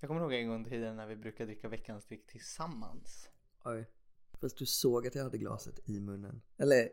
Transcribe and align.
Jag 0.00 0.08
kommer 0.08 0.20
ihåg 0.20 0.32
en 0.32 0.48
gång 0.48 0.66
i 0.66 0.68
tiden 0.68 0.96
när 0.96 1.06
vi 1.06 1.16
brukade 1.16 1.46
dricka 1.52 1.68
veckans 1.68 2.06
dryck 2.06 2.26
tillsammans. 2.26 3.28
Oj. 3.64 3.90
Fast 4.40 4.58
du 4.58 4.66
såg 4.66 5.06
att 5.06 5.14
jag 5.14 5.22
hade 5.22 5.38
glaset 5.38 5.88
i 5.88 6.00
munnen. 6.00 6.42
Eller 6.58 6.88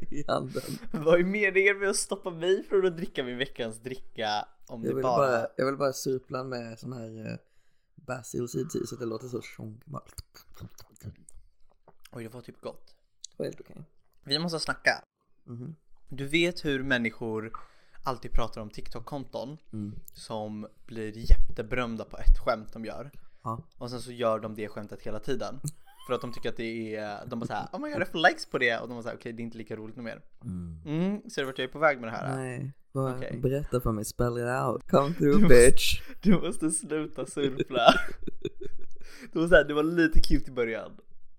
i 0.10 0.24
handen. 0.28 0.62
Vad 0.92 1.20
är 1.20 1.24
meningen 1.24 1.78
med 1.78 1.88
att 1.88 1.96
stoppa 1.96 2.30
mig 2.30 2.62
från 2.62 2.86
att 2.86 2.96
dricka 2.96 3.24
min 3.24 3.38
veckans 3.38 3.78
dricka 3.78 4.48
om 4.66 4.84
Jag 4.84 4.96
det 4.96 5.02
bara... 5.02 5.16
bara, 5.16 5.46
jag 5.56 5.66
vill 5.66 5.76
bara 5.76 5.92
surpla 5.92 6.44
med 6.44 6.78
sån 6.78 6.92
här 6.92 7.30
uh, 7.32 7.36
basil 7.94 8.44
i 8.44 8.86
så 8.86 8.94
att 8.94 9.00
det 9.00 9.06
låter 9.06 9.28
så. 9.28 9.42
Bara- 9.84 10.02
Oj, 12.12 12.22
det 12.24 12.28
var 12.28 12.40
typ 12.40 12.60
gott. 12.60 12.96
Det 13.30 13.34
var 13.36 13.46
helt 13.46 13.60
okej. 13.60 13.84
Vi 14.24 14.38
måste 14.38 14.58
snacka. 14.60 15.04
Mhm. 15.44 15.74
Du 16.08 16.26
vet 16.26 16.64
hur 16.64 16.82
människor 16.82 17.52
alltid 18.02 18.32
pratar 18.32 18.60
om 18.60 18.70
TikTok-konton 18.70 19.58
Mm. 19.72 19.94
som 20.14 20.66
blir 20.86 21.12
jätteberömda 21.30 22.04
på 22.04 22.16
ett 22.18 22.38
skämt 22.44 22.72
de 22.72 22.84
gör. 22.84 23.10
Ja. 23.42 23.62
Och 23.78 23.90
sen 23.90 24.00
så 24.00 24.12
gör 24.12 24.38
de 24.38 24.54
det 24.54 24.68
skämtet 24.68 25.02
hela 25.02 25.20
tiden. 25.20 25.60
För 26.06 26.14
att 26.14 26.20
de 26.20 26.32
tycker 26.32 26.48
att 26.48 26.56
det 26.56 26.96
är, 26.96 27.26
de 27.26 27.38
bara 27.40 27.46
såhär, 27.46 27.66
oh 27.72 27.80
my 27.80 27.90
god 27.92 28.00
jag 28.00 28.08
får 28.08 28.28
likes 28.28 28.46
på 28.46 28.58
det. 28.58 28.78
Och 28.78 28.88
de 28.88 28.94
bara 28.94 29.02
såhär, 29.02 29.16
okej 29.16 29.32
det 29.32 29.42
är 29.42 29.44
inte 29.44 29.58
lika 29.58 29.76
roligt 29.76 29.96
mer. 29.96 30.20
Mm. 30.44 30.78
Mm, 30.86 31.30
ser 31.30 31.42
du 31.42 31.46
vart 31.46 31.58
jag 31.58 31.68
är 31.68 31.72
på 31.72 31.78
väg 31.78 32.00
med 32.00 32.08
det 32.08 32.16
här? 32.16 32.36
Nej, 32.36 32.72
bara 32.92 33.16
Okej. 33.16 33.38
berätta 33.42 33.80
för 33.80 33.92
mig, 33.92 34.04
spell 34.04 34.38
it 34.38 34.44
out. 34.44 34.88
Come 34.90 35.14
through 35.18 35.48
bitch. 35.48 36.00
Du 36.22 36.38
måste 36.40 36.70
sluta 36.70 37.26
surfla. 37.26 37.94
Det 39.32 39.38
var, 39.38 39.48
så 39.48 39.54
här, 39.54 39.64
det 39.64 39.74
var 39.74 39.82
lite 39.82 40.20
cute 40.20 40.50
i 40.50 40.54
början. 40.54 40.90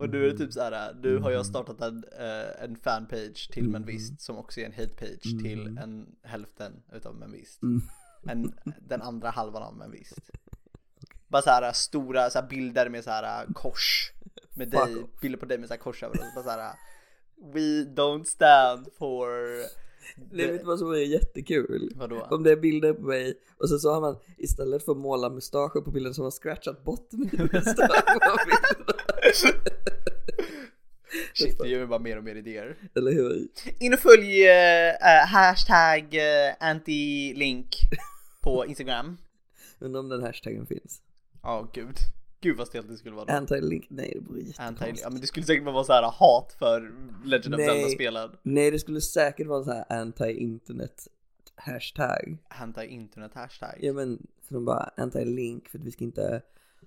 Och 0.02 0.10
nu 0.10 0.30
är 0.30 0.34
typ 0.34 0.54
så 0.54 0.62
här, 0.62 0.96
nu 1.04 1.18
har 1.18 1.32
jag 1.32 1.46
startat 1.46 1.82
en, 1.82 2.04
eh, 2.20 2.64
en 2.64 2.76
fanpage 2.76 3.50
till 3.52 3.64
Mm. 3.64 3.72
Menvist 3.72 4.22
som 4.22 4.38
också 4.38 4.60
är 4.60 4.66
en 4.66 4.74
hatepage 4.74 5.44
till 5.44 5.78
en 5.78 6.16
hälften 6.24 6.74
utav 6.94 7.16
Menvist. 7.16 7.62
Mm. 7.62 7.82
En, 8.28 8.54
den 8.88 9.02
andra 9.02 9.30
halvan 9.30 9.64
av 9.64 9.78
Menvist. 9.78 10.20
Bara 11.28 11.42
så 11.42 11.50
här 11.50 11.72
stora 11.72 12.30
så 12.30 12.40
här, 12.40 12.48
bilder 12.48 12.90
med 12.90 13.04
så 13.04 13.10
här 13.10 13.46
kors 13.54 14.12
med 14.56 14.70
dig, 14.70 15.06
bilder 15.22 15.40
på 15.40 15.46
dig 15.46 15.58
med 15.58 15.68
så 15.68 15.74
här 15.74 15.82
kors 15.82 16.04
över 16.04 16.16
och 16.16 16.26
bara 16.36 16.44
så 16.44 16.50
här 16.50 16.74
We 17.54 17.84
don't 17.84 18.24
stand 18.24 18.88
for 18.98 19.28
Det 20.32 20.48
vet 20.48 20.60
du 20.60 20.66
vad 20.66 20.80
som 20.80 20.92
är 20.92 20.96
jättekul? 20.96 21.94
Vadå? 21.96 22.28
Om 22.32 22.44
det 22.44 22.52
är 22.52 22.56
bilder 22.56 22.94
på 22.94 23.02
mig 23.02 23.34
och 23.58 23.70
så, 23.70 23.80
så 23.80 23.94
har 23.94 24.02
man 24.02 24.18
istället 24.38 24.86
för 24.86 24.92
att 24.92 24.98
måla 24.98 25.30
mustascher 25.30 25.82
på 25.82 25.92
bilden 25.92 26.14
så 26.14 26.22
har 26.22 26.24
man 26.24 26.32
scratchat 26.32 26.84
bort 26.84 27.08
min 27.12 27.30
mustasch 27.54 28.06
på 28.06 28.38
bilden. 28.46 28.96
Shit, 31.34 31.60
det 31.60 31.68
ger 31.68 31.78
mig 31.78 31.88
bara 31.88 32.00
mer 32.00 32.18
och 32.18 32.24
mer 32.24 32.36
idéer. 32.36 32.78
Eller 32.96 33.12
hur? 33.12 33.48
In 33.80 33.94
och 33.94 34.00
följ 34.00 34.48
uh, 34.50 34.94
hashtag 35.28 36.04
uh, 36.04 36.54
anti-link 36.60 37.76
på 38.42 38.66
Instagram. 38.68 39.18
Undrar 39.80 40.00
om 40.00 40.10
den 40.10 40.24
hashtaggen 40.24 40.66
finns. 40.66 41.02
Ja, 41.44 41.70
gud. 41.74 41.96
Gud 42.42 42.58
vad 42.58 42.68
stelt 42.68 42.88
det 42.88 42.98
skulle 42.98 43.16
vara 43.16 43.26
då. 43.26 43.34
Anti-link, 43.34 43.86
nej 43.90 44.12
det 44.16 44.20
vore 44.20 44.40
Anti 44.40 44.48
jättekonstigt. 44.48 45.02
ja 45.04 45.10
men 45.10 45.22
det 45.22 45.28
skulle 45.28 45.46
säkert 45.46 45.64
vara 45.66 45.84
så 45.84 45.94
här 45.94 46.12
hat 46.12 46.56
för 46.60 46.92
Legend 47.26 47.56
of 47.56 47.60
Nej. 47.60 47.68
Zelda-spelen. 47.68 48.30
Nej 48.44 48.72
det 48.72 48.80
skulle 48.80 49.02
säkert 49.02 49.48
vara 49.48 49.64
så 49.64 49.72
här 49.72 49.86
anti-internet 49.90 51.08
hashtag. 51.56 52.38
Anti-internet 52.50 53.32
hashtag. 53.34 53.76
Ja 53.80 53.94
men 53.94 54.28
för 54.48 54.54
de 54.54 54.66
bara 54.66 54.92
anti-link 54.98 55.68
för 55.70 55.78
att 55.78 55.86
vi 55.86 55.92
ska 55.92 56.04
inte 56.04 56.42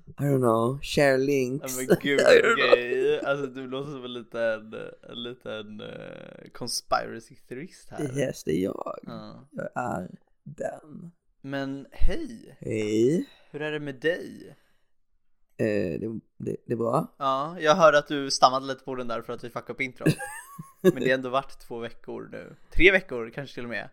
I 0.07 0.23
don't 0.23 0.39
know, 0.39 0.79
share 0.83 1.19
links. 1.19 1.77
men 1.77 1.87
gud 2.01 2.21
okej. 2.53 3.21
Alltså 3.25 3.47
du 3.47 3.67
låter 3.67 3.91
som 3.91 4.05
en 4.05 4.13
liten, 4.13 4.75
en 5.11 5.23
liten 5.23 5.81
uh, 5.81 6.51
conspiracy 6.53 7.35
theorist 7.49 7.91
här. 7.91 8.19
Yes, 8.19 8.45
det 8.45 8.53
är 8.53 8.63
jag. 8.63 8.99
Ja. 9.03 9.49
Jag 9.51 9.69
är 9.75 10.11
den. 10.43 11.13
Men 11.41 11.87
hej, 11.93 12.57
Hej. 12.61 13.29
hur 13.51 13.63
är 13.63 13.73
det 13.73 13.81
med 13.81 13.95
dig? 13.95 14.57
Eh, 15.57 16.01
det, 16.01 16.21
det, 16.39 16.57
det 16.67 16.73
är 16.73 16.77
bra. 16.77 17.15
Ja, 17.19 17.57
jag 17.61 17.75
hörde 17.75 17.99
att 17.99 18.09
du 18.09 18.31
stammade 18.31 18.67
lite 18.67 18.85
på 18.85 18.95
den 18.95 19.09
där 19.09 19.23
för 19.23 19.33
att 19.33 19.45
vi 19.45 19.51
fuckade 19.51 19.73
upp 19.73 19.81
intro. 19.81 20.07
Men 20.83 20.95
det 20.95 21.09
har 21.09 21.15
ändå 21.15 21.29
varit 21.29 21.61
två 21.61 21.79
veckor 21.79 22.29
nu. 22.33 22.57
Tre 22.71 22.91
veckor 22.91 23.31
kanske 23.35 23.55
till 23.55 23.65
och 23.65 23.71
med. 23.71 23.89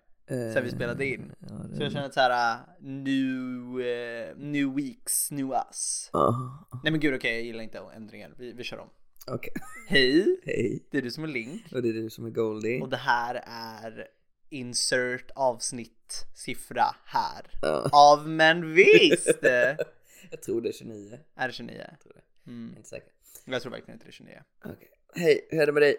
Sen 0.54 0.64
vi 0.64 0.72
spelade 0.72 1.06
in. 1.06 1.32
Ja, 1.40 1.56
det, 1.70 1.76
Så 1.76 1.84
jag 1.84 1.92
känner 1.92 2.06
att 2.06 2.14
såhär, 2.14 2.60
new, 2.80 3.82
eh, 3.82 4.38
new 4.38 4.76
weeks, 4.76 5.32
new 5.32 5.52
us. 5.52 6.10
Aha, 6.14 6.70
Nej 6.84 6.92
men 6.92 7.00
gud 7.00 7.16
okej, 7.16 7.34
jag 7.34 7.44
gillar 7.44 7.64
inte 7.64 7.82
ändringar. 7.96 8.34
Vi, 8.38 8.54
vi 8.54 8.64
kör 8.64 8.80
om. 8.80 8.90
Okej. 9.28 9.54
Hej, 9.88 10.40
Hej. 10.46 10.88
det 10.92 10.98
är 10.98 11.02
du 11.02 11.12
som 11.12 11.24
är 11.24 11.28
Link. 11.28 11.72
Och 11.72 11.82
det 11.82 11.90
är 11.90 11.94
du 11.94 12.10
som 12.10 12.26
är 12.26 12.30
Goldie. 12.30 12.82
Och 12.82 12.90
det 12.90 12.98
här 12.98 13.44
är 13.46 14.08
insert 14.50 15.32
avsnitt 15.36 16.26
siffra 16.36 16.86
här. 17.06 17.50
Ja. 17.62 17.90
Av 17.92 18.30
men 18.30 18.74
visst! 18.74 19.40
Jag 20.32 20.42
tror 20.42 20.62
det 20.62 20.70
är 20.70 20.74
29. 20.74 21.20
är 21.36 21.48
det 21.48 21.54
29? 21.54 21.86
tror 22.04 22.14
det. 22.14 22.52
Mm. 22.52 22.74
Inte 22.78 22.90
säker. 22.90 23.10
Jag 23.46 23.62
tror 23.62 23.72
verkligen 23.72 23.96
inte 23.96 24.06
det 24.06 24.10
är 24.10 24.12
29. 24.12 24.44
Okej. 24.66 24.90
Hej, 25.16 25.48
hur 25.52 25.62
är 25.62 25.66
det 25.66 25.72
med 25.72 25.82
dig? 25.82 25.96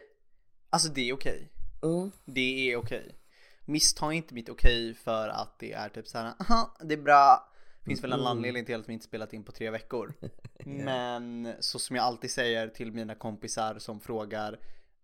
Alltså 0.70 0.88
det 0.88 1.08
är 1.08 1.14
okej. 1.14 1.52
Mm. 1.82 2.10
Det 2.24 2.72
är 2.72 2.76
okej. 2.76 3.18
Missta 3.64 4.12
inte 4.12 4.34
mitt 4.34 4.48
okej 4.48 4.94
för 4.94 5.28
att 5.28 5.58
det 5.58 5.72
är 5.72 5.88
typ 5.88 6.08
såhär, 6.08 6.34
aha, 6.40 6.76
det 6.80 6.94
är 6.94 7.02
bra. 7.02 7.48
Finns 7.84 8.04
väl 8.04 8.12
en 8.12 8.18
Mm. 8.20 8.30
anledning 8.30 8.64
till 8.64 8.80
att 8.80 8.88
vi 8.88 8.92
inte 8.92 9.04
spelat 9.04 9.32
in 9.32 9.44
på 9.44 9.52
tre 9.52 9.70
veckor. 9.70 10.12
Men 10.64 11.52
så 11.60 11.78
som 11.78 11.96
jag 11.96 12.04
alltid 12.04 12.30
säger 12.30 12.68
till 12.68 12.92
mina 12.92 13.14
kompisar 13.14 13.78
som 13.78 14.00
frågar 14.00 14.58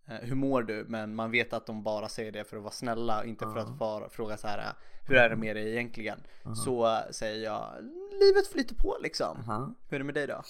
eh, 0.07 0.15
hur 0.15 0.35
mår 0.35 0.63
du? 0.63 0.85
Men 0.87 1.15
man 1.15 1.31
vet 1.31 1.53
att 1.53 1.65
de 1.65 1.83
bara 1.83 2.09
säger 2.09 2.31
det 2.31 2.43
för 2.43 2.57
att 2.57 2.63
vara 2.63 2.71
snälla, 2.73 3.25
inte 3.25 3.45
för 3.45 3.57
att 3.57 3.79
vara, 3.79 4.09
fråga 4.09 4.37
så 4.37 4.47
här 4.47 4.73
hur 5.07 5.15
är 5.17 5.29
det 5.29 5.35
med 5.35 5.55
dig 5.55 5.69
egentligen? 5.71 6.19
Så 6.65 6.85
eh, 6.85 6.99
säger 7.11 7.43
jag, 7.43 7.73
livet 8.21 8.47
flyter 8.47 8.75
på 8.75 8.97
liksom. 9.01 9.37
Aha. 9.37 9.73
Hur 9.89 9.95
är 9.95 9.99
det 9.99 10.05
med 10.05 10.15
dig 10.15 10.27
då? 10.27 10.41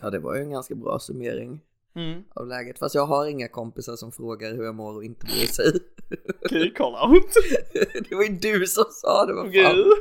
Ja, 0.00 0.10
det 0.10 0.18
var 0.18 0.34
ju 0.34 0.42
en 0.42 0.50
ganska 0.50 0.74
bra 0.74 0.98
summering 0.98 1.60
Mm. 1.94 2.24
av 2.34 2.46
läget. 2.46 2.78
Fast 2.78 2.94
jag 2.94 3.06
har 3.06 3.26
inga 3.26 3.48
kompisar 3.48 3.96
som 3.96 4.12
frågar 4.12 4.52
hur 4.52 4.64
jag 4.64 4.74
mår 4.74 4.92
och 4.94 5.04
inte 5.04 5.26
bryr 5.26 5.46
sig. 5.46 5.72
Out. 7.12 7.36
det 8.08 8.14
var 8.14 8.22
ju 8.22 8.38
du 8.38 8.66
som 8.66 8.84
sa 8.90 9.26
det, 9.26 9.32
vad 9.32 9.54
fan. 9.54 9.84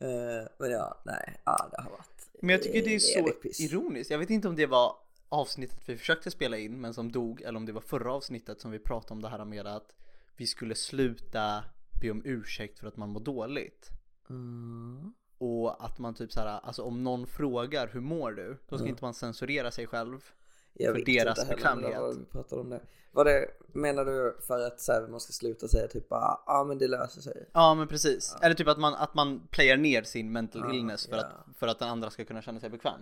Eh, 0.00 0.48
men 0.58 0.70
ja, 0.70 1.02
nej, 1.04 1.40
ja 1.44 1.68
det 1.70 1.82
har 1.82 1.90
varit 1.90 2.30
Men 2.40 2.50
jag 2.50 2.62
tycker 2.62 2.82
det 2.82 2.94
är 2.94 2.98
så 2.98 3.28
piss. 3.42 3.60
ironiskt. 3.60 4.10
Jag 4.10 4.18
vet 4.18 4.30
inte 4.30 4.48
om 4.48 4.56
det 4.56 4.66
var 4.66 4.96
avsnittet 5.28 5.78
vi 5.86 5.96
försökte 5.96 6.30
spela 6.30 6.58
in 6.58 6.80
men 6.80 6.94
som 6.94 7.12
dog 7.12 7.42
eller 7.42 7.56
om 7.56 7.66
det 7.66 7.72
var 7.72 7.80
förra 7.80 8.12
avsnittet 8.12 8.60
som 8.60 8.70
vi 8.70 8.78
pratade 8.78 9.14
om 9.14 9.22
det 9.22 9.28
här 9.28 9.44
med 9.44 9.66
att 9.66 9.94
vi 10.36 10.46
skulle 10.46 10.74
sluta 10.74 11.64
be 12.00 12.10
om 12.10 12.22
ursäkt 12.24 12.78
för 12.78 12.88
att 12.88 12.96
man 12.96 13.08
mår 13.08 13.20
dåligt. 13.20 13.90
Mm. 14.30 15.12
Och 15.38 15.84
att 15.84 15.98
man 15.98 16.14
typ 16.14 16.32
så 16.32 16.40
här, 16.40 16.46
alltså 16.46 16.82
om 16.82 17.04
någon 17.04 17.26
frågar 17.26 17.88
hur 17.92 18.00
mår 18.00 18.32
du? 18.32 18.58
Då 18.68 18.78
ska 18.78 18.88
inte 18.88 19.04
man 19.04 19.14
censurera 19.14 19.70
sig 19.70 19.86
själv. 19.86 20.32
Jag 20.74 20.94
För 20.94 21.04
deras 21.04 21.48
bekvämlighet. 21.48 22.00
vad 22.00 22.18
vi 22.18 22.24
pratade 22.24 22.60
om 22.60 22.70
det. 22.70 22.80
Vad 23.12 23.26
det, 23.26 23.46
menar 23.72 24.04
du 24.04 24.36
för 24.46 24.66
att 24.66 24.80
så 24.80 24.92
här, 24.92 25.06
man 25.06 25.20
ska 25.20 25.32
sluta 25.32 25.68
säga 25.68 25.86
typ 25.88 26.08
bara, 26.08 26.20
ja 26.20 26.42
ah, 26.46 26.64
men 26.64 26.78
det 26.78 26.88
löser 26.88 27.20
sig? 27.20 27.48
Ja 27.52 27.74
men 27.74 27.88
precis. 27.88 28.36
Eller 28.42 28.54
typ 28.54 28.68
att 28.68 28.78
man, 28.78 28.94
att 28.94 29.14
man 29.14 29.46
playar 29.50 29.76
ner 29.76 30.02
sin 30.02 30.32
mental 30.32 30.62
Ja, 30.68 30.74
illness 30.74 31.06
för, 31.06 31.16
ja. 31.16 31.22
att, 31.22 31.56
för 31.56 31.66
att 31.66 31.78
den 31.78 31.88
andra 31.88 32.10
ska 32.10 32.24
kunna 32.24 32.42
känna 32.42 32.60
sig 32.60 32.70
bekväm. 32.70 33.00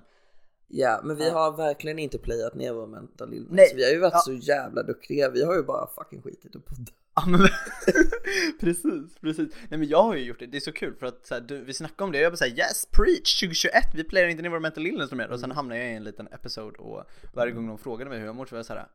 Ja, 0.73 1.01
men 1.05 1.17
vi 1.17 1.27
Ja. 1.29 1.33
har 1.33 1.53
verkligen 1.57 1.99
inte 1.99 2.19
playat 2.19 2.55
ner 2.55 2.73
vår 2.73 2.87
mental 2.87 3.35
illness. 3.35 3.51
Nej. 3.51 3.73
Vi 3.77 3.85
har 3.85 3.91
ju 3.91 3.99
varit 3.99 4.13
Ja. 4.13 4.19
så 4.21 4.33
jävla 4.33 4.83
duktiga. 4.83 5.31
Vi 5.31 5.45
har 5.45 5.55
ju 5.55 5.63
bara 5.63 5.87
fucking 5.87 6.23
skitit 6.23 6.55
och 6.55 6.65
poddat. 6.67 6.95
Ja 7.15 7.25
men 7.27 7.41
precis, 8.61 9.19
precis. 9.21 9.55
Nej 9.69 9.79
men 9.79 9.89
jag 9.89 10.03
har 10.03 10.15
ju 10.17 10.25
gjort 10.25 10.39
det, 10.39 10.47
det 10.47 10.57
är 10.59 10.61
så 10.61 10.73
kul 10.73 10.95
för 10.95 11.07
att 11.07 11.27
så 11.27 11.35
här, 11.35 11.41
du, 11.41 11.65
vi 11.65 11.75
snackade 11.75 12.05
om 12.05 12.13
det 12.13 12.19
och 12.19 12.25
jag 12.25 12.33
bara 12.33 12.37
såhär 12.37 12.59
yes 12.59 12.87
preach 12.91 13.41
2021, 13.41 13.73
vi 13.95 14.05
playar 14.05 14.29
inte 14.29 14.43
ner 14.43 14.51
vår 14.51 14.61
mental 14.61 14.87
illness 14.87 15.13
mer 15.13 15.25
och 15.25 15.31
Mm. 15.31 15.41
sen 15.41 15.51
hamnar 15.51 15.77
jag 15.77 15.87
i 15.93 15.95
en 15.95 16.05
liten 16.05 16.27
episode 16.27 16.79
och 16.79 17.05
varje 17.35 17.53
gång 17.53 17.67
någon 17.67 17.79
frågade 17.79 18.11
mig 18.11 18.19
hur 18.19 18.27
jag 18.27 18.35
mår 18.35 18.47
så 18.47 18.55
var 18.55 18.59
jag 18.59 18.67
såhär 18.67 18.87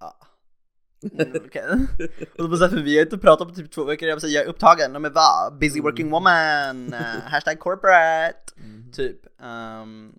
ja 0.00 0.16
mm, 1.12 1.32
okej 1.46 1.64
Och 2.32 2.38
då 2.42 2.48
bara 2.48 2.56
såhär, 2.56 2.70
för 2.70 2.82
vi 2.82 2.96
har 2.96 3.04
inte 3.04 3.18
pratat 3.18 3.48
på 3.48 3.54
typ 3.54 3.70
två 3.70 3.84
veckor, 3.84 4.08
jag 4.08 4.16
bara 4.16 4.20
såhär, 4.20 4.34
jag 4.34 4.44
är 4.44 4.48
upptagen, 4.48 5.02
men 5.02 5.12
vad? 5.12 5.58
Busy 5.58 5.80
working 5.80 6.10
woman, 6.10 6.94
uh, 6.94 7.00
hashtag 7.24 7.58
corporate 7.58 8.52
Mm. 8.64 8.92
Typ 8.92 9.40
Ehm, 9.42 10.14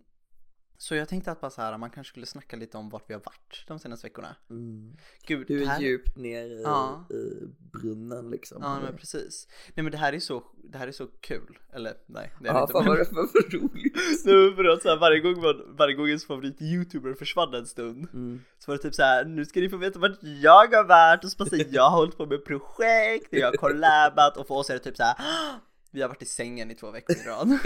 Så 0.81 0.95
jag 0.95 1.09
tänkte 1.09 1.31
att 1.31 1.41
bara 1.41 1.51
så 1.51 1.61
här, 1.61 1.77
man 1.77 1.89
kanske 1.89 2.11
skulle 2.11 2.25
snacka 2.25 2.55
lite 2.57 2.77
om 2.77 2.89
vart 2.89 3.09
vi 3.09 3.13
har 3.13 3.21
varit 3.21 3.63
de 3.67 3.79
senaste 3.79 4.07
veckorna 4.07 4.35
Mm. 4.49 4.97
Gud, 5.27 5.47
Du 5.47 5.61
är 5.63 5.67
här- 5.67 5.79
djupt 5.81 6.17
ner 6.17 6.45
i, 6.45 6.61
Ja. 6.63 7.05
i 7.09 7.45
brunnen 7.71 8.29
liksom. 8.29 8.57
Ja 8.61 8.79
men 8.79 8.97
precis. 8.97 9.47
Nej 9.75 9.83
men 9.83 9.91
det 9.91 9.97
här 9.97 10.13
är 10.13 10.19
så, 10.19 10.43
det 10.63 10.77
här 10.77 10.87
är 10.87 10.91
så 10.91 11.07
kul. 11.07 11.57
Eller 11.73 11.93
nej, 12.05 12.33
det 12.41 12.49
är 12.49 12.53
Ja, 12.53 12.61
inte. 12.61 12.71
fan 12.71 12.85
men- 12.85 12.97
vad 12.97 13.15
var 13.15 13.27
för 13.27 13.57
roligt. 13.57 13.93
Nej, 14.25 14.55
för 14.55 14.65
att 14.65 14.81
så 14.81 14.89
här, 14.89 14.97
varje 14.97 15.19
gång 15.19 15.41
man, 15.41 15.75
varje 15.77 15.95
gång 15.95 16.07
ens 16.07 16.25
favorit 16.25 16.61
youtuber 16.61 17.13
försvann 17.13 17.53
en 17.53 17.65
stund 17.65 18.07
Mm. 18.13 18.41
Så 18.59 18.71
var 18.71 18.77
det 18.77 18.83
typ 18.83 18.95
så 18.95 19.01
här, 19.03 19.25
nu 19.25 19.45
ska 19.45 19.59
ni 19.59 19.69
få 19.69 19.77
veta 19.77 19.99
vart 19.99 20.17
jag 20.23 20.67
har 20.75 20.83
varit 20.83 21.23
och 21.23 21.31
så 21.31 21.37
bara 21.45 21.55
jag 21.69 21.83
har 21.89 21.97
hållit 21.97 22.17
på 22.17 22.25
med 22.25 22.45
projekt, 22.45 23.27
jag 23.31 23.47
har 23.47 23.53
collabat 23.57 24.37
och 24.37 24.47
för 24.47 24.55
oss 24.55 24.69
är 24.69 24.73
det 24.73 24.79
typ 24.79 24.97
så 24.97 25.03
här. 25.03 25.15
"Ah, 25.19 25.59
Vi 25.91 26.01
har 26.01 26.09
varit 26.09 26.21
i 26.21 26.25
sängen 26.25 26.71
i 26.71 26.75
två 26.75 26.91
veckor 26.91 27.15
i 27.15 27.27
rad. 27.29 27.59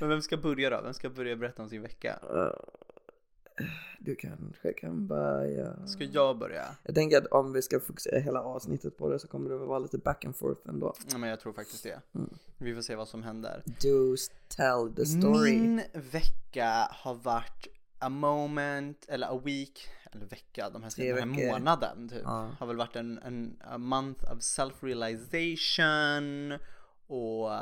Men 0.00 0.08
vem 0.08 0.22
ska 0.22 0.36
börja 0.36 0.70
då? 0.70 0.80
Vem 0.82 0.94
ska 0.94 1.10
börja 1.10 1.36
berätta 1.36 1.62
om 1.62 1.68
sin 1.68 1.82
vecka? 1.82 2.18
Uh, 2.34 2.50
Du 3.98 4.16
kanske 4.16 4.72
kan 4.72 5.06
börja. 5.06 5.86
Ska 5.86 6.04
jag 6.04 6.38
börja? 6.38 6.64
Jag 6.82 6.94
tänker 6.94 7.18
att 7.18 7.26
om 7.26 7.52
vi 7.52 7.62
ska 7.62 7.80
fokusera 7.80 8.18
hela 8.18 8.42
avsnittet 8.42 8.96
på 8.98 9.08
det 9.08 9.18
så 9.18 9.28
kommer 9.28 9.50
det 9.50 9.56
väl 9.58 9.66
vara 9.66 9.78
lite 9.78 9.98
back 9.98 10.24
and 10.24 10.36
forth 10.36 10.68
ändå. 10.68 10.94
Ja, 11.10 11.18
men 11.18 11.30
jag 11.30 11.40
tror 11.40 11.52
faktiskt 11.52 11.82
det. 11.82 12.00
Mm. 12.14 12.30
Vi 12.58 12.74
får 12.74 12.82
se 12.82 12.94
vad 12.94 13.08
som 13.08 13.22
händer. 13.22 13.62
Do 13.66 14.16
tell 14.48 14.94
the 14.96 15.06
story. 15.06 15.58
Min 15.58 15.82
vecka 15.92 16.88
har 16.90 17.14
varit 17.14 17.66
a 17.98 18.08
moment, 18.08 19.06
eller 19.08 19.26
a 19.26 19.40
week, 19.44 19.88
eller 20.12 20.26
vecka, 20.26 20.70
de 20.70 20.82
här, 20.82 20.92
den 20.96 21.06
här 21.06 21.14
veckor. 21.14 21.52
månaden 21.52 22.08
typ. 22.08 22.22
Ja. 22.24 22.50
Har 22.58 22.66
väl 22.66 22.76
varit 22.76 22.96
en, 22.96 23.18
en 23.18 23.56
a 23.64 23.78
month 23.78 24.32
of 24.32 24.38
self-realization 24.38 26.58
och 27.06 27.50
uh, 27.50 27.56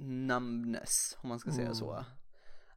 numbness, 0.00 1.16
om 1.20 1.28
man 1.28 1.38
ska 1.38 1.50
säga 1.50 1.62
Mm. 1.62 1.74
så. 1.74 2.04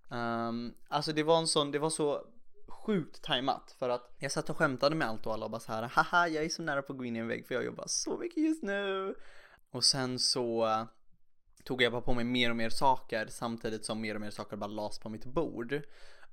Um, 0.10 0.74
alltså 0.88 1.14
det 1.14 1.24
var 1.24 1.38
en 1.38 1.48
sån, 1.48 1.72
det 1.72 1.80
var 1.80 1.90
så 1.90 2.26
sjukt 2.68 3.22
tajmat 3.24 3.76
för 3.80 3.90
att 3.90 4.16
jag 4.20 4.32
satt 4.32 4.50
och 4.50 4.58
skämtade 4.58 4.96
med 4.96 5.08
allt 5.08 5.26
och 5.26 5.34
alla 5.34 5.46
och 5.46 5.52
bara 5.52 5.60
så 5.60 5.72
här 5.72 5.84
haha 5.84 6.28
jag 6.28 6.46
är 6.46 6.50
så 6.50 6.62
nära 6.62 6.82
på 6.82 6.94
att 6.94 6.98
gå 7.00 7.06
in 7.06 7.16
i 7.16 7.20
en 7.20 7.28
vägg 7.28 7.48
för 7.48 7.56
jag 7.56 7.66
jobbar 7.66 7.84
så 7.88 8.18
mycket 8.18 8.44
just 8.44 8.64
nu. 8.64 9.16
Och 9.72 9.84
sen 9.84 10.20
så 10.20 10.68
tog 11.64 11.82
jag 11.82 11.92
bara 11.92 12.02
på 12.02 12.14
mig 12.14 12.26
mer 12.26 12.50
och 12.50 12.56
mer 12.56 12.70
saker 12.70 13.28
samtidigt 13.30 13.86
som 13.86 14.02
mer 14.02 14.16
och 14.16 14.22
mer 14.22 14.30
saker 14.30 14.58
bara 14.58 14.68
lades 14.68 15.00
på 15.00 15.10
mitt 15.10 15.26
bord. 15.26 15.82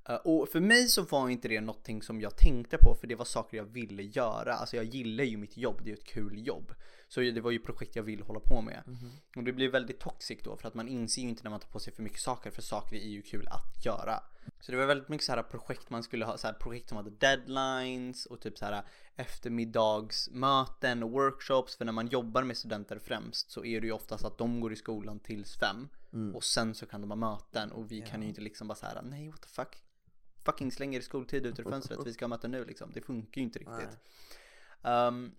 Eh, 0.09 0.15
Och 0.15 0.49
för 0.49 0.59
mig 0.59 0.87
så 0.87 1.01
var 1.01 1.29
inte 1.29 1.47
det 1.47 1.61
någonting 1.61 2.01
som 2.01 2.21
jag 2.21 2.37
tänkte 2.37 2.77
på 2.77 2.95
för 2.95 3.07
det 3.07 3.15
var 3.15 3.25
saker 3.25 3.57
jag 3.57 3.65
ville 3.65 4.03
göra. 4.03 4.53
Alltså 4.53 4.75
jag 4.75 4.85
gillar 4.85 5.23
ju 5.23 5.37
mitt 5.37 5.57
jobb, 5.57 5.77
det 5.83 5.85
är 5.89 5.91
ju 5.91 5.93
ett 5.93 6.07
kul 6.07 6.47
jobb. 6.47 6.73
Så 7.07 7.19
det 7.19 7.41
var 7.41 7.51
ju 7.51 7.59
projekt 7.59 7.95
jag 7.95 8.03
ville 8.03 8.23
hålla 8.23 8.39
på 8.39 8.61
med. 8.61 8.83
Och 9.35 9.43
det 9.43 9.53
blir 9.53 9.69
väldigt 9.69 9.99
toxic 9.99 10.39
då 10.43 10.57
för 10.57 10.67
att 10.67 10.73
man 10.73 10.87
inser 10.87 11.21
ju 11.21 11.29
inte 11.29 11.43
när 11.43 11.49
man 11.51 11.59
tar 11.59 11.69
på 11.69 11.79
sig 11.79 11.93
för 11.93 12.03
mycket 12.03 12.19
saker 12.19 12.51
för 12.51 12.61
saker 12.61 12.95
är 12.95 13.09
ju 13.09 13.21
kul 13.21 13.47
att 13.47 13.85
göra. 13.85 14.19
Så 14.59 14.71
det 14.71 14.77
var 14.77 14.85
väldigt 14.85 15.09
mycket 15.09 15.25
så 15.25 15.31
här 15.31 15.43
projekt 15.43 15.89
man 15.89 16.03
skulle 16.03 16.25
ha, 16.25 16.37
så 16.37 16.47
här 16.47 16.53
projekt 16.53 16.89
som 16.89 16.97
hade 16.97 17.09
deadlines 17.09 18.25
och 18.25 18.39
typ 18.41 18.57
så 18.57 18.65
här 18.65 18.83
eftermiddagsmöten 19.15 21.03
och 21.03 21.11
workshops. 21.11 21.75
För 21.75 21.85
när 21.85 21.91
man 21.91 22.07
jobbar 22.07 22.43
med 22.43 22.57
studenter 22.57 22.99
främst 22.99 23.51
så 23.51 23.65
är 23.65 23.81
det 23.81 23.87
ju 23.87 23.93
oftast 23.93 24.25
att 24.25 24.37
de 24.37 24.59
går 24.59 24.73
i 24.73 24.75
skolan 24.75 25.19
tills 25.19 25.55
fem 25.59 25.89
och 26.33 26.43
sen 26.43 26.75
så 26.75 26.85
kan 26.85 27.01
de 27.01 27.11
ha 27.11 27.15
möten 27.17 27.71
och 27.71 27.91
vi 27.91 28.01
kan 28.01 28.21
ju 28.21 28.27
inte 28.29 28.41
liksom 28.41 28.67
bara 28.67 28.75
så 28.75 28.85
här 28.85 29.01
nej 29.01 29.29
what 29.29 29.41
the 29.41 29.47
fuck. 29.47 29.77
Fucking 30.45 30.71
slänger 30.71 31.01
skoltid 31.01 31.45
ut 31.45 31.59
ur 31.59 31.63
fönstret, 31.63 31.99
vi 32.05 32.13
ska 32.13 32.25
ha 32.25 32.29
möten 32.29 32.51
nu 32.51 32.65
liksom. 32.65 32.91
Det 32.93 33.01
funkar 33.01 33.41
ju 33.41 33.45
inte 33.45 33.59
riktigt. 33.59 33.97
Um, 34.81 35.31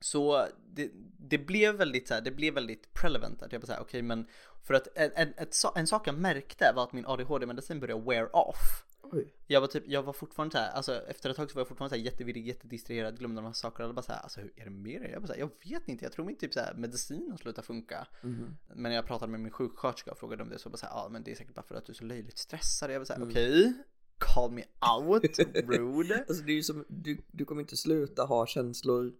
så 0.00 0.46
det, 0.66 0.90
det 1.18 1.38
blev 1.38 1.74
väldigt 1.74 2.08
så 2.08 2.14
här, 2.14 2.20
det 2.20 2.30
blev 2.30 2.54
väldigt 2.54 2.92
prelevant 2.94 3.42
att 3.42 3.52
jag 3.52 3.60
bara 3.60 3.66
såhär, 3.66 3.80
okej 3.80 4.02
men 4.02 4.26
för 4.62 4.74
att 4.74 4.88
en, 4.94 5.10
en, 5.14 5.28
ett, 5.36 5.54
en 5.74 5.86
sak 5.86 6.06
jag 6.06 6.18
märkte 6.18 6.72
var 6.76 6.82
att 6.84 6.92
min 6.92 7.06
ADHD-medicin 7.06 7.80
började 7.80 8.02
wear 8.02 8.36
off. 8.36 8.84
Oj. 9.02 9.34
Jag 9.46 9.60
var 9.60 9.68
typ, 9.68 9.84
jag 9.86 10.02
var 10.02 10.12
fortfarande 10.12 10.52
såhär, 10.52 10.70
alltså 10.70 11.06
efter 11.06 11.30
ett 11.30 11.36
tag 11.36 11.50
så 11.50 11.54
var 11.54 11.60
jag 11.60 11.68
fortfarande 11.68 11.96
såhär 11.96 12.04
jättevirrig, 12.04 12.46
jättedistraherad, 12.46 13.18
glömde 13.18 13.40
de 13.40 13.44
här 13.46 13.52
sakerna. 13.52 13.84
Alla 13.84 13.94
bara 13.94 14.02
såhär, 14.02 14.20
alltså 14.20 14.40
hur 14.40 14.52
är 14.56 14.64
det 14.64 14.70
med 14.70 15.00
dig? 15.02 15.10
Jag 15.10 15.22
bara 15.22 15.26
såhär, 15.26 15.40
jag 15.40 15.50
vet 15.70 15.88
inte, 15.88 16.04
jag 16.04 16.12
tror 16.12 16.24
min 16.24 16.36
typ 16.36 16.54
såhär 16.54 16.74
medicin 16.74 17.30
har 17.30 17.38
slutat 17.38 17.66
funka. 17.66 18.06
Mhm. 18.22 18.56
Men 18.74 18.92
jag 18.92 19.06
pratade 19.06 19.30
med 19.32 19.40
min 19.40 19.52
sjuksköterska 19.52 20.10
och 20.10 20.18
frågade 20.18 20.42
om 20.42 20.48
det 20.48 20.58
så 20.58 20.68
bara 20.70 20.76
såhär, 20.76 20.94
ja 20.94 21.08
men 21.08 21.22
det 21.22 21.30
är 21.30 21.34
säkert 21.34 21.54
bara 21.54 21.62
för 21.62 21.74
att 21.74 21.86
du 21.86 21.92
är 21.92 21.94
så 21.96 22.04
löjligt 22.04 22.38
stressad. 22.38 22.90
Jag 22.90 23.00
var 23.00 23.06
Mm. 23.16 23.30
såhär, 23.30 23.30
okej, 23.30 23.72
call 24.18 24.50
me 24.50 24.64
out, 24.98 25.38
rude. 25.54 26.24
Alltså 26.28 26.44
det 26.44 26.52
är 26.52 26.56
ju 26.56 26.62
som, 26.62 26.84
du, 26.88 27.18
du 27.30 27.44
kommer 27.44 27.60
inte 27.62 27.76
sluta 27.76 28.22
ha 28.24 28.46
känslor 28.46 29.12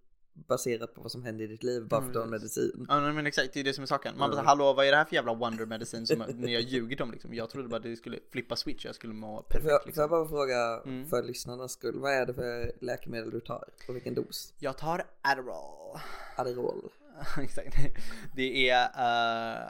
baserat 0.49 0.95
på 0.95 1.00
vad 1.03 1.12
som 1.12 1.23
händer 1.23 1.45
i 1.45 1.47
ditt 1.47 1.62
liv 1.62 1.87
bara 1.89 2.00
för 2.00 2.06
att 2.06 2.12
du 2.12 2.19
har 2.19 2.25
en 2.25 2.31
medicin. 2.31 2.87
Ja 2.89 3.12
men 3.12 3.27
exakt, 3.27 3.53
det 3.55 3.61
är 3.61 3.65
det 3.65 3.73
som 3.75 3.83
är 3.83 3.87
saken. 3.87 4.19
Man 4.19 4.31
bara 4.31 4.35
Mm. 4.35 4.45
så, 4.45 4.49
hallå 4.49 4.73
vad 4.73 4.87
är 4.87 4.91
det 4.91 4.97
här 4.97 5.05
för 5.05 5.15
jävla 5.15 5.35
wonder 5.35 5.67
medicin 5.67 6.06
som 6.06 6.19
ni 6.35 6.55
har 6.55 6.61
ljugit 6.62 7.00
om 7.00 7.11
liksom? 7.12 7.35
Jag 7.35 7.50
trodde 7.50 7.69
bara 7.69 7.81
det 7.81 7.97
skulle 7.97 8.19
flippa 8.33 8.56
switch, 8.56 8.85
jag 8.85 8.95
skulle 8.95 9.12
må 9.15 9.43
perfekt 9.43 9.65
jag, 9.65 9.81
får 9.83 9.83
jag 9.83 9.87
liksom. 9.87 10.11
bara 10.11 10.29
fråga 10.29 10.81
Mm. 10.85 11.09
för 11.09 11.23
lyssnarnas 11.23 11.73
skull, 11.73 11.99
vad 12.01 12.12
är 12.12 12.27
det 12.27 12.35
för 12.35 12.73
läkemedel 12.81 13.31
du 13.31 13.41
tar? 13.41 13.65
Och 13.89 13.94
vilken 13.97 14.15
dos? 14.15 14.55
Jag 14.59 14.79
tar 14.79 15.05
Adderall. 15.23 16.01
Adderall? 16.37 16.91
exakt. 17.43 17.77
Det 18.37 18.71
är 18.71 18.85
uh, 18.85 19.62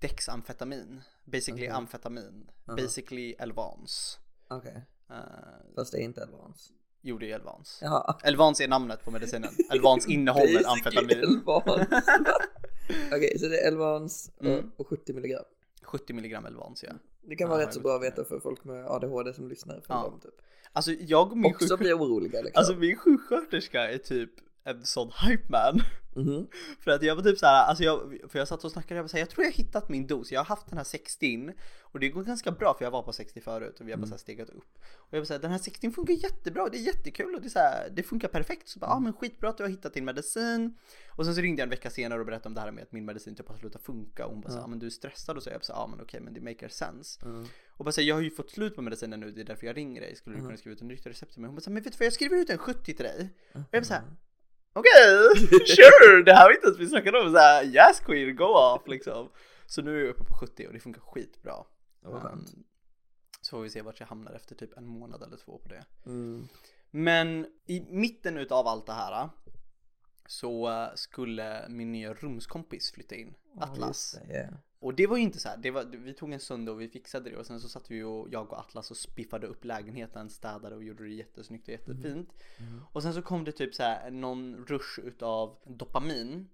dexamfetamin. 0.00 1.00
Basically 1.24 1.62
Okej. 1.66 1.68
amfetamin. 1.76 2.50
Aha. 2.66 2.76
Basically 2.76 3.32
Elvans. 3.38 4.18
Okej, 4.56 4.84
Uh, 5.10 5.16
fast 5.74 5.92
det 5.92 5.98
är 5.98 6.02
inte 6.02 6.22
Elvans. 6.22 6.72
jo 7.02 7.18
det 7.18 7.30
är 7.30 7.34
Elvans. 7.34 7.78
Jaha. 7.82 8.18
Elvans 8.22 8.60
är 8.60 8.68
namnet 8.68 9.04
på 9.04 9.10
medicinen. 9.10 9.50
Elvans 9.72 10.08
innehåller 10.08 10.70
amfetamin. 10.72 11.10
Elvans. 11.10 11.64
Okej, 13.12 13.38
så 13.38 13.46
det 13.48 13.60
är 13.60 13.68
Elvans 13.68 14.30
och- 14.36 14.44
Mm. 14.46 14.70
och 14.76 14.86
70 14.88 15.12
milligram. 15.12 15.44
70 15.82 16.12
milligram 16.12 16.46
Elvans 16.46 16.82
ja. 16.82 16.92
Det 17.22 17.36
kan 17.36 17.44
Ja, 17.44 17.48
vara 17.50 17.60
jag 17.60 17.66
rätt 17.68 17.74
så 17.74 17.80
bra 17.80 17.96
att 17.96 18.02
veta 18.02 18.24
för 18.24 18.40
folk 18.40 18.64
med 18.64 18.86
ADHD 18.86 19.32
som 19.32 19.48
lyssnar. 19.48 19.74
För 19.80 19.94
Ja. 19.94 20.02
dem, 20.02 20.20
typ. 20.20 20.34
Alltså 20.72 20.90
jag 20.92 21.30
och 21.30 21.36
min 21.38 21.54
Också 21.54 21.68
sjuk... 21.68 21.78
blir 21.78 21.98
oroliga 21.98 22.40
liksom. 22.42 22.58
Alltså 22.58 22.74
min 22.74 22.96
sjuksköterska 22.96 23.90
är 23.90 23.98
typ 23.98 24.30
en 24.64 24.84
sån 24.84 25.12
hype 25.28 25.44
man. 25.48 25.82
Mhm. 26.16 26.46
För 26.80 26.90
att 26.90 27.02
jag 27.02 27.16
var 27.16 27.22
typ 27.22 27.38
såhär, 27.38 27.64
alltså 27.64 27.84
jag, 27.84 28.18
för 28.28 28.38
jag 28.38 28.48
satt 28.48 28.64
och 28.64 28.72
snackade 28.72 29.00
och 29.00 29.04
jag 29.04 29.10
såhär, 29.10 29.22
jag 29.22 29.30
tror 29.30 29.44
jag 29.44 29.52
har 29.52 29.56
hittat 29.56 29.88
min 29.88 30.06
dos. 30.06 30.32
Jag 30.32 30.40
har 30.40 30.44
haft 30.44 30.68
den 30.68 30.78
här 30.78 30.84
60 30.84 31.52
och 31.80 32.00
det 32.00 32.08
går 32.08 32.22
ganska 32.22 32.52
bra 32.52 32.74
för 32.74 32.84
jag 32.84 32.90
var 32.90 33.02
på 33.02 33.12
60 33.12 33.40
förut 33.40 33.80
och 33.80 33.88
vi 33.88 33.92
har 33.92 33.98
bara 33.98 34.06
så 34.06 34.12
här 34.12 34.18
stegat 34.18 34.48
upp. 34.48 34.78
Och 34.94 35.14
jag 35.14 35.18
var 35.18 35.24
såhär, 35.24 35.40
den 35.40 35.50
här 35.50 35.58
60 35.58 35.90
funkar 35.90 36.14
jättebra, 36.14 36.68
det 36.68 36.78
är 36.78 36.86
jättekul 36.86 37.34
och 37.34 37.40
det 37.40 37.46
är 37.46 37.50
så 37.50 37.58
här, 37.58 37.90
det 37.92 38.02
funkar 38.02 38.28
perfekt. 38.28 38.68
Så 38.68 38.78
bara, 38.78 38.90
ja 38.90 38.94
ah, 38.94 39.00
men 39.00 39.12
skitbra 39.12 39.50
att 39.50 39.56
du 39.56 39.62
har 39.62 39.70
hittat 39.70 39.94
din 39.94 40.04
medicin. 40.04 40.78
Och 41.08 41.24
sen 41.24 41.34
så 41.34 41.40
ringde 41.40 41.60
jag 41.60 41.66
en 41.66 41.70
vecka 41.70 41.90
senare 41.90 42.20
och 42.20 42.26
berättade 42.26 42.48
om 42.48 42.54
det 42.54 42.60
här 42.60 42.70
med 42.70 42.82
att 42.82 42.92
min 42.92 43.04
medicin 43.04 43.34
typ 43.34 43.48
har 43.48 43.56
slutat 43.56 43.82
funka 43.82 44.26
och 44.26 44.32
hon 44.32 44.40
bara 44.40 44.48
såhär, 44.48 44.62
ja 44.62 44.66
men 44.66 44.78
du 44.78 44.86
är 44.86 44.90
stressad 44.90 45.36
och 45.36 45.42
så. 45.42 45.50
Jag 45.50 45.64
såhär, 45.64 45.80
ja 45.80 45.86
men 45.86 46.00
okej 46.00 46.20
men 46.20 46.34
det 46.34 46.40
makes 46.40 46.76
sense. 46.76 47.26
Mm. 47.26 47.46
Och 47.68 47.84
bara 47.84 47.92
säga, 47.92 48.08
jag 48.08 48.14
har 48.14 48.22
ju 48.22 48.30
fått 48.30 48.50
slut 48.50 48.76
på 48.76 48.82
medicinen 48.82 49.20
nu, 49.20 49.30
det 49.30 49.40
är 49.40 49.44
därför 49.44 49.66
jag 49.66 49.76
ringer 49.76 50.00
dig. 50.00 50.16
Skulle 50.16 50.36
du 50.36 50.42
kunna 50.42 50.56
skriva 50.56 50.74
ut 50.74 50.80
en 50.80 50.88
nytt 50.88 51.06
recept 51.06 51.32
till 51.32 51.40
mig? 51.40 51.48
Hon 51.48 51.54
bara 51.54 51.60
såhär, 51.60 51.74
men 51.74 51.82
vet 51.82 51.92
du 51.92 51.98
vad 51.98 52.06
jag 52.06 52.12
skriver 52.12 52.36
ut 52.36 52.50
en 52.50 52.58
70 52.58 52.84
till 52.84 52.96
dig. 52.96 53.30
Och 53.52 53.60
jag 53.70 53.80
var 53.80 54.02
okej, 54.74 55.36
sure, 55.66 56.22
det 56.22 56.32
här 56.32 56.44
var 56.44 56.52
inte 56.52 56.66
ens 56.66 56.78
vi 56.78 56.88
snackade 56.88 57.20
om. 57.20 57.32
Såhär, 57.32 57.64
yes 57.64 58.00
queen, 58.00 58.36
go 58.36 58.44
off 58.44 58.82
liksom. 58.86 59.30
Så 59.66 59.82
nu 59.82 59.96
är 59.96 60.00
jag 60.00 60.08
uppe 60.08 60.24
på 60.24 60.34
70 60.34 60.66
och 60.66 60.72
det 60.72 60.80
funkar 60.80 61.00
skitbra. 61.00 61.54
skönt. 62.02 62.54
Um, 62.54 62.64
så 63.40 63.50
får 63.50 63.62
vi 63.62 63.70
se 63.70 63.82
vart 63.82 64.00
jag 64.00 64.06
hamnar 64.06 64.32
efter 64.32 64.54
typ 64.54 64.76
en 64.76 64.86
månad 64.86 65.22
eller 65.22 65.36
två 65.36 65.58
på 65.58 65.68
det. 65.68 65.84
Mm. 66.06 66.48
Men 66.90 67.46
i 67.66 67.80
mitten 67.80 68.36
utav 68.36 68.66
allt 68.66 68.86
det 68.86 68.92
här 68.92 69.28
så 70.26 70.70
eh, 70.70 70.88
skulle 70.94 71.68
min 71.68 71.92
nya 71.92 72.14
rumskompis 72.14 72.92
flytta 72.92 73.14
in, 73.14 73.34
Atlas. 73.60 74.18
Det, 74.26 74.34
yeah. 74.34 74.54
Och 74.84 74.94
det 74.94 75.06
var 75.06 75.16
ju 75.16 75.22
inte 75.22 75.38
så 75.38 75.48
här, 75.48 75.70
var, 75.70 75.84
vi 75.84 76.14
tog 76.14 76.32
en 76.32 76.40
stund 76.40 76.68
och 76.68 76.80
vi 76.80 76.88
fixade 76.88 77.30
det 77.30 77.36
och 77.36 77.46
sen 77.46 77.60
så 77.60 77.68
satt 77.68 77.90
vi 77.90 78.02
och 78.02 78.28
jag 78.30 78.52
och 78.52 78.58
Atlas 78.58 78.90
och 78.90 78.96
spiffade 78.96 79.46
upp 79.46 79.64
lägenheten, 79.64 80.30
städade 80.30 80.76
och 80.76 80.84
gjorde 80.84 81.04
det 81.04 81.10
jättesnyggt 81.10 81.68
och 81.68 81.72
jättefint. 81.72 82.28
Och 82.92 83.02
sen 83.02 83.14
så 83.14 83.22
kom 83.22 83.44
det 83.44 83.52
typ 83.52 83.74
så 83.74 83.82
här 83.82 84.10
någon 84.10 84.64
rush 84.68 85.00
utav 85.04 85.56
dopamin. 85.64 86.48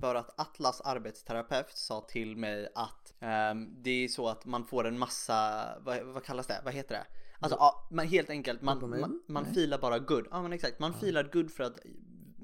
För 0.00 0.14
att 0.14 0.40
Atlas 0.40 0.80
arbetsterapeut 0.80 1.76
sa 1.76 2.00
till 2.00 2.36
mig 2.36 2.68
att 2.74 3.14
ehm, 3.20 3.82
det 3.82 4.04
är 4.04 4.08
så 4.08 4.28
att 4.28 4.44
man 4.44 4.64
får 4.64 4.86
en 4.86 4.98
massa, 4.98 5.64
vad, 5.80 6.02
vad 6.02 6.24
kallas 6.24 6.46
det, 6.46 6.60
vad 6.64 6.74
heter 6.74 6.94
det? 6.94 7.06
Alltså 7.38 7.58
ja, 7.58 7.88
man, 7.90 8.06
helt 8.06 8.30
enkelt, 8.30 8.62
man, 8.62 8.90
man, 8.90 9.22
man 9.26 9.44
filar 9.44 9.78
bara 9.78 9.98
good. 9.98 10.26
Ja 10.30 10.42
men 10.42 10.52
exakt, 10.52 10.78
man 10.78 10.94
filar 10.94 11.30
good 11.32 11.50
för 11.50 11.64
att 11.64 11.78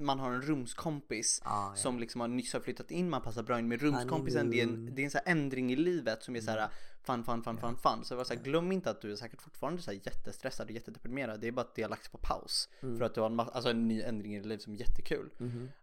man 0.01 0.19
har 0.21 0.33
en 0.33 0.43
rumskompis 0.43 1.43
Ah, 1.45 1.69
ja. 1.71 1.75
som 1.77 1.99
liksom 1.99 2.21
har 2.21 2.29
nyss 2.29 2.53
har 2.53 2.61
flyttat 2.61 2.91
in, 2.91 3.11
man 3.11 3.23
passar 3.23 3.43
bra 3.43 3.59
in 3.59 3.69
med 3.69 3.83
rumskompisen. 3.83 4.51
Det 4.51 4.61
är 4.61 4.65
en, 4.65 4.95
det 4.95 5.03
är 5.03 5.05
en 5.05 5.11
här 5.15 5.23
ändring 5.33 5.73
i 5.73 5.77
livet 5.77 6.23
som 6.23 6.37
är 6.37 6.41
så 6.41 6.51
här 6.51 6.69
fun, 7.03 7.25
fun, 7.25 7.43
fun, 7.43 7.59
fun, 7.59 7.77
fun. 7.77 8.05
Så 8.05 8.13
jag 8.13 8.17
var 8.17 8.25
så 8.25 8.35
här, 8.35 8.41
glöm 8.43 8.73
inte 8.73 8.91
att 8.91 9.01
du 9.03 9.13
är 9.13 9.17
säkert 9.17 9.43
fortfarande 9.43 9.83
så 9.83 9.91
här 9.91 10.01
jättestressad 10.05 10.67
och 10.67 10.71
jättedeprimerad. 10.73 11.41
Det 11.41 11.49
är 11.49 11.53
bara 11.53 11.61
att 11.61 11.75
det 11.75 11.83
har 11.83 11.89
lagts 11.89 12.09
på 12.09 12.19
paus. 12.19 12.69
För 12.81 13.03
att 13.03 13.15
du 13.15 13.21
har 13.21 13.31
en, 13.31 13.41
alltså 13.41 13.71
en 13.71 13.89
ny 13.89 14.03
ändring 14.03 14.35
i 14.35 14.39
ditt 14.39 14.47
liv 14.47 14.59
som 14.59 14.73
är 14.73 14.77
jättekul. 14.77 15.31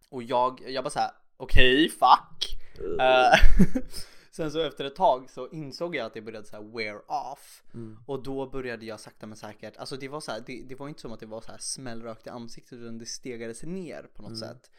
Och 0.10 0.24
jag, 0.24 0.62
jag 0.68 0.84
bara 0.84 0.90
så 0.90 1.00
här, 1.00 1.12
okej, 1.38 1.90
fuck. 1.90 2.58
Eh, 3.00 3.40
Sen 4.38 4.52
så 4.52 4.60
efter 4.60 4.86
ett 4.86 4.96
tag 4.96 5.30
så 5.30 5.50
insåg 5.50 5.96
jag 5.96 6.06
att 6.06 6.14
det 6.14 6.22
började 6.22 6.48
så 6.48 6.56
här 6.56 6.78
wear 6.78 7.12
off. 7.12 7.64
Och 8.06 8.24
då 8.24 8.50
började 8.50 8.86
jag 8.86 9.00
sakta 9.00 9.28
men 9.28 9.38
säkert, 9.38 9.78
alltså 9.78 9.98
det 9.98 10.08
var 10.08 10.20
så 10.20 10.32
här, 10.32 10.44
det, 10.46 10.64
det 10.70 10.76
var 10.76 10.88
inte 10.88 11.02
som 11.02 11.12
att 11.12 11.20
det 11.20 11.26
var 11.26 11.42
så 11.42 11.52
här 11.52 11.58
smällrakt 11.58 12.28
i 12.28 12.30
ansiktet 12.30 12.74
utan 12.74 12.98
det 12.98 13.06
stegade 13.06 13.54
sig 13.54 13.70
ner 13.70 14.10
på 14.14 14.22
något 14.22 14.40
sätt. 14.40 14.72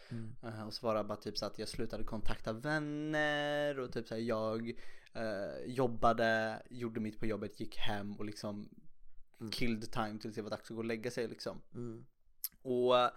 Eh, 0.42 0.66
och 0.66 0.74
så 0.74 0.86
var 0.86 0.94
det 0.94 1.04
bara 1.04 1.16
typ 1.16 1.38
så 1.38 1.46
att 1.46 1.58
jag 1.58 1.68
slutade 1.68 2.04
kontakta 2.04 2.52
vänner 2.52 3.78
och 3.78 3.92
typ 3.92 4.08
så 4.08 4.14
här 4.14 4.22
jag 4.22 4.68
eh, 5.12 5.64
jobbade, 5.66 6.62
gjorde 6.70 7.00
mitt 7.00 7.18
på 7.18 7.26
jobbet, 7.26 7.60
gick 7.60 7.76
hem 7.76 8.16
och 8.16 8.24
liksom 8.24 8.68
killed 9.52 9.92
time 9.92 10.18
tills 10.18 10.34
det 10.34 10.42
var 10.42 10.50
dags 10.50 10.70
att 10.70 10.76
gå 10.76 10.78
och 10.78 10.84
lägga 10.84 11.10
sig 11.10 11.28
liksom. 11.28 11.62
Mm. 11.74 12.06
Och 12.62 12.98
eh, 12.98 13.10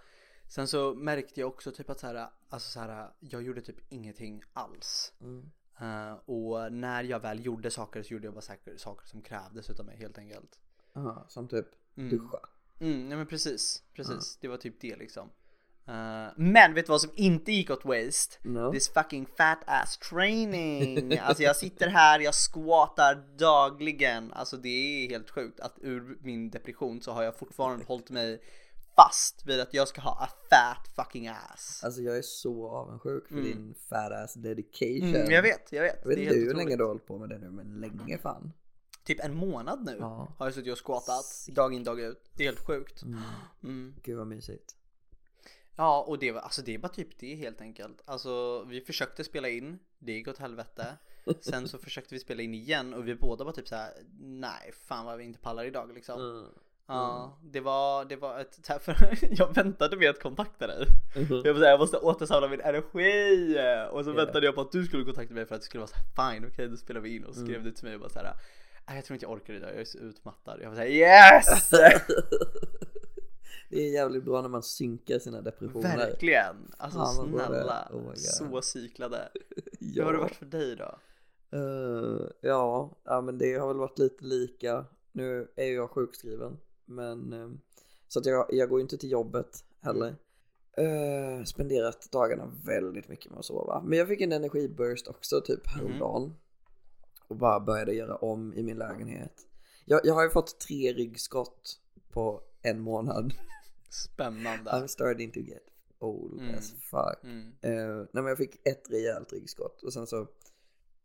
sen 0.48 0.68
så 0.68 0.94
märkte 0.94 1.40
jag 1.40 1.48
också 1.48 1.72
typ 1.72 1.90
att 1.90 2.00
så 2.00 2.06
här, 2.06 2.28
alltså 2.48 2.70
så 2.70 2.80
här, 2.80 3.10
jag 3.20 3.42
gjorde 3.42 3.60
typ 3.60 3.80
ingenting 3.88 4.42
alls. 4.52 5.12
Eh, 5.82 6.12
och 6.24 6.72
när 6.72 7.04
jag 7.04 7.20
väl 7.20 7.46
gjorde 7.46 7.70
saker 7.70 8.02
så 8.02 8.12
gjorde 8.14 8.26
jag 8.26 8.34
bara 8.34 8.40
säkert 8.40 8.80
saker 8.80 9.06
som 9.06 9.22
krävdes 9.22 9.70
utav 9.70 9.86
mig 9.86 9.96
helt 9.96 10.18
enkelt. 10.18 10.58
Aha, 10.96 11.24
som 11.28 11.48
typ 11.48 11.66
Mm. 11.96 12.10
duscha. 12.10 12.38
Mm, 12.80 13.08
nej 13.08 13.18
men 13.18 13.26
precis, 13.26 13.82
precis. 13.94 14.36
Det 14.40 14.48
var 14.48 14.56
typ 14.56 14.80
det 14.80 14.96
liksom. 14.96 15.30
Eh, 15.86 16.26
men 16.36 16.74
vet 16.74 16.86
du 16.86 16.90
vad 16.90 17.00
som 17.00 17.10
inte 17.14 17.52
gick 17.52 17.70
åt 17.70 17.84
waste? 17.84 18.36
No. 18.48 18.72
This 18.72 18.88
fucking 18.92 19.26
fat 19.26 19.58
ass 19.66 19.98
training. 19.98 21.18
Alltså 21.22 21.42
jag 21.42 21.56
sitter 21.56 21.88
här, 21.88 22.20
jag 22.20 22.34
squatar 22.34 23.24
dagligen. 23.38 24.32
Alltså 24.32 24.56
det 24.56 24.68
är 24.68 25.08
helt 25.08 25.30
sjukt 25.30 25.60
att 25.60 25.74
ur 25.80 26.18
min 26.22 26.50
depression 26.50 27.00
så 27.02 27.12
har 27.12 27.22
jag 27.22 27.38
fortfarande 27.38 27.84
hållit 27.84 28.10
mig 28.10 28.42
fast 28.96 29.46
vid 29.46 29.60
att 29.60 29.74
jag 29.74 29.88
ska 29.88 30.00
ha 30.00 30.24
a 30.24 30.28
fat 30.50 30.88
fucking 30.96 31.28
ass. 31.28 31.80
Alltså 31.84 32.00
jag 32.02 32.16
är 32.18 32.22
så 32.22 32.68
avundsjuk 32.68 33.28
för 33.28 33.34
din 33.34 33.74
fat 33.88 34.12
ass 34.12 34.34
dedication. 34.34 35.14
Mm, 35.14 35.30
jag 35.30 35.42
vet, 35.42 35.72
jag 35.72 35.82
vet. 35.82 35.98
Jag 36.02 36.08
vet 36.08 36.18
inte 36.18 36.34
hur 36.34 36.54
länge 36.54 36.76
du 36.76 36.82
har 36.82 36.88
hållit 36.88 37.06
på 37.06 37.18
med 37.18 37.28
det 37.28 37.38
nu 37.38 37.50
men 37.50 37.80
länge 37.80 38.18
fan. 38.18 38.52
Typ 39.04 39.24
en 39.24 39.34
månad 39.36 39.84
nu 39.84 39.96
Ja. 40.00 40.34
har 40.38 40.46
jag 40.46 40.54
suttit 40.54 40.72
och 40.72 40.86
squatat 40.86 41.46
dag 41.48 41.74
in 41.74 41.84
dag 41.84 42.00
ut. 42.00 42.30
Det 42.36 42.42
är 42.42 42.46
helt 42.46 42.66
sjukt. 42.66 43.02
Mm. 43.62 43.94
Gud 44.02 44.18
vad 44.18 44.26
mysigt. 44.26 44.76
Ja 45.76 46.04
och 46.08 46.18
det 46.18 46.32
var, 46.32 46.40
alltså 46.40 46.62
det 46.62 46.74
är 46.74 46.78
bara 46.78 46.88
typ 46.88 47.18
det 47.18 47.34
helt 47.34 47.60
enkelt. 47.60 48.02
Alltså 48.04 48.64
vi 48.64 48.80
försökte 48.80 49.24
spela 49.24 49.48
in, 49.48 49.78
det 49.98 50.12
gick 50.12 50.28
åt 50.28 50.38
helvete. 50.38 50.86
Sen 51.40 51.68
så 51.68 51.78
försökte 51.78 52.14
vi 52.14 52.20
spela 52.20 52.42
in 52.42 52.54
igen 52.54 52.94
och 52.94 53.08
vi 53.08 53.14
båda 53.14 53.44
var 53.44 53.52
typ 53.52 53.68
så 53.68 53.76
här: 53.76 53.92
nej 54.20 54.72
fan 54.72 55.06
vad 55.06 55.18
vi 55.18 55.24
inte 55.24 55.38
pallar 55.38 55.64
idag 55.64 55.94
liksom. 55.94 56.20
Mm. 56.20 56.46
Ja, 56.92 57.38
det 57.42 57.60
var, 57.60 58.04
det 58.04 58.16
var 58.16 58.38
ett, 58.40 58.58
för 58.82 59.18
jag 59.30 59.54
väntade 59.54 59.96
med 59.96 60.10
att 60.10 60.22
kontakta 60.22 60.66
dig. 60.66 60.86
Jag, 61.14 61.54
var 61.54 61.60
så 61.60 61.64
här, 61.64 61.70
jag 61.70 61.80
måste 61.80 61.98
återsamla 61.98 62.48
min 62.48 62.60
energi 62.60 63.56
och 63.92 64.04
så 64.04 64.10
Ja. 64.10 64.14
väntade 64.14 64.46
jag 64.46 64.54
på 64.54 64.60
att 64.60 64.72
du 64.72 64.84
skulle 64.84 65.04
kontakta 65.04 65.34
mig 65.34 65.46
för 65.46 65.54
att 65.54 65.60
det 65.60 65.64
skulle 65.64 65.80
vara 65.80 65.90
så 65.90 65.96
här, 66.22 66.32
fine 66.34 66.46
okej 66.48 66.68
då 66.68 66.76
spelar 66.76 67.00
vi 67.00 67.16
in 67.16 67.24
och 67.24 67.34
så 67.34 67.40
skrev 67.44 67.64
du 67.64 67.70
till 67.70 67.84
mig 67.84 67.94
och 67.94 68.00
bara 68.00 68.10
så 68.10 68.18
här. 68.18 68.34
"Nej, 68.88 68.96
jag 68.96 69.04
tror 69.04 69.14
inte 69.14 69.24
jag 69.26 69.32
orkar 69.32 69.54
idag, 69.54 69.70
jag 69.70 69.80
är 69.80 69.84
så 69.84 69.98
utmattad. 69.98 70.58
Jag 70.62 70.68
var 70.68 70.74
såhär 70.76 70.88
yes! 70.88 71.70
Det 73.70 73.80
är 73.80 73.92
jävligt 73.92 74.24
bra 74.24 74.42
när 74.42 74.48
man 74.48 74.62
synkar 74.62 75.18
sina 75.18 75.40
depressioner. 75.40 75.96
Verkligen! 75.96 76.56
Alltså 76.78 76.98
är. 77.00 77.04
snälla, 77.48 77.88
Oh 77.92 78.12
så 78.14 78.62
cyklade. 78.62 79.28
Hur 79.54 79.62
Ja. 79.80 80.04
har 80.04 80.12
det 80.12 80.18
varit 80.18 80.36
för 80.36 80.46
dig 80.46 80.76
då? 80.76 80.98
Eh, 81.58 82.26
ja, 82.40 82.96
ja, 83.04 83.20
men 83.20 83.38
det 83.38 83.54
har 83.54 83.68
väl 83.68 83.76
varit 83.76 83.98
lite 83.98 84.24
lika. 84.24 84.84
Nu 85.12 85.48
är 85.56 85.66
jag 85.66 85.90
sjukskriven, 85.90 86.56
men 86.84 87.32
eh, 87.32 87.50
så 88.08 88.18
att 88.18 88.26
jag, 88.26 88.46
jag 88.50 88.68
går 88.68 88.80
inte 88.80 88.98
till 88.98 89.10
jobbet 89.10 89.64
heller. 89.80 90.16
Uh, 90.80 91.44
spenderat 91.44 92.12
dagarna 92.12 92.52
väldigt 92.64 93.08
mycket 93.08 93.30
med 93.30 93.38
att 93.38 93.44
sova. 93.44 93.82
Men 93.82 93.98
jag 93.98 94.08
fick 94.08 94.20
en 94.20 94.32
energiburst 94.32 95.08
också 95.08 95.40
typ 95.40 95.66
häromdagen. 95.66 96.34
Och 97.28 97.36
bara 97.36 97.60
började 97.60 97.92
göra 97.94 98.16
om 98.16 98.54
i 98.54 98.62
min 98.62 98.76
lägenhet. 98.78 99.46
Jag, 99.84 100.00
jag 100.04 100.14
har 100.14 100.22
ju 100.22 100.30
fått 100.30 100.60
tre 100.60 100.92
ryggskott 100.92 101.78
på 102.10 102.40
en 102.62 102.80
månad. 102.80 103.34
Spännande. 103.90 104.70
I'm 104.70 104.86
starting 104.86 105.30
to 105.32 105.40
get 105.40 105.62
old 105.98 106.40
Mm. 106.40 106.54
as 106.58 106.72
fuck. 106.72 107.24
Mm. 107.24 107.46
Uh, 107.46 107.96
nej 107.96 108.22
men 108.22 108.26
jag 108.26 108.38
fick 108.38 108.66
ett 108.68 108.90
rejält 108.90 109.32
ryggskott 109.32 109.82
och 109.82 109.92
sen 109.92 110.06
så 110.06 110.26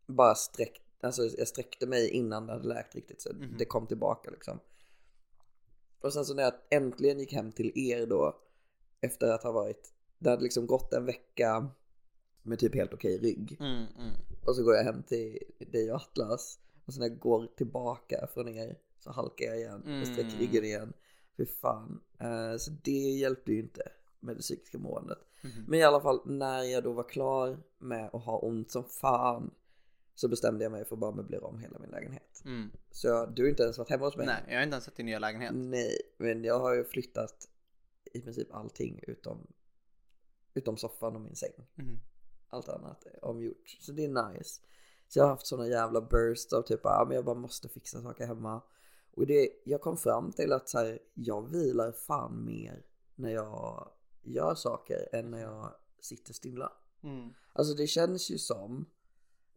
bara 0.08 0.36
sträck, 0.36 0.82
alltså 1.02 1.24
jag 1.38 1.48
sträckte 1.48 1.88
mig 1.88 2.10
innan 2.10 2.48
det 2.48 2.54
hade 2.54 2.68
läkt 2.68 2.96
riktigt 2.96 3.22
så 3.22 3.34
Mhm. 3.34 3.56
det 3.58 3.66
kom 3.66 3.88
tillbaka 3.88 4.32
liksom. 4.32 4.60
Och 6.02 6.14
sen 6.14 6.26
så 6.26 6.34
när 6.34 6.44
jag 6.44 6.54
äntligen 6.70 7.20
gick 7.20 7.34
hem 7.34 7.52
till 7.52 7.72
er 7.76 8.06
då 8.06 8.38
efter 9.02 9.32
att 9.32 9.44
ha 9.44 9.52
varit, 9.52 9.94
det 10.20 10.30
hade 10.30 10.44
liksom 10.44 10.68
gått 10.68 10.94
en 10.94 11.06
vecka 11.06 11.70
med 12.44 12.60
typ 12.60 12.76
helt 12.76 12.94
okej 12.94 13.18
rygg. 13.18 13.58
Mm, 13.60 13.76
mm. 13.76 14.12
Och 14.46 14.56
så 14.56 14.64
går 14.64 14.76
jag 14.76 14.84
hem 14.84 15.04
till 15.04 15.40
dig 15.60 15.92
och 15.92 15.96
Atlas 15.96 16.60
och 16.86 16.94
sen 16.94 17.02
när 17.02 17.10
jag 17.10 17.20
går 17.20 17.48
tillbaka 17.58 18.28
från 18.34 18.48
er 18.48 18.78
så 19.00 19.12
halkar 19.12 19.46
jag 19.46 19.58
igen 19.58 20.02
och 20.02 20.08
sträcker 20.08 20.30
Mm. 20.30 20.40
ryggen 20.40 20.64
igen. 20.64 20.94
Fy 21.38 21.46
fan. 21.46 22.02
Eh, 22.20 22.58
så 22.58 22.72
det 22.84 22.92
hjälpte 22.92 23.52
ju 23.52 23.60
inte 23.60 23.82
med 24.20 24.36
det 24.36 24.42
psykiska 24.42 24.78
måendet. 24.78 25.18
Mhm. 25.44 25.66
Men 25.68 25.80
i 25.80 25.84
alla 25.84 26.02
fall 26.02 26.22
när 26.26 26.64
jag 26.64 26.84
då 26.84 26.92
var 26.94 27.10
klar 27.10 27.58
med 27.78 28.10
att 28.14 28.24
ha 28.24 28.38
ont 28.40 28.72
som 28.72 28.84
fan 28.84 29.52
så 30.18 30.28
bestämde 30.28 30.66
jag 30.66 30.72
mig 30.72 30.86
för 30.86 30.96
att 30.96 31.00
bara 31.00 31.12
möblera 31.12 31.46
om 31.46 31.60
hela 31.60 31.80
min 31.80 31.90
lägenhet. 31.90 32.42
Mm. 32.46 32.72
Så 32.92 33.26
du 33.26 33.42
har 33.42 33.50
inte 33.50 33.64
ens 33.64 33.78
varit 33.78 33.90
hemma 33.90 34.06
hos 34.06 34.18
mig? 34.18 34.26
Nej, 34.26 34.44
jag 34.48 34.56
har 34.56 34.64
inte 34.64 34.74
ens 34.74 34.86
sett 34.86 34.96
din 34.96 35.06
nya 35.06 35.20
lägenhet. 35.20 35.52
Nej, 35.56 35.98
men 36.18 36.44
jag 36.44 36.60
har 36.60 36.74
ju 36.74 36.84
flyttat 36.84 37.50
i 38.14 38.22
princip 38.22 38.54
allting 38.54 39.00
utom, 39.08 39.48
utom 40.54 40.78
soffan 40.78 41.16
och 41.16 41.22
min 41.22 41.36
säng. 41.36 41.52
Mhm. 41.76 42.00
Allt 42.50 42.70
annat 42.70 43.06
är 43.06 43.26
omgjort. 43.26 43.78
Så 43.80 43.92
det 43.92 44.06
är 44.06 44.34
nice. 44.34 44.62
Så 45.08 45.20
jag 45.20 45.24
har 45.24 45.30
haft 45.30 45.48
såna 45.48 45.68
jävla 45.68 46.02
bursts 46.02 46.54
av 46.54 46.62
typ, 46.62 46.80
ja 46.84 47.06
men 47.08 47.16
jag 47.16 47.26
bara 47.26 47.36
måste 47.36 47.70
fixa 47.70 48.02
saker 48.02 48.28
hemma. 48.28 48.62
Och 49.12 49.28
det, 49.28 49.50
jag 49.64 49.82
kom 49.82 49.98
fram 49.98 50.32
till 50.32 50.54
att 50.54 50.70
så 50.70 50.78
här, 50.78 51.00
jag 51.14 51.50
vilar 51.50 51.92
fan 51.92 52.46
mer 52.46 52.86
när 53.16 53.32
jag 53.32 53.92
gör 54.22 54.56
saker 54.56 55.10
än 55.12 55.32
när 55.32 55.42
jag 55.42 55.74
sitter 56.00 56.34
stilla. 56.34 56.72
Mm. 57.04 57.34
Alltså 57.54 57.74
det 57.74 57.88
känns 57.88 58.30
ju 58.32 58.38
som, 58.38 58.86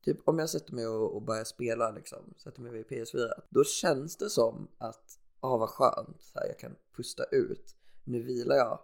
typ 0.04 0.28
om 0.28 0.38
jag 0.38 0.50
sätter 0.50 0.74
mig 0.74 0.86
och, 0.86 1.14
och 1.16 1.22
börjar 1.22 1.44
spela 1.44 1.90
liksom, 1.90 2.34
sätter 2.36 2.60
mig 2.60 2.72
vid 2.72 2.86
PS4, 2.86 3.30
då 3.48 3.64
känns 3.64 4.16
det 4.16 4.30
som 4.30 4.68
att, 4.78 5.18
ja 5.40 5.56
vad 5.56 5.68
skönt, 5.68 6.22
så 6.22 6.38
här, 6.38 6.46
jag 6.46 6.58
kan 6.58 6.76
pusta 6.96 7.24
ut, 7.24 7.74
nu 8.04 8.22
vilar 8.22 8.56
jag. 8.56 8.78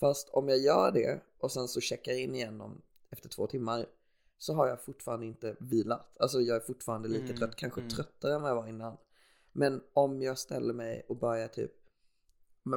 Fast 0.00 0.28
om 0.28 0.48
jag 0.48 0.58
gör 0.58 0.92
det 0.92 1.20
och 1.38 1.52
sen 1.52 1.68
så 1.68 1.80
checkar 1.80 2.12
in 2.12 2.34
igen 2.34 2.60
om, 2.60 2.82
efter 3.10 3.28
två 3.28 3.46
timmar, 3.46 3.86
så 4.38 4.54
har 4.54 4.68
jag 4.68 4.84
fortfarande 4.84 5.26
inte 5.26 5.56
vilat. 5.60 6.16
Alltså 6.18 6.40
jag 6.40 6.56
är 6.56 6.60
fortfarande 6.60 7.08
lika 7.08 7.24
Mm, 7.24 7.36
trött, 7.36 7.56
kanske 7.56 7.80
mm. 7.80 7.90
tröttare 7.90 8.34
än 8.34 8.42
vad 8.42 8.50
jag 8.50 8.56
var 8.56 8.66
innan. 8.66 8.96
Men 9.52 9.82
om 9.92 10.22
jag 10.22 10.38
ställer 10.38 10.74
mig 10.74 11.06
och 11.08 11.16
börjar 11.16 11.48
typ 11.48 11.72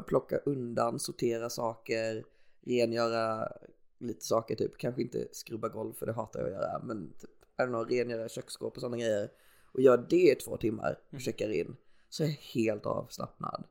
plocka 0.07 0.37
undan, 0.37 0.99
sortera 0.99 1.49
saker, 1.49 2.25
rengöra 2.61 3.51
lite 3.97 4.25
saker 4.25 4.55
typ, 4.55 4.77
kanske 4.77 5.01
inte 5.01 5.27
skrubba 5.31 5.69
golv 5.69 5.93
för 5.93 6.05
det 6.05 6.13
hatar 6.13 6.39
jag 6.39 6.47
att 6.47 6.53
göra, 6.53 6.79
men 6.83 7.13
typ, 7.19 7.40
I 7.63 7.65
don't 7.65 7.67
know, 7.67 7.89
rengöra 7.89 8.29
köksskåp 8.29 8.75
och 8.75 8.81
sådana 8.81 8.97
grejer 8.97 9.29
och 9.73 9.81
gör 9.81 10.05
det 10.09 10.31
i 10.31 10.35
två 10.35 10.57
timmar 10.57 10.99
och 11.11 11.21
checkar 11.21 11.49
in 11.49 11.75
så 12.09 12.23
är 12.23 12.27
jag 12.27 12.33
helt 12.33 12.85
avslappnad. 12.85 13.63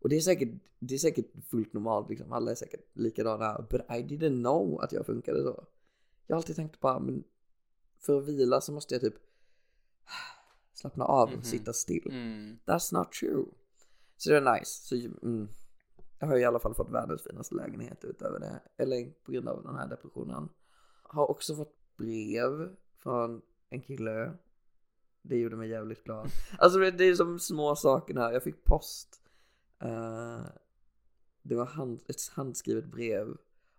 Och 0.00 0.08
det 0.08 0.16
är 0.16 0.20
säkert, 0.20 0.48
det 0.78 0.94
är 0.94 0.98
säkert 0.98 1.26
fullt 1.50 1.72
normalt 1.72 2.10
liksom, 2.10 2.32
alla 2.32 2.50
är 2.50 2.54
säkert 2.54 2.88
likadana, 2.92 3.66
but 3.70 3.80
I 3.80 4.02
didn't 4.02 4.40
know 4.40 4.82
att 4.82 4.92
jag 4.92 5.06
funkade 5.06 5.42
så. 5.42 5.64
Jag 6.26 6.36
har 6.36 6.38
alltid 6.38 6.56
tänkt 6.56 6.80
bara, 6.80 6.98
men 6.98 7.24
för 7.98 8.18
att 8.18 8.28
vila 8.28 8.60
så 8.60 8.72
måste 8.72 8.94
jag 8.94 9.00
typ 9.00 9.14
slappna 10.74 11.04
av 11.04 11.30
och 11.38 11.46
sitta 11.46 11.72
still. 11.72 12.10
Mm. 12.10 12.58
That's 12.66 12.94
not 12.94 13.12
true. 13.12 13.44
Så 14.16 14.30
det 14.30 14.36
är 14.36 14.58
nice. 14.58 14.86
Så, 14.88 14.94
mm, 14.94 15.48
jag 16.18 16.26
har 16.26 16.36
i 16.36 16.44
alla 16.44 16.58
fall 16.58 16.74
fått 16.74 16.90
världens 16.90 17.22
finaste 17.22 17.54
lägenhet 17.54 18.04
utöver 18.04 18.40
det. 18.40 18.60
Eller 18.76 19.10
på 19.24 19.32
grund 19.32 19.48
av 19.48 19.62
den 19.62 19.76
här 19.76 19.88
depressionen. 19.88 20.48
Har 21.02 21.30
också 21.30 21.56
fått 21.56 21.96
brev 21.96 22.76
från 23.02 23.42
en 23.70 23.82
kille. 23.82 24.32
Det 25.22 25.36
gjorde 25.36 25.56
mig 25.56 25.68
jävligt 25.68 26.04
glad. 26.04 26.30
Alltså 26.58 26.78
det 26.78 27.04
är 27.04 27.14
som 27.14 27.38
små 27.38 27.76
sakerna. 27.76 28.32
Jag 28.32 28.42
fick 28.42 28.64
post. 28.64 29.22
Eh, 29.78 30.40
det 31.42 31.54
var 31.54 31.66
hand, 31.66 32.00
ett 32.08 32.28
handskrivet 32.32 32.84
brev. 32.84 33.36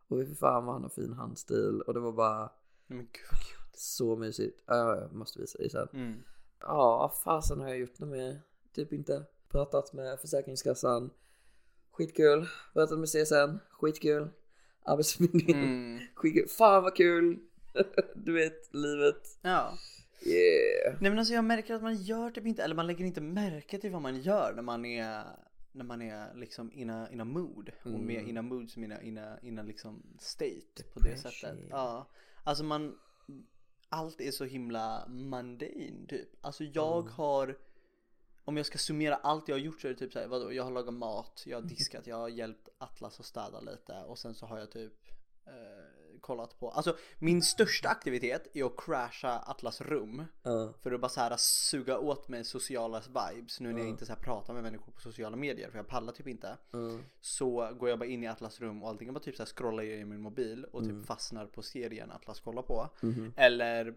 Och 0.07 0.17
fy 0.27 0.35
fan 0.35 0.65
vad 0.65 0.75
han 0.75 0.83
har 0.83 0.89
fin 0.89 1.13
handstil. 1.13 1.81
Och 1.81 1.93
det 1.93 1.99
var 1.99 2.11
bara 2.11 2.51
Men 2.87 2.97
gud 2.97 3.61
så 3.73 4.15
mysigt. 4.15 4.63
Ja, 4.65 4.95
jag 4.95 5.13
måste 5.13 5.39
visa 5.39 5.57
dig 5.57 5.69
sen. 5.69 5.87
Mm. 5.93 6.23
Ja, 6.59 7.13
fasen 7.23 7.59
har 7.59 7.67
jag 7.67 7.77
gjort 7.77 7.99
något 7.99 8.09
mer? 8.09 8.41
Typ 8.73 8.93
inte. 8.93 9.23
Pratat 9.47 9.93
med 9.93 10.19
Försäkringskassan. 10.19 11.09
Skitkul. 11.91 12.47
Pratat 12.73 12.99
med 12.99 13.09
CSN. 13.09 13.57
Skitkul. 13.69 14.29
Arbetsförmedlingen. 14.83 15.63
Mm. 15.63 15.99
Skitkul. 16.15 16.47
Fan 16.49 16.83
vad 16.83 16.95
kul. 16.95 17.39
du 18.15 18.33
vet, 18.33 18.73
livet. 18.73 19.37
Ja. 19.41 19.77
Yeah. 20.25 20.97
Nej 21.01 21.09
men 21.11 21.19
alltså 21.19 21.33
jag 21.33 21.43
märker 21.45 21.73
att 21.75 21.81
man 21.81 21.95
gör 21.95 22.31
typ 22.31 22.45
inte, 22.45 22.63
eller 22.63 22.75
man 22.75 22.87
lägger 22.87 23.05
inte 23.05 23.21
märke 23.21 23.77
till 23.79 23.91
vad 23.91 24.01
man 24.01 24.21
gör 24.21 24.53
när 24.55 24.61
man 24.61 24.85
är 24.85 25.23
när 25.71 25.85
man 25.85 26.01
är 26.01 26.33
liksom 26.35 26.71
in 26.73 26.89
a, 26.89 27.07
in 27.11 27.21
a 27.21 27.25
mood 27.25 27.71
och 27.81 27.85
Mm. 27.89 28.05
med 28.05 28.27
in 28.27 28.37
a 28.37 28.41
mood 28.41 28.69
som 28.69 28.83
in 28.83 28.91
a, 28.91 29.01
in 29.01 29.17
a, 29.17 29.37
in 29.41 29.59
a 29.59 29.63
liksom 29.63 30.03
state 30.19 30.83
på 30.93 30.99
det 30.99 31.17
sättet. 31.17 31.59
Ja, 31.69 32.07
alltså 32.43 32.63
man 32.63 32.97
allt 33.89 34.21
är 34.21 34.31
så 34.31 34.45
himla 34.45 35.07
mundane 35.07 36.05
typ. 36.07 36.29
Alltså 36.41 36.63
jag 36.63 37.01
Mm. 37.01 37.13
har 37.13 37.57
om 38.43 38.57
jag 38.57 38.65
ska 38.65 38.77
summera 38.77 39.15
allt 39.15 39.47
jag 39.47 39.55
har 39.55 39.59
gjort 39.61 39.81
så 39.81 39.87
är 39.87 39.91
det 39.91 39.97
typ 39.99 40.13
såhär, 40.13 40.27
vadå, 40.27 40.53
jag 40.53 40.63
har 40.63 40.71
lagat 40.71 40.93
mat, 40.93 41.43
jag 41.45 41.57
har 41.61 41.61
diskat, 41.69 42.07
jag 42.07 42.15
har 42.15 42.29
hjälpt 42.29 42.69
Atlas 42.77 43.19
att 43.19 43.25
städa 43.25 43.59
lite 43.59 43.93
och 44.07 44.19
sen 44.19 44.35
så 44.35 44.45
har 44.45 44.59
jag 44.59 44.71
typ 44.71 44.93
eh, 45.45 45.53
kollat 46.21 46.59
på, 46.59 46.69
alltså 46.71 46.97
min 47.19 47.41
största 47.41 47.89
aktivitet 47.89 48.47
är 48.53 48.65
att 48.65 48.77
crasha 48.77 49.39
Atlas 49.39 49.81
rum 49.81 50.25
Ja. 50.43 50.73
för 50.81 50.91
att 50.91 51.01
bara 51.01 51.09
så 51.09 51.19
här 51.21 51.35
suga 51.37 51.97
åt 51.99 52.27
mig 52.27 52.43
sociala 52.45 53.01
vibes 53.07 53.59
nu 53.59 53.73
när 53.73 53.79
jag 53.79 53.89
inte 53.89 54.05
så 54.05 54.13
här 54.13 54.19
pratar 54.19 54.53
med 54.53 54.63
människor 54.63 54.91
på 54.91 55.01
sociala 55.01 55.35
medier 55.35 55.69
för 55.69 55.77
jag 55.77 55.87
pallar 55.87 56.13
typ 56.13 56.27
inte. 56.27 56.57
Ja. 56.71 56.79
Så 57.21 57.73
går 57.73 57.89
jag 57.89 57.99
bara 57.99 58.05
in 58.05 58.23
i 58.23 58.27
Atlas 58.27 58.59
rum 58.59 58.83
och 58.83 58.89
allting 58.89 59.13
bara 59.13 59.19
typ 59.19 59.35
så 59.35 59.43
här 59.43 59.47
scrollar 59.47 59.83
jag 59.83 59.97
i 59.99 60.05
min 60.05 60.21
mobil 60.21 60.65
och 60.65 60.83
typ 60.83 61.05
fastnar 61.05 61.45
på 61.45 61.61
serien 61.61 62.11
Atlas 62.11 62.39
kollar 62.39 62.61
på. 62.61 62.89
Eller 63.35 63.95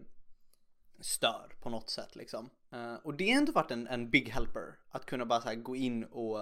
stör 0.99 1.55
på 1.61 1.69
något 1.69 1.89
sätt 1.89 2.15
liksom. 2.15 2.49
Eh, 2.71 2.95
och 2.95 3.13
det 3.13 3.31
har 3.31 3.37
ändå 3.37 3.51
varit 3.51 3.71
en, 3.71 3.87
en 3.87 4.09
big 4.09 4.29
helper 4.29 4.77
att 4.89 5.05
kunna 5.05 5.25
bara 5.25 5.41
så 5.41 5.55
gå 5.55 5.75
in 5.75 6.03
och 6.03 6.39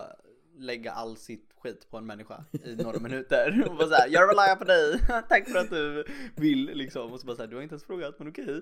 lägga 0.56 0.92
all 0.92 1.18
sitt 1.18 1.54
skit 1.58 1.88
på 1.90 1.98
en 1.98 2.06
människa 2.06 2.46
i 2.52 2.76
några 2.76 3.00
minuter 3.00 3.68
och 3.70 3.76
bara 3.78 3.88
såhär, 3.88 4.08
jag 4.10 4.30
relyar 4.30 4.56
på 4.56 4.64
dig, 4.64 5.00
tack 5.30 5.50
för 5.50 5.60
att 5.60 5.70
du 5.70 6.06
vill 6.36 6.66
liksom 6.66 7.14
och 7.14 7.20
så 7.20 7.26
bara 7.28 7.36
såhär, 7.36 7.50
du 7.50 7.56
har 7.56 7.64
inte 7.64 7.74
ens 7.74 7.84
frågat 7.84 8.20
men 8.20 8.28
okej. 8.28 8.62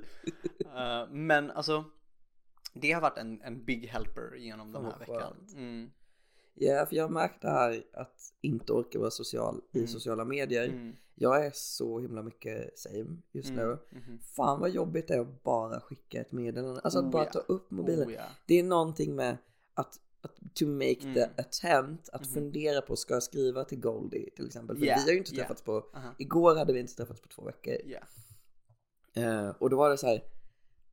Uh, 0.65 1.09
men 1.11 1.51
alltså 1.51 1.83
det 2.73 2.91
har 2.91 3.01
varit 3.01 3.17
en, 3.17 3.41
en 3.41 3.65
big 3.65 3.87
helper 3.87 4.35
genom 4.35 4.71
den 4.71 4.85
här 4.85 4.99
veckan. 4.99 5.33
Mm, 5.55 5.91
Ja, 6.53 6.85
för 6.85 6.95
jag 6.95 7.11
märkte 7.11 7.47
här 7.49 7.83
att 7.93 8.33
inte 8.41 8.73
orka 8.73 8.99
vara 8.99 9.11
social 9.11 9.61
i 9.71 9.77
Mm. 9.77 9.87
sociala 9.87 10.25
medier. 10.25 10.67
mm, 10.67 10.95
Jag 11.15 11.45
är 11.45 11.51
så 11.53 11.99
himla 11.99 12.21
mycket 12.23 12.79
same 12.79 13.17
just 13.31 13.49
mm, 13.49 13.67
nu. 13.67 13.77
mhm. 13.99 14.19
Fan 14.19 14.59
vad 14.59 14.69
jobbigt 14.69 15.07
det 15.07 15.13
är 15.15 15.19
att 15.19 15.43
bara 15.43 15.79
skicka 15.79 16.21
ett 16.21 16.31
meddelande. 16.31 16.81
Alltså 16.83 16.99
att 16.99 17.05
Oh, 17.05 17.11
bara 17.11 17.23
ja. 17.25 17.31
ta 17.31 17.39
upp 17.39 17.71
mobilen. 17.71 18.07
Oh, 18.07 18.13
ja. 18.13 18.23
Det 18.45 18.59
är 18.59 18.63
någonting 18.63 19.15
med 19.15 19.37
att, 19.73 19.87
att 19.87 19.99
to 20.53 20.67
make 20.67 20.95
the 20.95 21.23
Mm. 21.23 21.29
attempt, 21.37 22.09
att 22.09 22.21
Mhm. 22.25 22.33
fundera 22.33 22.81
på, 22.81 22.95
ska 22.95 23.13
jag 23.13 23.23
skriva 23.23 23.63
till 23.63 23.79
Goldie 23.79 24.29
till 24.35 24.45
exempel? 24.47 24.77
För 24.77 24.85
Ja, 24.85 24.95
vi 24.97 25.01
har 25.03 25.11
ju 25.11 25.17
inte 25.17 25.31
träffats 25.31 25.61
på, 25.61 25.85
Aha. 25.93 26.15
igår 26.17 26.55
hade 26.55 26.73
vi 26.73 26.79
inte 26.79 26.95
träffats 26.95 27.21
på 27.21 27.27
två 27.27 27.43
veckor. 27.45 27.75
Ja. 27.85 27.99
Eh, 29.21 29.49
och 29.49 29.69
då 29.69 29.77
var 29.77 29.89
det 29.89 29.97
så 29.97 30.07
här, 30.07 30.23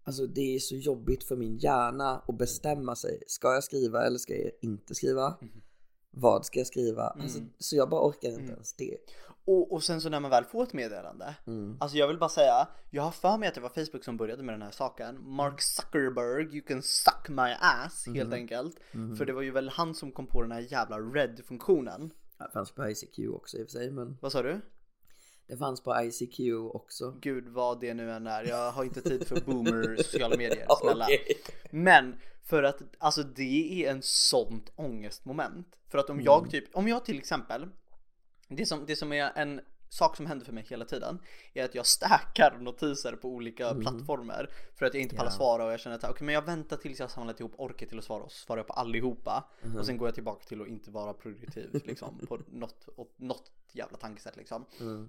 alltså 0.04 0.26
det 0.26 0.54
är 0.54 0.58
så 0.58 0.76
jobbigt 0.76 1.24
för 1.24 1.36
min 1.36 1.56
hjärna 1.58 2.22
att 2.28 2.38
bestämma 2.38 2.96
sig. 2.96 3.22
Ska 3.26 3.54
jag 3.54 3.64
skriva 3.64 4.02
eller 4.06 4.18
ska 4.18 4.36
jag 4.36 4.50
inte 4.62 4.94
skriva? 4.94 5.36
Mhm. 5.40 5.62
Vad 6.10 6.46
ska 6.46 6.60
jag 6.60 6.66
skriva? 6.66 7.02
Alltså, 7.02 7.38
Mm. 7.38 7.50
så 7.58 7.76
jag 7.76 7.88
bara 7.88 8.08
orkar 8.08 8.28
inte 8.28 8.40
Mm. 8.40 8.52
ens 8.54 8.72
det. 8.74 8.96
Och, 9.50 9.72
och 9.72 9.82
sen 9.84 10.00
så 10.00 10.08
när 10.08 10.20
man 10.20 10.30
väl 10.30 10.44
får 10.44 10.62
ett 10.62 10.72
meddelande 10.72 11.34
Mm. 11.46 11.76
Alltså 11.80 11.96
jag 11.96 12.08
vill 12.08 12.18
bara 12.18 12.28
säga, 12.28 12.68
jag 12.90 13.02
har 13.02 13.10
för 13.10 13.38
mig 13.38 13.48
att 13.48 13.54
det 13.54 13.60
var 13.60 13.68
Facebook 13.68 14.04
som 14.04 14.16
började 14.16 14.42
med 14.42 14.54
den 14.54 14.62
här 14.62 14.70
saken. 14.70 15.18
Mark 15.30 15.60
Zuckerberg, 15.60 16.56
you 16.56 16.66
can 16.66 16.82
suck 16.82 17.28
my 17.28 17.54
ass 17.60 18.06
helt 18.14 18.34
enkelt. 18.34 18.76
För 19.18 19.24
det 19.24 19.32
var 19.32 19.42
ju 19.42 19.50
väl 19.50 19.68
han 19.68 19.94
som 19.94 20.12
kom 20.12 20.26
på 20.26 20.42
den 20.42 20.52
här 20.52 20.60
jävla 20.60 20.98
red-funktionen. 20.98 22.10
Det 22.38 22.50
fanns 22.52 22.70
på 22.72 22.88
ICQ 22.90 23.18
också 23.34 23.58
i 23.58 23.62
och 23.62 23.66
för 23.66 23.72
sig, 23.72 23.90
men 23.90 24.16
Vad 24.20 24.32
sa 24.32 24.42
du? 24.42 24.60
det 25.46 25.56
fanns 25.56 25.82
på 25.82 26.02
ICQ 26.02 26.40
också. 26.72 27.10
Gud 27.20 27.48
vad 27.48 27.80
det 27.80 27.94
nu 27.94 28.12
än 28.12 28.26
är, 28.26 28.44
jag 28.44 28.70
har 28.70 28.84
inte 28.84 29.00
tid 29.00 29.26
för 29.26 29.40
boomer 29.46 29.96
sociala 29.96 30.36
medier, 30.36 30.66
snälla. 30.80 31.04
Okej. 31.04 31.36
Men 31.70 32.16
för 32.44 32.62
att 32.62 32.82
alltså 32.98 33.22
det 33.22 33.84
är 33.84 33.90
en 33.90 34.02
sånt 34.02 34.72
ångestmoment. 34.76 35.66
För 35.88 35.98
att 35.98 36.10
om 36.10 36.20
jag 36.20 36.50
typ, 36.50 36.64
om 36.76 36.88
jag 36.88 37.04
till 37.04 37.18
exempel, 37.18 37.68
det 38.48 38.66
som, 38.66 38.86
det 38.86 38.96
som 38.96 39.12
är 39.12 39.32
en 39.34 39.60
sak 39.90 40.16
som 40.16 40.26
händer 40.26 40.46
för 40.46 40.52
mig 40.52 40.66
hela 40.70 40.84
tiden 40.84 41.18
är 41.54 41.64
att 41.64 41.74
jag 41.74 41.86
stackar 41.86 42.58
notiser 42.60 43.12
på 43.16 43.28
olika 43.28 43.74
plattformar 43.74 44.50
för 44.74 44.86
att 44.86 44.94
jag 44.94 45.02
inte 45.02 45.16
pallar 45.16 45.30
Ja. 45.30 45.36
svara 45.36 45.64
och 45.64 45.72
jag 45.72 45.80
känner 45.80 45.96
att 45.96 46.04
okej 46.04 46.24
men 46.26 46.34
jag 46.34 46.42
väntar 46.46 46.76
tills 46.76 46.98
jag 46.98 47.06
har 47.06 47.10
samlat 47.10 47.40
ihop 47.40 47.52
orket 47.56 47.88
till 47.88 47.98
att 47.98 48.04
svara 48.04 48.22
och 48.22 48.32
så 48.32 48.38
svarar 48.38 48.58
jag 48.58 48.66
på 48.66 48.72
allihopa 48.72 49.48
och 49.78 49.86
sen 49.86 49.96
går 49.98 50.08
jag 50.08 50.14
tillbaka 50.14 50.44
till 50.44 50.62
att 50.62 50.68
inte 50.68 50.90
vara 50.90 51.12
produktiv 51.14 51.80
liksom 51.84 52.18
på 52.28 52.38
något, 52.48 52.88
något 53.16 53.50
jävla 53.72 53.98
tankesätt 53.98 54.36
liksom. 54.36 54.64
Mm. 54.80 55.08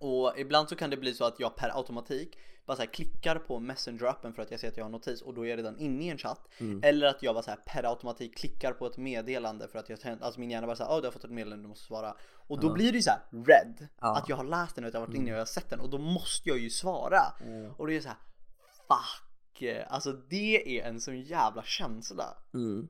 Och 0.00 0.32
ibland 0.38 0.68
så 0.68 0.76
kan 0.76 0.90
det 0.90 0.96
bli 0.96 1.14
så 1.14 1.24
att 1.24 1.40
jag 1.40 1.56
per 1.56 1.76
automatik 1.76 2.38
bara 2.66 2.76
så 2.76 2.86
klickar 2.86 3.38
på 3.38 3.58
messenger-appen 3.58 4.32
för 4.32 4.42
att 4.42 4.50
jag 4.50 4.60
ser 4.60 4.68
att 4.68 4.76
jag 4.76 4.84
har 4.84 4.90
notis 4.90 5.22
och 5.22 5.34
då 5.34 5.46
är 5.46 5.50
jag 5.50 5.58
redan 5.58 5.78
inne 5.78 6.04
i 6.04 6.08
en 6.08 6.18
chatt. 6.18 6.48
Mm. 6.58 6.80
Eller 6.84 7.06
att 7.06 7.22
jag 7.22 7.34
bara 7.34 7.42
så 7.42 7.54
per 7.66 7.90
automatik 7.90 8.36
klickar 8.36 8.72
på 8.72 8.86
ett 8.86 8.96
meddelande 8.96 9.68
för 9.68 9.78
att 9.78 9.88
jag 9.88 9.98
alltså 10.20 10.40
min 10.40 10.50
hjärna 10.50 10.66
bara 10.66 10.76
såhär, 10.76 10.90
åh 10.90 11.00
du 11.00 11.06
har 11.06 11.12
fått 11.12 11.24
ett 11.24 11.30
meddelande 11.30 11.64
du 11.64 11.68
måste 11.68 11.84
svara. 11.84 12.16
Och 12.34 12.60
då 12.60 12.72
blir 12.72 12.92
det 12.92 12.96
ju 12.96 13.02
så 13.02 13.10
här 13.10 13.20
red. 13.30 13.88
Ja. 14.00 14.16
Att 14.16 14.28
jag 14.28 14.36
har 14.36 14.44
läst 14.44 14.74
den 14.74 14.84
och 14.84 14.88
att 14.88 14.94
jag 14.94 15.00
har 15.00 15.06
varit 15.06 15.16
inne 15.16 15.30
och 15.30 15.36
jag 15.36 15.40
har 15.40 15.46
sett 15.46 15.70
den 15.70 15.80
och 15.80 15.90
då 15.90 15.98
måste 15.98 16.48
jag 16.48 16.58
ju 16.58 16.70
svara. 16.70 17.22
Och 17.76 17.86
det 17.86 17.96
är 17.96 18.00
så 18.00 18.08
här, 18.08 18.18
fuck. 18.88 19.62
Alltså 19.88 20.12
det 20.12 20.78
är 20.78 20.88
en 20.88 21.00
sån 21.00 21.20
jävla 21.20 21.62
känsla. 21.62 22.36
Mm. 22.54 22.88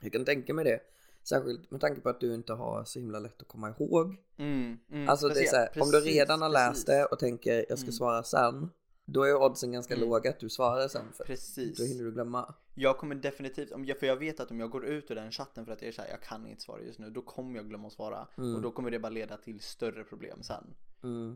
Jag 0.00 0.12
kan 0.12 0.24
tänka 0.24 0.54
mig 0.54 0.64
det. 0.64 0.80
Särskilt 1.28 1.70
med 1.70 1.80
tanke 1.80 2.00
på 2.00 2.08
att 2.08 2.20
du 2.20 2.34
inte 2.34 2.52
har 2.52 2.84
så 2.84 2.98
himla 2.98 3.18
lätt 3.18 3.42
att 3.42 3.48
komma 3.48 3.70
ihåg. 3.78 4.16
Mm, 4.36 4.78
mm, 4.90 5.08
Alltså 5.08 5.28
det 5.28 5.32
är 5.32 5.34
precis, 5.34 5.50
så 5.50 5.56
här, 5.56 5.68
om 5.82 5.90
du 5.90 5.92
precis, 6.00 6.14
redan 6.14 6.42
har 6.42 6.48
läst 6.48 6.70
precis. 6.72 6.84
det 6.84 7.04
och 7.04 7.18
tänker 7.18 7.64
jag 7.68 7.78
ska 7.78 7.86
Mm. 7.86 7.92
svara 7.92 8.22
sen. 8.22 8.70
Då 9.04 9.22
är 9.22 9.34
oddsen 9.42 9.72
ganska 9.72 9.94
Mm. 9.94 10.08
låga 10.08 10.30
att 10.30 10.40
du 10.40 10.48
svarar 10.48 10.88
sen 10.88 11.12
för 11.12 11.24
Precis. 11.24 11.78
då 11.78 11.84
hinner 11.84 12.04
du 12.04 12.12
glömma. 12.12 12.54
Jag 12.74 12.98
kommer 12.98 13.14
definitivt, 13.14 13.72
om 13.72 13.84
jag, 13.84 13.98
för 13.98 14.06
jag 14.06 14.16
vet 14.16 14.40
att 14.40 14.50
om 14.50 14.60
jag 14.60 14.70
går 14.70 14.84
ut 14.86 15.10
ur 15.10 15.14
den 15.14 15.30
chatten 15.30 15.66
för 15.66 15.72
att 15.72 15.82
jag 15.82 15.88
är 15.88 15.92
såhär, 15.92 16.08
jag 16.10 16.20
kan 16.22 16.46
inte 16.46 16.62
svara 16.62 16.80
just 16.82 16.98
nu, 16.98 17.10
då 17.10 17.22
kommer 17.22 17.56
jag 17.56 17.68
glömma 17.68 17.86
att 17.86 17.92
svara. 17.92 18.28
Mm. 18.38 18.54
Och 18.56 18.62
då 18.62 18.70
kommer 18.70 18.90
det 18.90 18.98
bara 18.98 19.08
leda 19.12 19.36
till 19.36 19.60
större 19.60 20.04
problem 20.04 20.42
sen. 20.42 20.74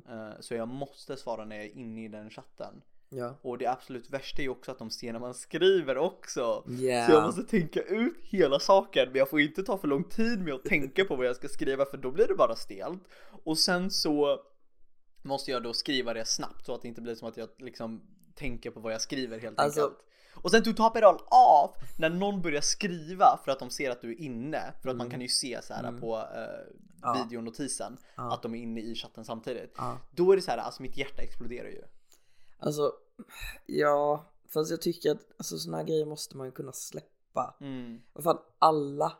Eh, 0.08 0.30
Så 0.40 0.54
jag 0.54 0.68
måste 0.68 1.16
svara 1.16 1.44
när 1.44 1.56
jag 1.56 1.64
är 1.64 1.76
inne 1.76 2.04
i 2.04 2.08
den 2.08 2.30
chatten. 2.30 2.82
Ja. 3.14 3.38
Och 3.42 3.58
det 3.58 3.66
absolut 3.66 4.10
värsta 4.10 4.42
är 4.42 4.44
ju 4.44 4.48
också 4.48 4.70
att 4.70 4.78
de 4.78 4.90
ser 4.90 5.12
när 5.12 5.20
man 5.20 5.34
skriver 5.34 5.96
också. 5.98 6.64
Ja. 6.66 7.06
Så 7.06 7.12
jag 7.12 7.22
måste 7.22 7.42
tänka 7.42 7.80
ut 7.82 8.14
hela 8.22 8.58
saken 8.60 9.08
men 9.08 9.18
jag 9.18 9.30
får 9.30 9.40
inte 9.40 9.62
ta 9.62 9.78
för 9.78 9.88
lång 9.88 10.04
tid 10.04 10.40
med 10.40 10.54
att 10.54 10.64
tänka 10.64 11.04
på 11.04 11.16
vad 11.16 11.26
jag 11.26 11.36
ska 11.36 11.48
skriva 11.48 11.84
för 11.84 11.96
då 11.96 12.10
blir 12.10 12.28
det 12.28 12.34
bara 12.34 12.56
stelt. 12.56 13.02
Och 13.44 13.58
sen 13.58 13.90
så 13.90 14.40
måste 15.22 15.50
jag 15.50 15.62
då 15.62 15.72
skriva 15.72 16.14
det 16.14 16.24
snabbt 16.24 16.66
så 16.66 16.74
att 16.74 16.82
det 16.82 16.88
inte 16.88 17.00
blir 17.00 17.14
som 17.14 17.28
att 17.28 17.36
jag 17.36 17.48
liksom 17.58 18.02
tänker 18.34 18.70
på 18.70 18.80
vad 18.80 18.92
jag 18.92 19.00
skriver 19.00 19.38
helt 19.38 19.58
Alltså- 19.60 19.80
enkelt. 19.80 19.98
Och 20.34 20.50
sen 20.50 20.74
top 20.74 20.96
it 20.96 21.02
all 21.02 21.18
off 21.30 21.98
när 21.98 22.10
någon 22.10 22.42
börjar 22.42 22.60
skriva 22.60 23.38
för 23.44 23.52
att 23.52 23.58
de 23.58 23.70
ser 23.70 23.90
att 23.90 24.00
du 24.00 24.10
är 24.10 24.20
inne. 24.20 24.60
För 24.82 24.88
att 24.90 24.96
man 24.96 25.10
kan 25.10 25.20
ju 25.20 25.28
se 25.28 25.58
så 25.62 25.74
här 25.74 25.92
på 26.00 26.16
eh, 26.16 26.42
Mm. 27.04 27.18
Ja. 27.18 27.24
videonotisen 27.28 27.96
Ja. 28.16 28.34
att 28.34 28.42
de 28.42 28.54
är 28.54 28.58
inne 28.58 28.80
i 28.80 28.94
chatten 28.94 29.24
samtidigt. 29.24 29.74
Ja. 29.76 29.98
Då 30.10 30.32
är 30.32 30.36
det 30.36 30.42
så 30.42 30.50
här, 30.50 30.58
alltså 30.58 30.82
mitt 30.82 30.96
hjärta 30.96 31.22
exploderar 31.22 31.68
ju. 31.68 31.82
Alltså, 32.62 32.92
ja, 33.66 34.24
fast 34.48 34.70
jag 34.70 34.82
tycker 34.82 35.10
att 35.10 35.26
alltså, 35.36 35.58
såna 35.58 35.76
här 35.76 35.84
grejer 35.84 36.04
måste 36.06 36.36
man 36.36 36.46
ju 36.46 36.52
kunna 36.52 36.72
släppa. 36.72 37.56
Mm, 37.60 38.00
Vad 38.12 38.24
fan, 38.24 38.38
alla, 38.58 39.12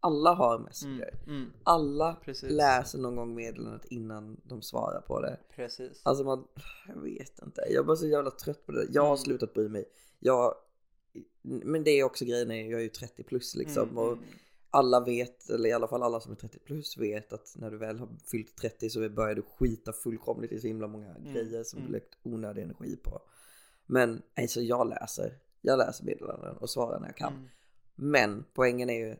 alla 0.00 0.32
har 0.34 0.58
Messenger. 0.58 1.14
mm, 1.26 1.36
mm, 1.36 1.52
Alla 1.64 2.14
Precis. 2.24 2.50
läser 2.50 2.98
någon 2.98 3.16
gång 3.16 3.34
meddelandet 3.34 3.84
innan 3.84 4.40
de 4.44 4.62
svarar 4.62 5.00
på 5.00 5.20
det. 5.20 5.38
precis. 5.56 6.00
Alltså 6.02 6.24
man, 6.24 6.46
jag 6.88 7.00
vet 7.02 7.42
inte. 7.42 7.60
Jag 7.68 7.76
är 7.76 7.82
bara 7.82 7.96
så 7.96 8.06
jävla 8.06 8.30
trött 8.30 8.66
på 8.66 8.72
det. 8.72 8.86
Jag 8.90 9.02
har 9.02 9.08
Mm. 9.08 9.18
slutat 9.18 9.54
bry 9.54 9.68
mig. 9.68 9.84
Jag, 10.18 10.54
men 11.42 11.84
det 11.84 11.90
är 11.90 12.04
också 12.04 12.24
grejen, 12.24 12.50
jag 12.70 12.80
är 12.80 12.84
ju 12.84 12.88
30 12.88 13.22
plus 13.22 13.54
liksom. 13.54 13.82
Mm, 13.82 13.98
Och 13.98 14.12
mm. 14.12 14.24
Alla 14.70 15.00
vet, 15.00 15.50
eller 15.50 15.68
i 15.68 15.72
alla 15.72 15.88
fall 15.88 16.02
alla 16.02 16.20
som 16.20 16.32
är 16.32 16.36
30 16.36 16.58
plus 16.58 16.96
vet 16.96 17.32
att 17.32 17.54
när 17.56 17.70
du 17.70 17.78
väl 17.78 17.98
har 17.98 18.08
fyllt 18.30 18.56
30 18.56 18.90
så 18.90 19.08
börjar 19.08 19.34
du 19.34 19.42
skita 19.42 19.92
fullkomligt 19.92 20.52
i 20.52 20.60
så 20.60 20.66
himla 20.66 20.86
många 20.86 21.14
grejer 21.18 21.64
som 21.64 21.78
mm. 21.78 21.92
du 21.92 21.98
läggt 21.98 22.18
onödig 22.22 22.62
energi 22.62 22.96
på. 22.96 23.22
Men 23.86 24.22
alltså 24.36 24.60
jag 24.60 24.88
läser, 24.88 25.38
jag 25.60 25.78
läser 25.78 26.04
meddelanden 26.04 26.56
och 26.56 26.70
svarar 26.70 27.00
när 27.00 27.06
jag 27.06 27.16
kan. 27.16 27.32
Mm. 27.32 27.48
Men 27.94 28.44
poängen 28.52 28.90
är 28.90 29.08
ju, 29.08 29.16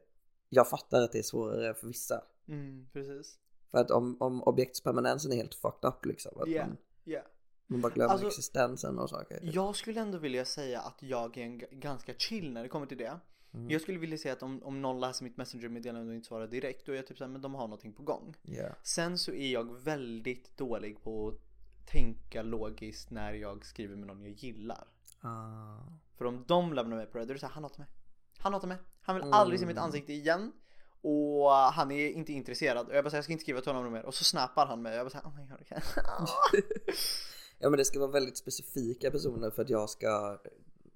jag 0.49 0.69
fattar 0.69 1.03
att 1.03 1.13
det 1.13 1.19
är 1.19 1.23
svårare 1.23 1.75
för 1.75 1.87
vissa. 1.87 2.25
Mm, 2.49 2.87
precis. 2.93 3.39
För 3.71 3.79
att 3.79 3.91
om, 3.91 4.17
om 4.21 4.43
objektspermanensen 4.43 5.33
är 5.33 5.37
helt 5.37 5.55
fucked 5.55 5.89
up 5.89 6.07
liksom. 6.07 6.41
Att 6.41 6.49
Ja, 6.49 6.67
man, 6.67 6.77
ja. 7.05 7.21
man 7.67 7.81
bara 7.81 7.93
glömmer 7.93 8.13
Alltså, 8.13 8.27
existensen 8.27 8.99
och 8.99 9.11
saker. 9.11 9.41
Jag 9.43 9.77
skulle 9.77 10.01
ändå 10.01 10.19
vilja 10.19 10.45
säga 10.45 10.81
att 10.81 11.03
jag 11.03 11.37
är 11.39 11.43
en 11.43 11.63
ganska 11.71 12.15
chill 12.15 12.53
när 12.53 12.63
det 12.63 12.69
kommer 12.69 12.87
till 12.87 12.99
det. 12.99 13.21
Mm. 13.55 13.71
Jag 13.71 13.81
skulle 13.81 13.99
vilja 13.99 14.19
säga 14.19 14.33
att 14.33 14.43
om, 14.43 14.63
om 14.63 14.83
någon 14.83 15.01
läser 15.01 15.25
mitt 15.25 15.37
messenger-meddelande 15.37 16.09
och 16.09 16.15
inte 16.15 16.29
svarar 16.29 16.47
direkt 16.47 16.87
då 16.87 16.93
är 16.93 16.97
jag 16.97 17.07
typ 17.07 17.19
såhär, 17.19 17.31
men 17.31 17.41
de 17.41 17.55
har 17.55 17.63
någonting 17.63 17.93
på 17.93 18.03
gång. 18.03 18.37
Ja. 18.43 18.69
Sen 18.83 19.19
så 19.19 19.33
är 19.33 19.53
jag 19.53 19.81
väldigt 19.81 20.57
dålig 20.57 21.03
på 21.03 21.29
att 21.29 21.35
tänka 21.87 22.43
logiskt 22.43 23.11
när 23.11 23.33
jag 23.33 23.65
skriver 23.65 23.97
med 23.97 24.07
någon 24.07 24.21
jag 24.23 24.31
gillar. 24.33 24.89
Ah. 25.21 25.77
För 26.19 26.25
om 26.25 26.45
de 26.47 26.73
lämnar 26.73 26.97
mig 26.97 27.07
på 27.07 27.19
det, 27.19 27.25
då 27.25 27.31
är 27.31 27.35
det 27.35 27.41
såhär, 27.41 27.53
han 27.55 27.63
hatar 27.63 27.79
mig. 27.79 27.89
Han 28.39 28.53
hatar 28.53 28.69
mig. 28.69 28.79
Han 29.03 29.17
vill 29.17 29.23
Mm. 29.23 29.33
aldrig 29.33 29.61
se 29.61 29.67
mitt 29.67 29.79
ansikte 29.79 30.13
igen. 30.13 30.53
Och 31.03 31.51
han 31.51 31.91
är 31.91 32.09
inte 32.09 32.33
intresserad. 32.33 32.89
Och 32.89 32.97
jag 32.97 33.05
bara 33.05 33.11
säger 33.11 33.19
jag 33.19 33.25
ska 33.25 33.33
inte 33.33 33.43
skriva 33.43 33.61
till 33.61 33.73
honom 33.73 33.93
mer. 33.93 34.05
Och 34.05 34.15
så 34.15 34.25
snappar 34.25 34.67
han 34.67 34.83
mig. 34.83 34.97
Jag 34.97 35.07
bara 35.07 35.11
säger 35.11 35.25
oh 35.27 35.37
my 35.37 35.47
god, 35.47 35.61
okay. 35.61 35.81
Ja 37.59 37.71
men 37.71 37.79
det 37.79 37.85
ska 37.85 37.99
vara 38.01 38.11
väldigt 38.11 38.37
specifika 38.37 39.11
personer 39.11 39.51
för 39.51 39.63
att 39.63 39.71
jag 39.71 39.91
ska 39.91 40.39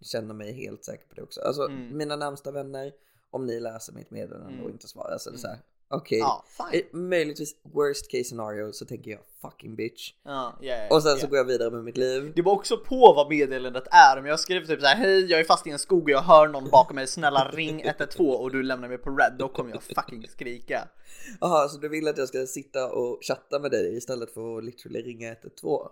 känna 0.05 0.35
mig 0.35 0.53
helt 0.53 0.85
säker 0.85 1.07
på 1.09 1.15
det 1.15 1.23
också. 1.23 1.41
Alltså 1.41 1.63
Mm. 1.63 1.97
mina 1.97 2.17
närmsta 2.17 2.51
vänner, 2.51 2.93
om 3.31 3.47
ni 3.47 3.61
läser 3.61 3.93
mitt 3.93 4.11
meddelande 4.11 4.53
Mm. 4.53 4.65
och 4.65 4.71
inte 4.71 4.89
svarar 4.89 5.19
så 5.19 5.29
är 5.31 5.33
det 5.33 5.39
så 5.39 5.49
här. 5.49 5.59
Okej, 5.89 6.19
Ja, 6.19 6.45
fine. 6.57 6.81
eh, 6.81 6.97
möjligtvis 6.97 7.57
worst 7.63 8.11
case 8.11 8.25
scenario 8.25 8.73
så 8.73 8.85
tänker 8.85 9.11
jag 9.11 9.21
fucking 9.43 9.77
bitch. 9.77 10.13
Ja, 10.23 10.59
ja, 10.61 10.75
ja, 10.77 10.97
Och 10.97 11.03
sen 11.03 11.11
ja. 11.13 11.19
så 11.19 11.27
går 11.27 11.37
jag 11.39 11.45
vidare 11.45 11.71
med 11.71 11.85
mitt 11.85 11.97
liv. 11.97 12.33
Det 12.37 12.43
var 12.43 12.53
också 12.53 12.77
på 12.77 13.13
vad 13.17 13.29
meddelandet 13.31 13.85
är, 13.91 14.17
men 14.21 14.25
jag 14.31 14.41
skrev 14.41 14.67
typ 14.67 14.81
så 14.81 14.87
här: 14.87 14.97
hej 14.97 15.25
jag 15.31 15.41
är 15.41 15.45
fast 15.45 15.67
i 15.67 15.71
en 15.71 15.79
skog 15.79 16.03
och 16.03 16.11
jag 16.11 16.21
hör 16.23 16.49
någon 16.49 16.71
bakom 16.71 16.95
mig, 16.97 17.07
snälla 17.07 17.49
ring 17.53 17.83
112 17.85 18.41
och 18.41 18.51
du 18.53 18.63
lämnar 18.63 18.89
mig 18.89 18.99
på 18.99 19.11
red, 19.11 19.35
då 19.39 19.49
kommer 19.49 19.71
jag 19.71 19.83
fucking 19.83 20.29
skrika. 20.29 20.89
Jaha, 21.41 21.69
så 21.69 21.79
du 21.79 21.89
vill 21.89 22.09
att 22.09 22.19
jag 22.19 22.29
ska 22.29 22.47
sitta 22.47 22.93
och 22.93 23.19
chatta 23.25 23.59
med 23.59 23.71
dig 23.71 23.97
istället 23.97 24.31
för 24.35 24.59
att 24.59 24.65
literally 24.65 25.03
ringa 25.03 25.33
112? 25.33 25.89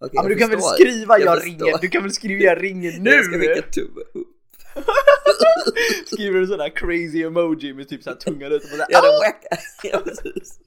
Okej, 0.00 0.10
Ja 0.12 0.22
men 0.22 0.30
jag 0.30 0.38
du 0.38 0.40
kan 0.40 0.50
väl 0.50 0.62
skriva 0.62 1.18
jag, 1.18 1.42
förstår. 1.42 1.64
ringer, 1.64 1.78
du 1.80 1.88
kan 1.88 2.02
väl 2.02 2.12
skriva 2.12 2.42
jag 2.42 2.62
ringer 2.62 2.98
nu? 3.00 3.10
Jag 3.10 3.24
ska 3.24 3.38
skicka 3.38 3.62
tumme 3.62 4.00
upp. 4.14 4.36
Skriver 6.06 6.40
du 6.40 6.46
sån 6.46 6.58
där 6.58 6.76
crazy 6.76 7.22
emoji 7.22 7.74
med 7.74 7.88
typ 7.88 8.02
såhär 8.02 8.16
tungan 8.16 8.52
ut 8.52 8.64
och 8.64 8.70
bara 8.78 8.86
Ja, 8.88 9.00
såhär. 9.00 9.34
Ja, 9.92 10.00
precis. 10.04 10.60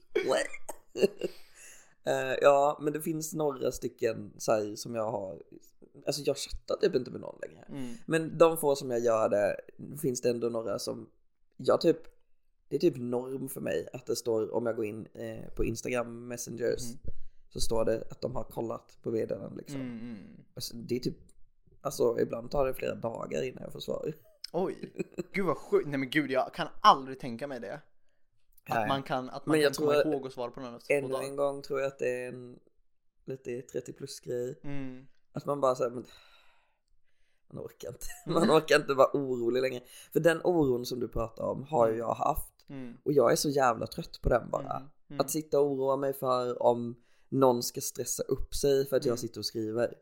Eh, 2.06 2.34
ja, 2.40 2.78
men 2.82 2.92
det 2.92 3.00
finns 3.00 3.34
några 3.34 3.72
stycken 3.72 4.32
så 4.38 4.52
här, 4.52 4.76
som 4.76 4.94
jag 4.94 5.10
har. 5.10 5.42
Alltså 6.06 6.22
jag 6.24 6.36
chattar 6.36 6.76
typ 6.76 6.94
inte 6.94 7.10
med 7.10 7.20
någon 7.20 7.38
längre. 7.42 7.64
Mm. 7.68 7.94
Men 8.06 8.38
de 8.38 8.56
få 8.56 8.76
som 8.76 8.90
jag 8.90 9.00
gör 9.00 9.28
det 9.28 9.56
finns 10.02 10.20
det 10.20 10.30
ändå 10.30 10.48
några 10.48 10.78
som 10.78 11.06
jag 11.56 11.80
typ 11.80 11.98
det 12.68 12.76
är 12.76 12.80
typ 12.80 12.96
norm 12.96 13.48
för 13.48 13.60
mig 13.60 13.88
att 13.92 14.06
det 14.06 14.16
står 14.16 14.54
om 14.54 14.66
jag 14.66 14.76
går 14.76 14.84
in 14.84 15.06
eh, 15.14 15.50
på 15.54 15.64
Instagram 15.64 16.28
messengers 16.28 16.82
så 17.54 17.60
står 17.60 17.84
det 17.84 18.04
att 18.10 18.20
de 18.20 18.36
har 18.36 18.44
kollat 18.44 18.98
på 19.02 19.10
meddelanden 19.10 19.56
liksom. 19.56 19.80
Mm, 19.80 19.98
mm. 19.98 20.44
Alltså, 20.54 20.76
det 20.76 20.96
är 20.96 21.00
typ, 21.00 21.18
alltså 21.80 22.20
ibland 22.20 22.50
tar 22.50 22.66
det 22.66 22.74
flera 22.74 22.94
dagar 22.94 23.42
innan 23.42 23.62
jag 23.62 23.72
får 23.72 23.80
svar. 23.80 24.12
Oj, 24.52 24.92
gud 25.32 25.46
vad 25.46 25.56
sjukt. 25.56 25.88
Nej 25.88 25.98
men 25.98 26.10
gud 26.10 26.30
jag 26.30 26.54
kan 26.54 26.68
aldrig 26.80 27.20
tänka 27.20 27.46
mig 27.46 27.60
det. 27.60 27.80
Att 28.68 28.74
Nej. 28.74 28.88
man 28.88 29.02
kan, 29.02 29.30
att 29.30 29.46
man 29.46 29.56
Men 29.58 29.64
kan 29.64 29.72
komma 29.72 29.94
ihåg 29.94 30.24
och 30.24 30.32
svara 30.32 30.50
på 30.50 30.60
någon 30.60 30.74
efter 30.74 31.00
två 31.00 31.06
Ännu 31.06 31.14
dagar. 31.14 31.28
en 31.28 31.36
gång 31.36 31.62
tror 31.62 31.80
jag 31.80 31.86
att 31.86 31.98
det 31.98 32.24
är 32.24 32.28
en 32.28 32.58
lite 33.24 33.62
30 33.62 33.92
plus 33.92 34.20
grej. 34.20 34.60
Mm. 34.62 35.06
Att 35.32 35.46
man 35.46 35.60
bara 35.60 35.74
säger 35.74 35.90
men 35.90 36.04
man 37.48 37.64
orkar 37.64 37.88
inte. 37.88 38.06
Man 38.40 38.50
orkar 38.50 38.76
inte 38.76 38.94
vara 38.94 39.10
orolig 39.12 39.62
längre. 39.62 39.82
För 40.12 40.20
den 40.20 40.40
oron 40.44 40.86
som 40.86 41.00
du 41.00 41.08
pratar 41.08 41.44
om 41.44 41.64
har 41.64 41.88
ju 41.88 41.96
jag 41.96 42.14
haft. 42.14 42.54
Mm. 42.68 42.96
Och 43.02 43.12
jag 43.12 43.32
är 43.32 43.36
så 43.36 43.48
jävla 43.50 43.86
trött 43.86 44.20
på 44.22 44.28
den 44.28 44.50
bara. 44.50 44.76
Mm. 44.76 44.88
Mm. 45.10 45.20
Att 45.20 45.30
sitta 45.30 45.60
och 45.60 45.66
oroa 45.66 45.96
mig 45.96 46.12
för 46.12 46.62
om 46.62 46.96
någon 47.28 47.62
ska 47.62 47.80
stressa 47.80 48.22
upp 48.22 48.54
sig 48.54 48.86
för 48.88 48.96
att 48.96 49.02
Mm. 49.04 49.10
jag 49.12 49.18
sitter 49.18 49.38
och 49.40 49.44
skriver. 49.46 49.94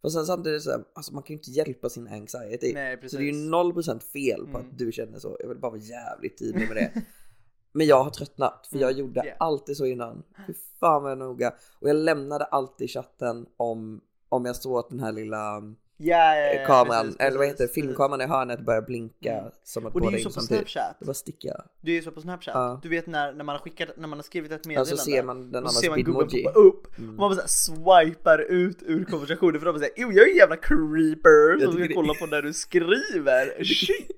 För 0.00 0.08
sen 0.08 0.26
samtidigt 0.26 0.62
så 0.62 0.70
här, 0.70 0.84
alltså 0.94 1.14
man 1.14 1.22
kan 1.22 1.34
ju 1.34 1.38
inte 1.38 1.50
hjälpa 1.50 1.88
sin 1.88 2.08
anxiety. 2.08 2.72
Nej 2.74 2.98
så 3.08 3.16
det 3.16 3.22
är 3.22 3.26
ju 3.26 3.32
precis. 3.32 3.50
0% 3.50 4.02
fel 4.02 4.40
på 4.40 4.58
Mm. 4.58 4.60
att 4.70 4.78
du 4.78 4.92
känner 4.92 5.18
så. 5.18 5.36
Jag 5.40 5.48
vill 5.48 5.58
bara 5.58 5.70
vara 5.70 5.80
jävligt 5.80 6.38
tydlig 6.38 6.68
med 6.68 6.76
det. 6.76 7.02
Men 7.72 7.86
jag 7.86 8.04
har 8.04 8.10
tröttnat 8.10 8.66
för 8.70 8.78
jag 8.78 8.90
Mm, 8.90 9.00
gjorde 9.06 9.22
yeah. 9.24 9.36
alltid 9.40 9.76
så 9.76 9.86
innan. 9.86 10.22
Fy 10.46 10.54
fan 10.80 11.02
vad 11.02 11.10
jag 11.10 11.18
noga. 11.18 11.54
Och 11.80 11.88
jag 11.88 11.96
lämnade 11.96 12.44
alltid 12.44 12.90
chatten 12.90 13.46
om, 13.56 14.00
om 14.28 14.44
jag 14.44 14.56
såg 14.56 14.78
att 14.78 14.88
den 14.90 15.00
här 15.00 15.12
lilla 15.12 15.62
Ja, 16.00 16.34
ja, 16.36 16.52
ja, 16.54 16.66
kameran, 16.66 17.04
precis, 17.04 17.20
eller 17.20 17.38
vad 17.38 17.46
heter 17.46 17.66
det, 17.66 17.72
filmkameran 17.72 18.20
i 18.20 18.26
hörnet 18.26 18.60
börjar 18.60 18.82
blinka 18.82 19.32
Mm. 19.38 19.50
som 19.64 19.86
att 19.86 19.94
Och 19.94 20.00
det 20.00 20.06
är 20.06 20.10
ju 20.10 20.18
så 20.18 20.30
på. 20.30 20.40
Snapchat. 20.40 20.96
Det 21.00 21.04
bara 21.06 21.14
stickar. 21.14 21.64
Det 21.80 21.90
är 21.90 21.94
ju 21.94 22.02
så 22.02 22.10
på 22.10 22.20
Snapchat. 22.20 22.54
Ja. 22.54 22.80
Du 22.82 22.88
vet 22.88 23.06
när, 23.06 23.32
när 23.32 23.44
man 23.44 23.54
har 23.54 23.60
skickat, 23.62 23.88
när 23.96 24.08
man 24.08 24.18
har 24.18 24.22
skrivit 24.22 24.52
ett 24.52 24.66
meddelande. 24.66 24.96
Ser 24.96 25.22
man 25.22 25.52
den 25.52 25.64
och 25.64 25.70
så 25.70 25.78
andras 25.78 25.80
ser 25.80 25.90
man 25.90 25.98
gubben 26.02 26.26
bitmoji. 26.26 26.44
poppa 26.44 26.58
upp 26.58 26.98
Mm. 26.98 27.10
och 27.10 27.16
man 27.16 27.30
bara 27.30 27.34
så 27.48 27.72
här 27.72 28.04
swipar 28.08 28.38
ut 28.38 28.78
ur 28.82 29.04
konversationen 29.04 29.60
för 29.60 29.66
de 29.66 29.72
bara 29.72 29.78
säger 29.78 29.94
Jo 29.96 30.12
jag 30.12 30.26
är 30.28 30.30
en 30.32 30.36
jävla 30.36 30.56
creeper 30.56 31.60
som 31.64 31.72
ska 31.72 31.82
det- 31.82 31.94
kolla 31.94 32.14
på 32.14 32.26
när 32.26 32.42
du 32.42 32.52
skriver 32.52 33.64
Shit! 33.64 34.10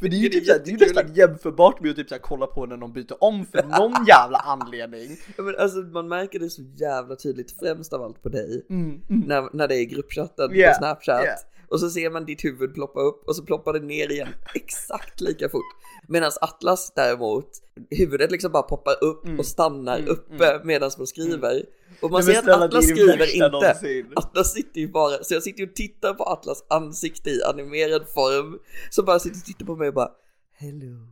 För 0.00 0.08
det 0.08 0.16
är 0.16 0.18
ju 0.20 0.28
typ 0.28 0.46
såhär, 0.46 0.60
det 0.64 0.70
är 0.70 0.72
ju 0.72 0.86
nästan 0.86 1.14
jämförbart 1.14 1.80
med 1.80 1.90
att 1.90 1.96
typ 1.96 2.08
såhär 2.08 2.20
kolla 2.22 2.46
på 2.46 2.66
när 2.66 2.76
någon 2.76 2.92
byter 2.92 3.24
om 3.24 3.46
för 3.46 3.62
någon 3.78 4.04
jävla 4.06 4.38
anledning 4.38 5.16
Ja, 5.36 5.42
men 5.42 5.56
alltså 5.58 5.78
man 5.78 6.08
märker 6.08 6.38
det 6.38 6.50
så 6.50 6.62
jävla 6.62 7.16
tydligt, 7.16 7.58
främst 7.60 7.92
av 7.92 8.02
allt 8.02 8.22
på 8.22 8.28
dig. 8.28 8.66
mm, 8.70 9.00
mm. 9.10 9.22
När, 9.28 9.48
när 9.52 9.68
det 9.68 9.74
är 9.76 9.84
gruppchatten 9.84 10.54
Yeah, 10.54 10.72
på 10.72 10.78
Snapchat. 10.78 11.25
Yeah. 11.26 11.38
Och 11.68 11.80
så 11.80 11.90
ser 11.90 12.10
man 12.10 12.24
ditt 12.24 12.44
huvud 12.44 12.74
ploppa 12.74 13.00
upp 13.00 13.28
och 13.28 13.36
så 13.36 13.42
ploppar 13.44 13.72
det 13.72 13.80
ner 13.80 14.12
igen 14.12 14.28
exakt 14.54 15.20
lika 15.20 15.48
fort. 15.48 15.64
Medan 16.08 16.30
Atlas 16.40 16.92
däremot, 16.96 17.50
huvudet 17.90 18.30
liksom 18.30 18.52
bara 18.52 18.62
poppar 18.62 19.04
upp 19.04 19.24
Mm. 19.24 19.38
och 19.38 19.46
stannar 19.46 19.98
Mm, 19.98 20.10
uppe 20.10 20.60
medan 20.64 20.90
man 20.98 21.06
skriver. 21.06 21.62
Och 22.02 22.10
man 22.10 22.22
ser 22.24 22.38
att 22.38 22.48
Atlas 22.62 22.84
skriver 22.88 23.34
inte. 23.34 23.48
någonsin. 23.48 24.12
Atlas 24.16 24.52
sitter 24.52 24.80
ju 24.80 24.88
bara, 24.88 25.24
så 25.24 25.34
jag 25.34 25.42
sitter 25.42 25.60
ju 25.60 25.68
och 25.68 25.74
tittar 25.76 26.14
på 26.14 26.24
Atlas 26.24 26.64
ansikte 26.68 27.30
i 27.30 27.42
animerad 27.42 28.08
form. 28.08 28.58
Som 28.90 29.04
bara 29.04 29.18
sitter 29.18 29.36
och 29.38 29.44
tittar 29.44 29.66
på 29.66 29.76
mig 29.76 29.88
och 29.88 29.94
bara 29.94 30.10
Hello. 30.58 31.06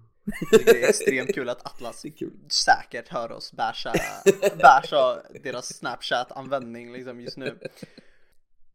Det 0.51 0.83
är 0.85 0.89
extremt 0.89 1.35
kul 1.35 1.49
att 1.49 1.67
Atlas 1.67 2.03
Det 2.03 2.09
är 2.09 2.13
kul. 2.17 2.33
säkert 2.51 3.09
hör 3.09 3.33
oss 3.33 3.53
basha, 3.53 3.93
basha 4.63 5.19
deras 5.43 5.73
Snapchat-användning 5.73 6.93
liksom 6.93 7.21
just 7.21 7.37
nu. 7.37 7.59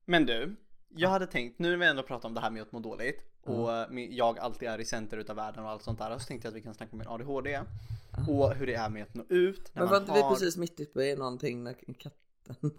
Men 0.06 0.26
du, 0.26 0.56
jag 0.96 1.10
hade 1.10 1.28
tänkt, 1.28 1.60
nu 1.60 1.70
när 1.70 1.78
vi 1.78 1.86
ändå 1.86 2.04
pratar 2.04 2.30
om 2.30 2.36
det 2.36 2.42
här 2.42 2.50
med 2.52 2.62
att 2.62 2.72
må 2.72 2.80
dåligt 2.80 3.22
och 3.44 3.70
med- 3.94 4.12
jag 4.14 4.40
alltid 4.40 4.68
är 4.70 4.80
i 4.82 4.86
center 4.86 5.18
utav 5.18 5.36
världen 5.36 5.64
och 5.64 5.70
allt 5.70 5.84
sånt 5.84 6.00
där 6.00 6.18
så 6.18 6.26
tänkte 6.28 6.48
jag 6.48 6.52
att 6.52 6.56
vi 6.58 6.62
kan 6.62 6.74
snacka 6.74 6.92
om 6.92 6.98
min 6.98 7.08
ADHD 7.08 7.60
och 8.28 8.54
hur 8.56 8.68
det 8.68 8.74
är 8.74 8.90
med 8.90 9.04
att 9.04 9.14
nå 9.14 9.24
ut 9.30 9.72
Men 9.74 9.88
var 9.88 9.98
inte 9.98 10.12
vi 10.14 10.22
har... 10.22 10.30
precis 10.30 10.58
mitt 10.58 10.80
uppe 10.80 11.04
i 11.04 11.16
någonting 11.16 11.64
när 11.64 11.74
katten... 11.98 12.16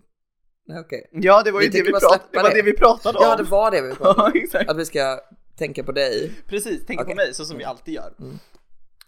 Nej 0.66 0.80
okej. 0.80 1.08
Ja 1.12 1.42
det 1.42 1.50
var 1.52 1.60
ju 1.60 1.68
Vi 1.68 1.78
det 1.78 1.84
vi, 1.84 1.90
bara 1.92 2.00
prat... 2.00 2.10
släppa 2.12 2.26
det 2.32 2.42
var 2.42 2.50
det. 2.50 2.56
det 2.56 2.62
vi 2.62 2.76
pratade 2.76 3.18
om. 3.18 3.24
Ja 3.24 3.36
det 3.36 3.42
var 3.42 3.70
det 3.70 3.82
vi 3.82 3.94
pratade 3.94 4.22
om. 4.26 4.32
Ja, 4.34 4.40
exakt. 4.44 4.70
Att 4.70 4.76
vi 4.78 4.84
ska 4.84 5.20
tänka 5.56 5.84
på 5.84 5.92
dig. 5.92 6.32
Precis, 6.46 6.82
tänk 6.86 7.00
Okej. 7.00 7.12
på 7.14 7.16
mig 7.16 7.34
så 7.34 7.44
som 7.44 7.58
vi 7.58 7.64
alltid 7.64 7.94
gör. 7.94 8.12
Mm. 8.18 8.38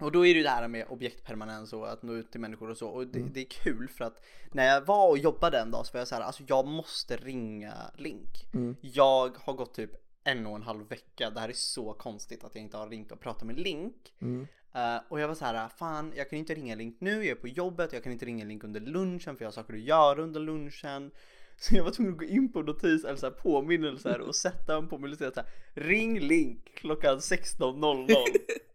Och 0.02 0.12
då 0.12 0.26
är 0.26 0.34
det 0.34 0.38
ju 0.38 0.42
det 0.42 0.50
här 0.50 0.68
med 0.68 0.86
objektpermanens 0.88 1.72
och 1.72 1.92
att 1.92 2.02
nå 2.02 2.12
ut 2.14 2.30
till 2.30 2.40
människor 2.40 2.70
och 2.70 2.76
så. 2.76 2.88
Och 2.88 3.06
det, 3.06 3.18
Mm. 3.18 3.32
det 3.32 3.40
är 3.40 3.44
kul 3.44 3.88
för 3.88 4.04
att 4.04 4.22
när 4.52 4.66
jag 4.66 4.80
var 4.80 5.08
och 5.08 5.18
jobbade 5.18 5.58
en 5.58 5.70
dag 5.70 5.86
så 5.86 5.92
var 5.92 6.00
jag 6.00 6.08
så 6.08 6.14
här, 6.14 6.22
alltså 6.22 6.42
jag 6.46 6.66
måste 6.66 7.16
ringa 7.16 7.74
Link. 7.96 8.46
Mm. 8.54 8.76
Jag 8.80 9.36
har 9.36 9.52
gått 9.52 9.74
typ 9.74 9.90
en 10.24 10.46
och 10.46 10.56
en 10.56 10.62
halv 10.62 10.88
vecka, 10.88 11.30
det 11.30 11.40
här 11.40 11.48
är 11.48 11.52
så 11.52 11.92
konstigt 11.92 12.44
att 12.44 12.54
jag 12.54 12.62
inte 12.64 12.76
har 12.76 12.88
ringt 12.88 13.12
och 13.12 13.20
pratat 13.20 13.46
med 13.46 13.58
Link. 13.58 14.12
Mm. 14.20 14.46
Eh, 14.74 14.96
och 15.08 15.20
jag 15.20 15.28
var 15.28 15.34
så 15.34 15.44
här, 15.44 15.68
fan 15.68 16.12
jag 16.16 16.30
kan 16.30 16.38
inte 16.38 16.54
ringa 16.54 16.74
Link 16.74 16.96
nu, 17.00 17.12
jag 17.12 17.26
är 17.26 17.34
på 17.34 17.48
jobbet, 17.48 17.92
jag 17.92 18.02
kan 18.02 18.12
inte 18.12 18.26
ringa 18.26 18.44
Link 18.44 18.64
under 18.64 18.80
lunchen 18.80 19.36
för 19.36 19.44
jag 19.44 19.46
har 19.46 19.52
saker 19.52 19.74
att 19.74 19.80
göra 19.80 20.22
under 20.22 20.40
lunchen. 20.40 21.10
Så 21.56 21.76
jag 21.76 21.84
var 21.84 21.90
tvungen 21.90 22.12
att 22.12 22.18
gå 22.18 22.24
in 22.24 22.52
på 22.52 22.62
notis 22.62 23.04
eller 23.04 23.16
så 23.16 23.26
här 23.26 23.32
påminnelser 23.32 24.20
och 24.20 24.34
sätta 24.34 24.76
en 24.76 24.88
påminnelse 24.88 25.30
så 25.34 25.40
här, 25.40 25.50
ring 25.74 26.20
Link 26.20 26.74
klockan 26.74 27.18
16.00. 27.18 28.16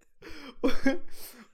och, 0.61 0.71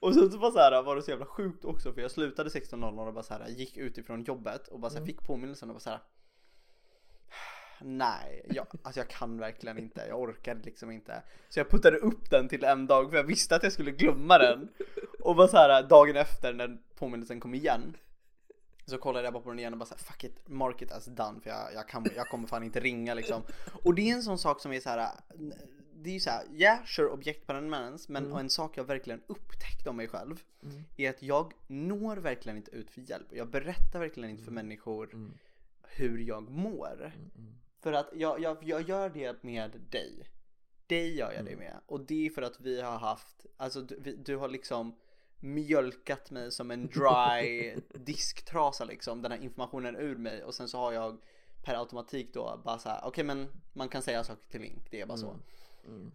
och 0.00 0.14
sen 0.14 0.30
så 0.30 0.38
bara 0.38 0.50
så 0.50 0.58
här 0.58 0.82
var 0.82 0.96
det 0.96 1.02
så 1.02 1.10
jävla 1.10 1.26
sjukt 1.26 1.64
också 1.64 1.92
för 1.92 2.00
jag 2.00 2.10
slutade 2.10 2.50
16.00 2.50 3.06
och 3.06 3.14
bara 3.14 3.22
så 3.24 3.34
här 3.34 3.48
gick 3.48 3.76
utifrån 3.76 4.24
jobbet 4.24 4.68
och 4.68 4.80
bara 4.80 4.90
så 4.90 4.98
här, 4.98 5.06
fick 5.06 5.22
påminnelsen 5.22 5.68
och 5.70 5.74
bara 5.74 5.80
så 5.80 5.90
här. 5.90 6.00
Nej, 7.80 8.46
jag, 8.50 8.66
alltså 8.82 9.00
jag 9.00 9.08
kan 9.08 9.38
verkligen 9.38 9.78
inte. 9.78 10.04
Jag 10.08 10.20
orkade 10.20 10.60
liksom 10.64 10.90
inte. 10.90 11.22
Så 11.48 11.60
jag 11.60 11.70
puttade 11.70 11.96
upp 11.96 12.30
den 12.30 12.48
till 12.48 12.64
en 12.64 12.86
dag 12.86 13.10
för 13.10 13.16
jag 13.16 13.24
visste 13.24 13.56
att 13.56 13.62
jag 13.62 13.72
skulle 13.72 13.90
glömma 13.90 14.38
den. 14.38 14.68
Och 15.20 15.36
var 15.36 15.48
så 15.48 15.56
här 15.56 15.82
dagen 15.82 16.16
efter 16.16 16.52
när 16.52 16.78
påminnelsen 16.94 17.40
kom 17.40 17.54
igen. 17.54 17.96
Så 18.86 18.98
kollade 18.98 19.24
jag 19.24 19.32
bara 19.32 19.42
på 19.42 19.50
den 19.50 19.58
igen 19.58 19.72
och 19.72 19.78
bara 19.78 19.86
såhär 19.86 20.02
fuck 20.02 20.24
it, 20.24 20.48
mark 20.48 20.82
it 20.82 20.92
as 20.92 21.04
done 21.04 21.40
för 21.40 21.50
jag, 21.50 21.74
jag, 21.74 21.88
kan, 21.88 22.06
jag 22.16 22.28
kommer 22.28 22.48
fan 22.48 22.62
inte 22.62 22.80
ringa 22.80 23.14
liksom. 23.14 23.42
Och 23.82 23.94
det 23.94 24.10
är 24.10 24.14
en 24.14 24.22
sån 24.22 24.38
sak 24.38 24.60
som 24.60 24.72
är 24.72 24.80
så 24.80 24.88
här. 24.88 25.08
Det 26.04 26.10
är 26.10 26.14
ju 26.14 26.20
såhär, 26.20 26.44
yeah 26.52 26.84
sure 26.84 27.08
objektpermanens 27.08 28.08
men 28.08 28.32
en 28.32 28.50
sak 28.50 28.76
jag 28.76 28.84
verkligen 28.84 29.22
upptäckte 29.26 29.90
om 29.90 29.96
mig 29.96 30.08
själv 30.08 30.42
är 30.96 31.10
att 31.10 31.22
jag 31.22 31.52
når 31.66 32.16
verkligen 32.16 32.56
inte 32.56 32.70
ut 32.70 32.90
för 32.90 33.00
hjälp. 33.00 33.26
Jag 33.30 33.50
berättar 33.50 33.98
verkligen 33.98 34.30
inte 34.30 34.44
för 34.44 34.52
människor 34.52 35.30
hur 35.82 36.18
jag 36.18 36.50
mår. 36.50 37.12
För 37.80 37.92
att 37.92 38.10
jag, 38.14 38.40
jag, 38.40 38.58
jag 38.60 38.88
gör 38.88 39.10
det 39.10 39.42
med 39.42 39.80
dig. 39.90 40.30
Dig 40.86 41.16
gör 41.16 41.32
jag 41.32 41.44
det 41.44 41.56
med. 41.56 41.80
Och 41.86 42.00
det 42.00 42.26
är 42.26 42.30
för 42.30 42.42
att 42.42 42.60
vi 42.60 42.80
har 42.80 42.98
haft, 42.98 43.46
alltså 43.56 43.82
du, 43.82 44.00
vi, 44.00 44.16
du 44.16 44.36
har 44.36 44.48
liksom 44.48 44.96
mjölkat 45.40 46.30
mig 46.30 46.52
som 46.52 46.70
en 46.70 46.86
dry 46.86 47.74
disktrasa 47.94 48.84
liksom. 48.84 49.22
Den 49.22 49.32
här 49.32 49.38
informationen 49.38 49.96
ur 49.96 50.16
mig. 50.16 50.44
Och 50.44 50.54
sen 50.54 50.68
så 50.68 50.78
har 50.78 50.92
jag 50.92 51.18
per 51.64 51.74
automatik 51.74 52.34
då 52.34 52.60
bara 52.64 52.78
så 52.78 52.88
här, 52.88 53.00
okej 53.04 53.24
men 53.24 53.48
man 53.72 53.88
kan 53.88 54.02
säga 54.02 54.24
saker 54.24 54.48
till 54.48 54.60
Link, 54.60 54.90
det 54.90 55.00
är 55.00 55.06
bara 55.06 55.18
så. 55.18 55.36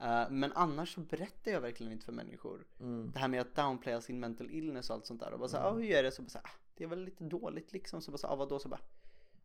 Eh, 0.01 0.29
men 0.29 0.51
annars 0.55 0.93
så 0.93 1.01
berättar 1.01 1.51
jag 1.51 1.61
verkligen 1.61 1.91
inte 1.91 2.05
för 2.05 2.13
människor. 2.13 2.65
Det 3.13 3.19
här 3.19 3.27
med 3.27 3.41
att 3.41 3.55
downplaya 3.55 4.01
sin 4.01 4.19
mental 4.19 4.51
illness 4.51 4.89
och 4.89 4.95
allt 4.95 5.05
sånt 5.05 5.19
där. 5.19 5.33
Och 5.33 5.39
bara 5.39 5.49
såhär, 5.49 5.69
mm. 5.69 5.81
hur 5.81 5.91
är 5.91 6.03
det? 6.03 6.11
Så 6.11 6.21
bara 6.21 6.29
såhär, 6.29 6.45
ah, 6.45 6.59
det 6.75 6.83
är 6.83 6.87
väl 6.87 7.03
lite 7.03 7.23
dåligt 7.23 7.73
liksom. 7.73 8.01
Så 8.01 8.11
bara 8.11 8.17
såhär, 8.17 8.33
ah, 8.33 8.37
vadå? 8.37 8.59
Så 8.59 8.69
bara, 8.69 8.81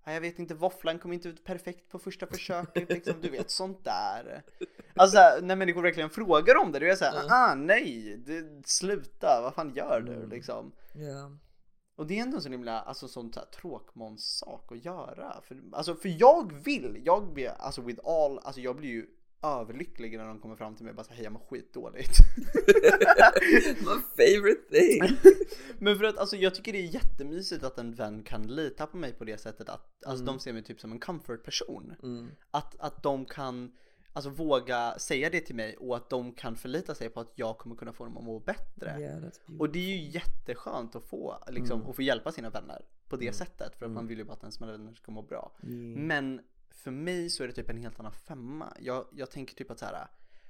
ah, 0.02 0.12
jag 0.12 0.20
vet 0.20 0.38
inte, 0.38 0.54
våfflan 0.54 0.98
kom 0.98 1.12
inte 1.12 1.28
ut 1.28 1.44
perfekt 1.44 1.88
på 1.88 1.98
första 1.98 2.26
försöket 2.26 2.88
liksom. 2.88 3.14
Du 3.20 3.30
vet, 3.30 3.50
sånt 3.50 3.84
där. 3.84 4.42
Alltså 4.94 5.18
när 5.42 5.56
människor 5.56 5.82
verkligen 5.82 6.10
frågar 6.10 6.56
om 6.56 6.72
det, 6.72 6.78
då 6.78 6.84
är 6.84 6.88
jag 6.88 6.98
såhär, 6.98 7.26
ah 7.28 7.54
nej, 7.54 8.16
det, 8.26 8.66
sluta, 8.66 9.40
vad 9.42 9.54
fan 9.54 9.74
gör 9.74 10.00
du 10.00 10.26
liksom? 10.26 10.72
Ja. 10.94 11.30
Och 11.96 12.06
det 12.06 12.18
är 12.18 12.22
ändå 12.22 12.36
en 12.36 12.42
sån 12.42 12.52
himla, 12.52 12.80
alltså 12.80 13.08
sånt 13.08 13.36
här 13.36 13.44
tråkmåns 13.44 14.38
sak 14.38 14.72
att 14.72 14.84
göra. 14.84 15.40
För, 15.42 15.62
alltså 15.72 15.94
för 15.94 16.20
jag 16.20 16.52
vill, 16.52 17.02
jag 17.04 17.32
blir, 17.32 17.48
alltså 17.48 17.82
with 17.82 18.00
all, 18.04 18.38
alltså 18.38 18.60
jag 18.60 18.76
blir 18.76 18.90
ju 18.90 19.06
överlycklig 19.44 20.18
när 20.18 20.26
de 20.26 20.40
kommer 20.40 20.56
fram 20.56 20.76
till 20.76 20.84
mig 20.84 20.90
och 20.90 20.96
bara 20.96 21.04
säger 21.04 21.16
hej 21.16 21.24
jag 21.24 21.32
mår 21.32 21.40
skitdåligt. 21.40 22.18
My 23.80 24.00
favorite 24.16 24.62
thing. 24.70 25.18
Men 25.78 25.98
för 25.98 26.04
att 26.04 26.18
alltså 26.18 26.36
jag 26.36 26.54
tycker 26.54 26.72
det 26.72 26.78
är 26.78 26.94
jättemysigt 26.94 27.64
att 27.64 27.78
en 27.78 27.94
vän 27.94 28.22
kan 28.22 28.42
lita 28.42 28.86
på 28.86 28.96
mig 28.96 29.12
på 29.12 29.24
det 29.24 29.38
sättet 29.38 29.68
att 29.68 30.04
alltså 30.06 30.24
de 30.24 30.38
ser 30.38 30.52
mig 30.52 30.62
typ 30.62 30.80
som 30.80 30.92
en 30.92 31.00
comfort 31.00 31.44
person. 31.44 31.94
Mm. 32.02 32.30
Att, 32.50 32.80
att 32.80 33.02
de 33.02 33.24
kan 33.24 33.72
alltså 34.12 34.30
våga 34.30 34.98
säga 34.98 35.30
det 35.30 35.40
till 35.40 35.54
mig 35.54 35.76
och 35.76 35.96
att 35.96 36.10
de 36.10 36.32
kan 36.32 36.56
förlita 36.56 36.94
sig 36.94 37.08
på 37.08 37.20
att 37.20 37.32
jag 37.34 37.58
kommer 37.58 37.76
kunna 37.76 37.92
få 37.92 38.04
dem 38.04 38.16
att 38.16 38.24
må 38.24 38.40
bättre. 38.40 39.00
Yeah. 39.00 39.22
Och 39.58 39.72
det 39.72 39.78
är 39.78 39.96
ju 39.96 40.10
jätteskönt 40.10 40.96
att 40.96 41.04
få, 41.04 41.38
liksom, 41.48 41.86
att 41.86 41.96
få 41.96 42.02
hjälpa 42.02 42.32
sina 42.32 42.50
vänner 42.50 42.84
på 43.08 43.16
det 43.16 43.32
sättet. 43.32 43.76
För 43.76 43.86
att 43.86 43.92
man 43.92 44.06
vill 44.06 44.18
ju 44.18 44.24
bara 44.24 44.32
att 44.32 44.42
ens 44.42 44.60
vänner 44.60 44.94
ska 44.94 45.12
må 45.12 45.22
bra. 45.22 45.56
Men 45.96 46.40
för 46.84 46.90
mig 46.90 47.30
så 47.30 47.42
är 47.42 47.46
det 47.46 47.54
typ 47.54 47.70
en 47.70 47.76
helt 47.76 48.00
annan 48.00 48.12
femma. 48.12 48.72
Jag, 48.80 49.06
jag 49.12 49.30
tänker 49.30 49.54
typ 49.54 49.70
att 49.70 49.78
så 49.78 49.84
här. 49.84 50.06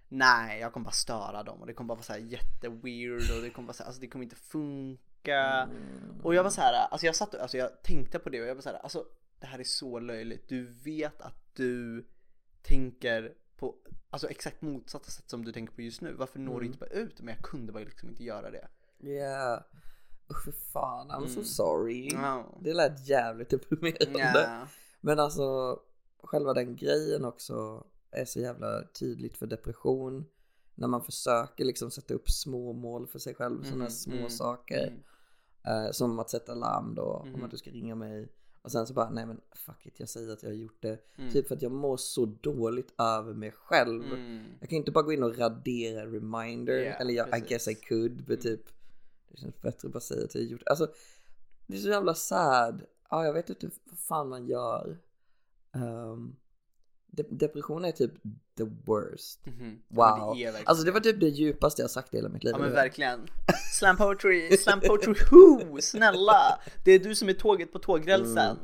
Nej, 0.09 0.61
jag 0.61 0.73
kommer 0.73 0.85
bara 0.85 0.91
störa 0.91 1.43
dem 1.43 1.61
och 1.61 1.67
det 1.67 1.73
kommer 1.75 1.89
bara 1.89 1.95
vara 1.95 2.03
så 2.05 2.13
här 2.13 2.21
jätteweird 2.21 3.37
och 3.37 3.43
det 3.43 3.51
kommer 3.51 3.67
bara 3.67 3.73
så 3.73 3.83
här, 3.83 3.89
alltså 3.89 4.01
det 4.01 4.07
kommer 4.09 4.23
inte 4.25 4.37
funka. 4.37 5.69
Och 6.23 6.35
jag 6.35 6.43
var 6.45 6.51
så 6.51 6.61
här, 6.61 6.87
alltså 6.91 7.07
jag 7.07 7.17
satt 7.17 7.35
alltså 7.35 7.57
jag 7.57 7.83
tänkte 7.83 8.19
på 8.19 8.29
det 8.31 8.41
och 8.43 8.47
jag 8.49 8.55
var 8.55 8.63
så 8.63 8.69
här, 8.69 8.77
alltså 8.79 9.05
det 9.41 9.47
här 9.47 9.59
är 9.59 9.65
så 9.65 9.99
löjligt. 10.01 10.49
Du 10.49 10.67
vet 10.85 11.21
att 11.23 11.55
du 11.55 12.07
tänker 12.63 13.35
på 13.57 13.75
alltså 14.11 14.29
exakt 14.31 14.63
motsatta 14.63 15.11
sätt 15.11 15.31
som 15.31 15.45
du 15.45 15.53
tänker 15.53 15.75
på 15.75 15.83
just 15.83 16.01
nu. 16.01 16.13
Varför 16.13 16.39
når 16.39 16.61
du 16.61 16.67
inte 16.67 16.79
bara 16.79 16.91
ut? 16.91 17.21
Men 17.21 17.35
jag 17.35 17.45
kunde 17.45 17.73
bara 17.73 17.85
liksom 17.85 18.09
inte 18.09 18.25
göra 18.25 18.51
det. 18.51 18.69
Yeah. 19.01 19.63
Usch 20.31 20.45
för 20.45 20.53
fan, 20.53 21.11
I'm 21.11 21.27
so 21.27 21.33
Mm. 21.33 21.45
sorry. 21.45 22.09
Ja. 22.13 22.59
Det 22.61 22.75
lät 22.75 23.09
jävligt 23.09 23.51
deprimerande. 23.51 24.19
Ja. 24.19 24.67
Men 25.01 25.19
alltså, 25.19 25.79
själva 26.27 26.55
den 26.55 26.77
grejen 26.77 27.25
också 27.25 27.85
är 28.11 28.25
så 28.25 28.41
jävla 28.41 28.83
tydligt 29.01 29.37
för 29.37 29.47
depression. 29.47 30.25
När 30.75 30.89
man 30.89 31.03
försöker 31.03 31.65
liksom 31.65 31.91
sätta 31.91 32.15
upp 32.15 32.31
små 32.31 32.73
mål 32.73 33.07
för 33.07 33.19
sig 33.19 33.35
själv, 33.35 33.63
sådana 33.65 33.85
Mhm, 33.85 33.91
små 33.91 34.17
mm, 34.17 34.31
saker. 34.31 34.87
mm. 34.87 35.01
Eh, 35.87 35.91
som 35.93 36.19
att 36.19 36.31
sätta 36.31 36.55
larm 36.55 36.95
då, 36.95 37.03
om 37.03 37.29
Mhm. 37.29 37.45
att 37.45 37.51
du 37.51 37.57
ska 37.57 37.71
ringa 37.71 37.95
mig. 37.95 38.29
Och 38.63 38.73
sen 38.73 38.87
så 38.87 38.95
bara, 38.95 39.11
nej 39.11 39.27
men 39.27 39.41
fuck 39.55 39.87
it, 39.87 40.01
jag 40.01 40.09
säger 40.09 40.33
att 40.33 40.43
jag 40.43 40.51
har 40.51 40.55
gjort 40.57 40.83
det. 40.83 40.99
Mm. 41.19 41.33
Typ 41.33 41.49
för 41.49 41.55
att 41.55 41.63
jag 41.63 41.73
mår 41.73 41.97
så 41.97 42.27
dåligt 42.27 42.95
över 42.99 43.35
mig 43.35 43.53
själv. 43.53 44.05
Mm. 44.05 44.45
Jag 44.61 44.69
kan 44.69 44.77
inte 44.77 44.91
bara 44.91 45.05
gå 45.05 45.13
in 45.13 45.23
och 45.23 45.39
radera 45.39 46.07
reminder. 46.07 46.75
Ja, 46.79 46.93
eller 46.93 47.15
jag, 47.15 47.39
I 47.39 47.41
guess 47.49 47.69
I 47.69 47.75
could, 47.75 48.13
men 48.17 48.25
Mm. 48.27 48.41
typ 48.41 48.61
det 49.29 49.37
känns 49.41 49.61
bättre 49.63 49.87
att 49.89 49.93
bara 49.93 50.01
säga 50.01 50.25
att 50.25 50.35
jag 50.35 50.43
har 50.43 50.47
gjort 50.47 50.61
det. 50.65 50.71
Alltså, 50.71 50.89
det 51.67 51.77
är 51.77 51.81
så 51.81 51.89
jävla 51.89 52.15
sad. 52.15 52.83
Ja, 53.11 53.25
jag 53.25 53.33
vet 53.33 53.51
inte 53.51 53.71
vad 53.85 53.99
fan 53.99 54.29
man 54.29 54.47
gör. 54.47 54.99
Um, 55.75 56.37
de- 57.07 57.23
depression 57.39 57.85
är 57.85 57.93
typ 57.93 58.13
the 58.57 58.65
worst. 58.65 59.41
Ja, 59.45 59.51
men 59.57 59.81
Wow. 59.89 60.37
det 60.37 60.45
är 60.45 60.53
verkligen 60.53 60.69
Alltså 60.69 60.85
det 60.85 60.91
var 60.93 61.01
typ 61.01 61.21
det 61.21 61.29
djupaste 61.29 61.83
jag 61.83 61.91
sagt 61.91 62.15
i 62.15 62.17
hela 62.17 62.29
mitt 62.29 62.45
liv. 62.45 62.53
Ja 62.57 62.63
men 62.63 62.73
verkligen. 62.73 63.21
Slam 63.73 63.97
poetry, 63.97 64.57
slam 64.57 64.81
poetry, 64.81 65.15
who? 65.31 65.81
Snälla! 65.81 66.59
Det 66.85 66.93
är 66.93 66.99
du 66.99 67.15
som 67.15 67.29
är 67.29 67.33
tåget 67.33 67.73
på 67.73 67.79
tågrälsen. 67.79 68.57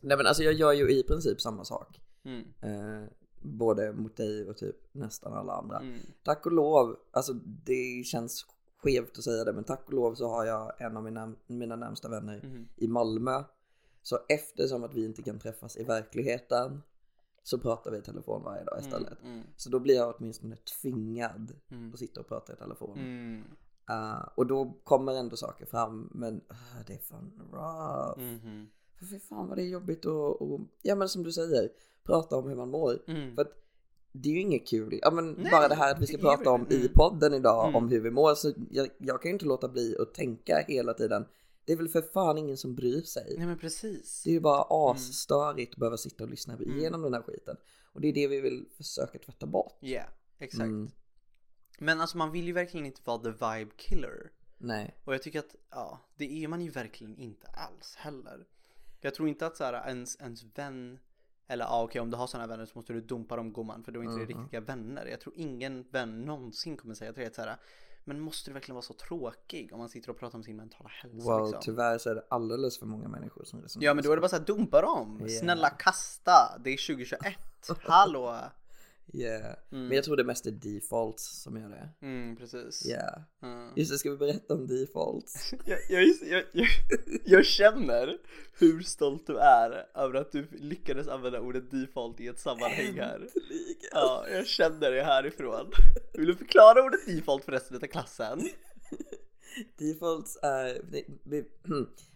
Nej 0.00 0.16
men 0.16 0.26
alltså 0.26 0.42
jag 0.42 0.52
gör 0.54 0.72
ju 0.72 0.90
i 0.90 1.02
princip 1.02 1.40
samma 1.40 1.64
sak. 1.64 2.00
Mm. 2.24 2.44
Eh, 2.62 3.08
både 3.42 3.92
mot 3.92 4.16
dig 4.16 4.48
och 4.48 4.56
typ 4.56 4.76
nästan 4.92 5.32
alla 5.32 5.52
andra. 5.52 5.78
Mm. 5.78 5.98
Tack 6.22 6.46
och 6.46 6.52
lov, 6.52 6.96
alltså 7.10 7.32
det 7.44 8.04
känns 8.06 8.46
skevt 8.82 9.18
att 9.18 9.24
säga 9.24 9.44
det 9.44 9.52
men 9.52 9.64
tack 9.64 9.82
och 9.86 9.92
lov 9.92 10.14
så 10.14 10.28
har 10.28 10.44
jag 10.44 10.72
en 10.80 10.96
av 10.96 11.04
mina, 11.04 11.32
mina 11.46 11.76
närmsta 11.76 12.08
vänner 12.08 12.40
Mhm. 12.44 12.68
i 12.76 12.88
Malmö. 12.88 13.42
Så 14.04 14.18
eftersom 14.28 14.84
att 14.84 14.94
vi 14.94 15.04
inte 15.04 15.22
kan 15.22 15.38
träffas 15.38 15.76
i 15.76 15.84
verkligheten 15.84 16.82
så 17.42 17.58
pratar 17.58 17.90
vi 17.90 17.98
i 17.98 18.02
telefon 18.02 18.42
varje 18.42 18.64
dag 18.64 18.78
istället. 18.80 19.22
Mm. 19.22 19.42
Så 19.56 19.70
då 19.70 19.78
blir 19.78 19.94
jag 19.94 20.14
åtminstone 20.18 20.56
tvingad 20.56 21.52
Mm. 21.70 21.92
att 21.92 21.98
sitta 21.98 22.20
och 22.20 22.28
prata 22.28 22.52
i 22.52 22.56
telefon. 22.56 22.98
Mm. 22.98 23.44
Eh, 23.90 24.28
och 24.34 24.46
då 24.46 24.74
kommer 24.84 25.14
ändå 25.14 25.36
saker 25.36 25.66
fram 25.66 26.10
men 26.14 26.34
uh, 26.34 26.86
det 26.86 26.92
är 26.92 26.98
fan 26.98 27.32
rough. 27.52 28.20
Mhm. 28.32 28.68
För 28.98 29.06
fy 29.06 29.18
fan 29.18 29.48
vad 29.48 29.58
det 29.58 29.62
är 29.62 29.68
jobbigt 29.68 30.06
att, 30.06 30.40
och, 30.40 30.60
ja 30.82 30.94
men 30.94 31.08
som 31.08 31.22
du 31.22 31.32
säger, 31.32 31.68
prata 32.02 32.36
om 32.36 32.48
hur 32.48 32.56
man 32.56 32.70
mår. 32.70 32.98
Mm. 33.06 33.34
För 33.34 33.42
att 33.42 33.52
det 34.12 34.28
är 34.28 34.32
ju 34.32 34.40
inget 34.40 34.68
kul. 34.68 34.98
Ja 35.02 35.10
men 35.10 35.32
Nej, 35.32 35.50
bara 35.50 35.68
det 35.68 35.74
här 35.74 35.94
att 35.94 36.00
vi 36.00 36.06
ska 36.06 36.18
prata 36.18 36.50
om 36.50 36.66
i 36.70 36.76
mm. 36.76 36.92
podden 36.94 37.34
idag 37.34 37.64
Mm. 37.68 37.76
om 37.76 37.88
hur 37.88 38.00
vi 38.00 38.10
mår. 38.10 38.34
Så 38.34 38.52
jag, 38.70 38.88
jag 38.98 39.22
kan 39.22 39.28
ju 39.28 39.32
inte 39.32 39.44
låta 39.44 39.68
bli 39.68 39.96
att 39.98 40.14
tänka 40.14 40.64
hela 40.68 40.94
tiden. 40.94 41.26
Det 41.64 41.72
är 41.72 41.76
väl 41.76 41.88
för 41.88 42.02
fan 42.02 42.38
ingen 42.38 42.56
som 42.56 42.74
bryr 42.74 43.02
sig. 43.02 43.34
Nej 43.38 43.46
men 43.46 43.58
precis. 43.58 44.22
Det 44.24 44.30
är 44.30 44.34
ju 44.34 44.40
bara 44.40 44.90
asstörigt 44.92 45.72
att 45.74 45.78
behöva 45.78 45.96
sitta 45.96 46.24
och 46.24 46.30
lyssna 46.30 46.54
Mm. 46.54 46.78
igenom 46.78 47.02
den 47.02 47.14
här 47.14 47.22
skiten. 47.22 47.56
Och 47.92 48.00
det 48.00 48.08
är 48.08 48.12
det 48.12 48.26
vi 48.28 48.40
vill 48.40 48.66
försöka 48.76 49.18
tvätta 49.18 49.46
bort. 49.46 49.76
Ja, 49.80 50.02
exakt. 50.38 50.62
Mm. 50.62 50.90
Men 51.78 52.00
alltså 52.00 52.16
man 52.18 52.32
vill 52.32 52.46
ju 52.46 52.52
verkligen 52.52 52.86
inte 52.86 53.00
vara 53.04 53.18
the 53.18 53.30
vibe 53.30 53.70
killer. 53.76 54.30
Nej. 54.58 55.00
Och 55.04 55.14
jag 55.14 55.22
tycker 55.22 55.38
att, 55.38 55.54
ja, 55.70 56.00
det 56.16 56.44
är 56.44 56.48
man 56.48 56.60
ju 56.60 56.70
verkligen 56.70 57.16
inte 57.18 57.46
alls 57.46 57.94
heller. 57.96 58.46
Jag 59.00 59.14
tror 59.14 59.28
inte 59.28 59.46
att 59.46 59.56
så 59.56 59.64
här, 59.64 59.88
ens, 59.88 60.20
ens 60.20 60.44
vän, 60.58 60.98
eller 61.46 61.64
ja 61.64 61.82
okej 61.84 62.00
om 62.00 62.10
du 62.10 62.16
har 62.16 62.26
sådana 62.26 62.46
vänner 62.46 62.66
så 62.66 62.78
måste 62.78 62.92
du 62.92 63.00
dumpa 63.00 63.36
dem 63.36 63.52
gumman 63.52 63.84
för 63.84 63.92
då 63.92 64.00
är 64.00 64.04
inte 64.04 64.24
det 64.26 64.34
Mhm. 64.34 64.42
riktiga 64.42 64.60
vänner. 64.60 65.06
Jag 65.06 65.20
tror 65.20 65.34
ingen 65.36 65.82
vän 65.90 66.20
någonsin 66.20 66.76
kommer 66.76 66.94
säga 66.94 67.12
till 67.12 67.20
dig 67.20 67.28
att 67.28 67.34
så 67.34 67.42
här, 67.42 67.56
men 68.04 68.20
måste 68.20 68.50
du 68.50 68.54
verkligen 68.54 68.74
vara 68.74 68.82
så 68.82 68.94
tråkig 68.94 69.72
om 69.72 69.78
man 69.78 69.88
sitter 69.88 70.10
och 70.10 70.18
pratar 70.18 70.38
om 70.38 70.44
sin 70.44 70.56
mentala 70.56 70.88
hälsa 71.02 71.16
Wow, 71.30 71.44
liksom? 71.46 71.60
tyvärr 71.62 71.98
så 71.98 72.10
är 72.10 72.14
det 72.14 72.24
alldeles 72.30 72.78
för 72.78 72.86
många 72.86 73.08
människor 73.08 73.44
som 73.44 73.62
resonerar 73.62 73.90
Ja 73.90 73.94
men 73.94 74.04
då 74.04 74.12
är 74.12 74.16
det 74.16 74.20
så. 74.20 74.22
bara 74.22 74.28
såhär, 74.28 74.44
dumpa 74.44 74.82
dem! 74.82 75.18
Ja. 75.22 75.28
Snälla 75.40 75.70
kasta! 75.70 76.58
Det 76.64 76.70
är 76.70 76.86
2021! 76.86 77.34
Hallå! 77.82 78.38
Yeah. 79.12 79.44
Mm. 79.72 79.86
Men 79.86 79.92
jag 79.92 80.04
tror 80.04 80.16
det 80.16 80.24
mest 80.24 80.46
är 80.46 80.50
defaults 80.50 81.42
som 81.42 81.56
gör 81.56 81.68
det. 81.68 82.06
Mm, 82.06 82.36
precis. 82.36 82.86
Yeah. 82.88 83.20
Mm. 83.42 83.72
Just 83.76 83.90
det, 83.92 83.98
ska 83.98 84.10
vi 84.10 84.16
berätta 84.16 84.54
om 84.54 84.66
defaults? 84.66 85.52
Jag, 85.66 85.78
jag, 85.88 86.04
jag, 86.22 86.44
jag, 86.52 86.68
jag 87.24 87.44
känner 87.46 88.18
hur 88.58 88.82
stolt 88.82 89.26
du 89.26 89.36
är 89.38 89.86
över 89.94 90.14
att 90.14 90.32
du 90.32 90.46
lyckades 90.52 91.08
använda 91.08 91.40
ordet 91.40 91.70
default 91.70 92.20
i 92.20 92.26
ett 92.26 92.38
sammanhang 92.40 92.94
här. 92.98 93.20
Äntligen. 93.20 93.30
Ja, 93.92 94.26
jag 94.32 94.46
känner 94.46 94.90
det 94.90 95.02
härifrån. 95.02 95.70
Vill 96.14 96.26
du 96.26 96.34
förklara 96.34 96.84
ordet 96.84 97.06
default 97.06 97.44
för 97.44 97.52
resten 97.52 97.76
av 97.76 97.80
klassen? 97.80 98.40
Defaults 99.78 100.38
är, 100.42 100.80
vi- 101.24 101.44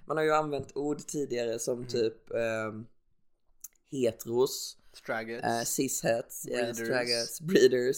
man 0.06 0.16
har 0.16 0.24
ju 0.24 0.32
använt 0.32 0.76
ord 0.76 0.98
tidigare 1.06 1.58
som 1.58 1.74
Mm. 1.78 1.88
typ 1.88 2.30
ehm, 2.34 2.86
heteros, 3.90 4.77
Straggets. 4.98 5.46
uh, 5.46 5.62
cishets, 5.64 6.48
yeah, 6.48 6.58
Breeders. 6.60 6.76
straggers, 6.86 7.40
breeders. 7.40 7.96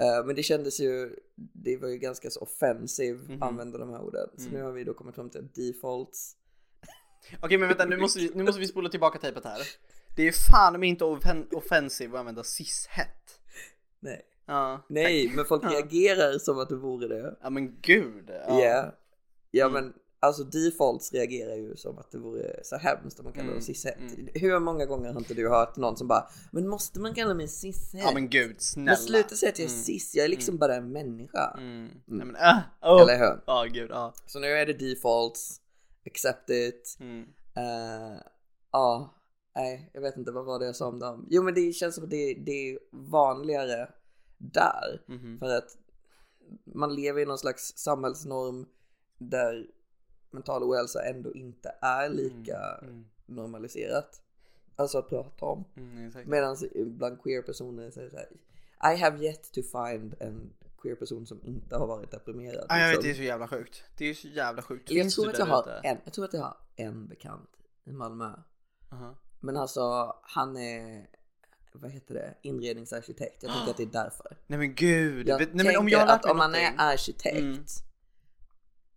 Eh, 0.00 0.26
men 0.26 0.36
det 0.36 0.42
kändes 0.42 0.80
ju, 0.80 1.16
det 1.36 1.76
var 1.76 1.88
ju 1.88 1.98
ganska 1.98 2.30
så 2.30 2.40
offensive 2.40 3.18
Mhm. 3.18 3.42
att 3.42 3.48
använda 3.48 3.78
de 3.78 3.90
här 3.90 4.00
orden. 4.00 4.28
Så 4.36 4.42
Mm. 4.48 4.54
nu 4.54 4.62
har 4.62 4.72
vi 4.72 4.84
då 4.84 4.94
kommit 4.94 5.14
fram 5.14 5.30
till 5.30 5.48
defaults. 5.54 6.36
Okej 7.42 7.58
men 7.58 7.68
vänta 7.68 7.84
nu 7.84 7.96
måste, 8.00 8.18
vi, 8.20 8.30
nu 8.34 8.44
måste 8.44 8.60
vi 8.60 8.66
spola 8.66 8.88
tillbaka 8.88 9.18
tejpet 9.18 9.44
här. 9.44 9.60
Det 10.16 10.28
är 10.28 10.32
fan 10.52 10.80
mig 10.80 10.88
inte 10.88 11.04
offen- 11.04 11.54
offensive 11.54 12.14
att 12.14 12.20
använda 12.20 12.44
cishet. 12.44 13.40
Nej, 14.00 14.22
Ja. 14.46 14.86
nej 14.88 15.32
men 15.36 15.44
folk 15.44 15.64
reagerar 15.64 16.38
som 16.38 16.58
att 16.58 16.68
det 16.68 16.76
vore 16.76 17.08
det. 17.08 17.36
Ja 17.42 17.50
men 17.50 17.80
gud. 17.80 18.30
Ja, 18.30 18.60
Ja. 18.64 18.94
ja 19.50 19.66
Mm. 19.68 19.72
men 19.84 19.94
alltså 20.20 20.44
defaults 20.44 21.12
reagerar 21.12 21.54
ju 21.54 21.76
som 21.76 21.98
att 21.98 22.10
det 22.10 22.18
vore 22.18 22.60
så 22.64 22.76
hemskt 22.76 23.18
om 23.18 23.24
man 23.24 23.32
kallar 23.32 23.44
Mm, 23.44 23.54
dem 23.54 23.62
cishet. 23.62 23.98
mm. 23.98 24.28
Hur 24.34 24.60
många 24.60 24.86
gånger 24.86 25.12
har 25.12 25.20
inte 25.20 25.34
du 25.34 25.48
hört 25.48 25.76
någon 25.76 25.96
som 25.96 26.08
bara 26.08 26.28
Men 26.52 26.68
måste 26.68 27.00
man 27.00 27.14
kalla 27.14 27.34
mig 27.34 27.48
cishet? 27.48 28.00
Ja 28.04 28.10
men 28.14 28.28
gud, 28.28 28.60
snälla. 28.60 28.90
Men 28.90 28.96
sluta 28.96 29.34
säga 29.34 29.52
att 29.52 29.58
jag 29.58 29.66
är 29.66 29.70
Mm. 29.72 29.82
cis, 29.82 30.14
jag 30.14 30.24
är 30.24 30.28
liksom 30.28 30.58
bara 30.58 30.76
en 30.76 30.92
människa. 30.92 31.54
Mm. 31.58 31.88
Nej 32.06 32.26
men 32.26 32.36
äh, 32.36 32.58
oh. 32.82 33.02
Eller 33.02 33.18
hur? 33.18 33.42
Ja 33.46 33.64
gud, 33.72 33.90
ja. 33.90 34.14
Så 34.26 34.38
nu 34.38 34.46
är 34.46 34.66
det 34.66 34.72
defaults, 34.72 35.60
accept 36.06 36.50
it, 36.50 36.96
Mm. 37.00 37.22
eh, 37.56 38.20
ja, 38.72 39.14
nej 39.56 39.90
jag 39.94 40.00
vet 40.00 40.16
inte 40.16 40.32
vad 40.32 40.44
var 40.44 40.58
det 40.58 40.66
jag 40.66 40.76
sa 40.76 40.86
om 40.86 40.98
dem. 40.98 41.26
Jo 41.30 41.42
men 41.42 41.54
det 41.54 41.72
känns 41.72 41.94
som 41.94 42.04
att 42.04 42.10
det, 42.10 42.34
det 42.34 42.52
är 42.70 42.78
vanligare 42.92 43.88
där. 44.38 45.02
Mhm. 45.08 45.38
För 45.38 45.56
att 45.56 45.68
man 46.74 46.94
lever 46.94 47.20
i 47.22 47.26
någon 47.26 47.38
slags 47.38 47.72
samhällsnorm 47.76 48.66
där 49.18 49.66
mental 50.30 50.62
ohälsa 50.62 51.04
ändå 51.04 51.34
inte 51.34 51.74
är 51.80 52.08
lika 52.08 52.78
Mm. 52.82 53.04
normaliserat. 53.26 54.22
Alltså 54.76 54.98
att 54.98 55.08
prata 55.08 55.44
om. 55.44 55.64
Mm, 55.76 56.06
exakt. 56.08 56.26
Medan 56.26 56.56
bland 56.74 57.22
queer 57.22 57.42
personer 57.42 57.90
så 57.90 58.00
är 58.00 58.04
det 58.04 58.10
så 58.10 58.16
här, 58.16 58.28
I 58.94 58.96
have 58.96 59.24
yet 59.26 59.52
to 59.52 59.60
find 59.62 60.14
en 60.20 60.52
queer 60.82 60.94
person 60.96 61.26
som 61.26 61.40
inte 61.44 61.76
har 61.76 61.86
varit 61.86 62.10
deprimerad. 62.10 62.66
Vet, 62.68 62.88
liksom. 62.88 63.02
det 63.02 63.10
är 63.10 63.14
så 63.14 63.22
jävla 63.22 63.48
sjukt. 63.48 63.84
Det 63.96 64.10
är 64.10 64.14
så 64.14 64.28
jävla 64.28 64.62
sjukt. 64.62 64.90
jag, 64.90 65.10
tror 65.10 65.28
att 65.28 65.38
jag, 65.38 65.46
har 65.46 65.62
ute? 65.62 65.80
en, 65.88 65.98
jag 66.04 66.12
tror 66.12 66.24
att 66.24 66.32
jag 66.32 66.40
har 66.40 66.56
en 66.76 67.08
bekant 67.08 67.50
i 67.84 67.92
Malmö. 67.92 68.32
Aha. 68.92 69.14
Men 69.40 69.56
alltså 69.56 70.14
han 70.22 70.56
är, 70.56 71.06
vad 71.72 71.90
heter 71.90 72.14
det, 72.14 72.34
inredningsarkitekt. 72.42 73.42
Jag 73.42 73.52
tänker 73.52 73.70
att 73.70 73.76
det 73.76 73.82
är 73.82 74.04
därför. 74.04 74.36
Nej 74.46 74.58
men 74.58 74.74
gud. 74.74 75.28
Jag 75.28 75.54
Nej 75.54 75.66
men 75.66 75.76
om 75.76 75.88
jag 75.88 76.08
att 76.08 76.24
om 76.24 76.36
man 76.36 76.54
är 76.54 76.74
arkitekt 76.76 77.38
Mm. 77.38 77.64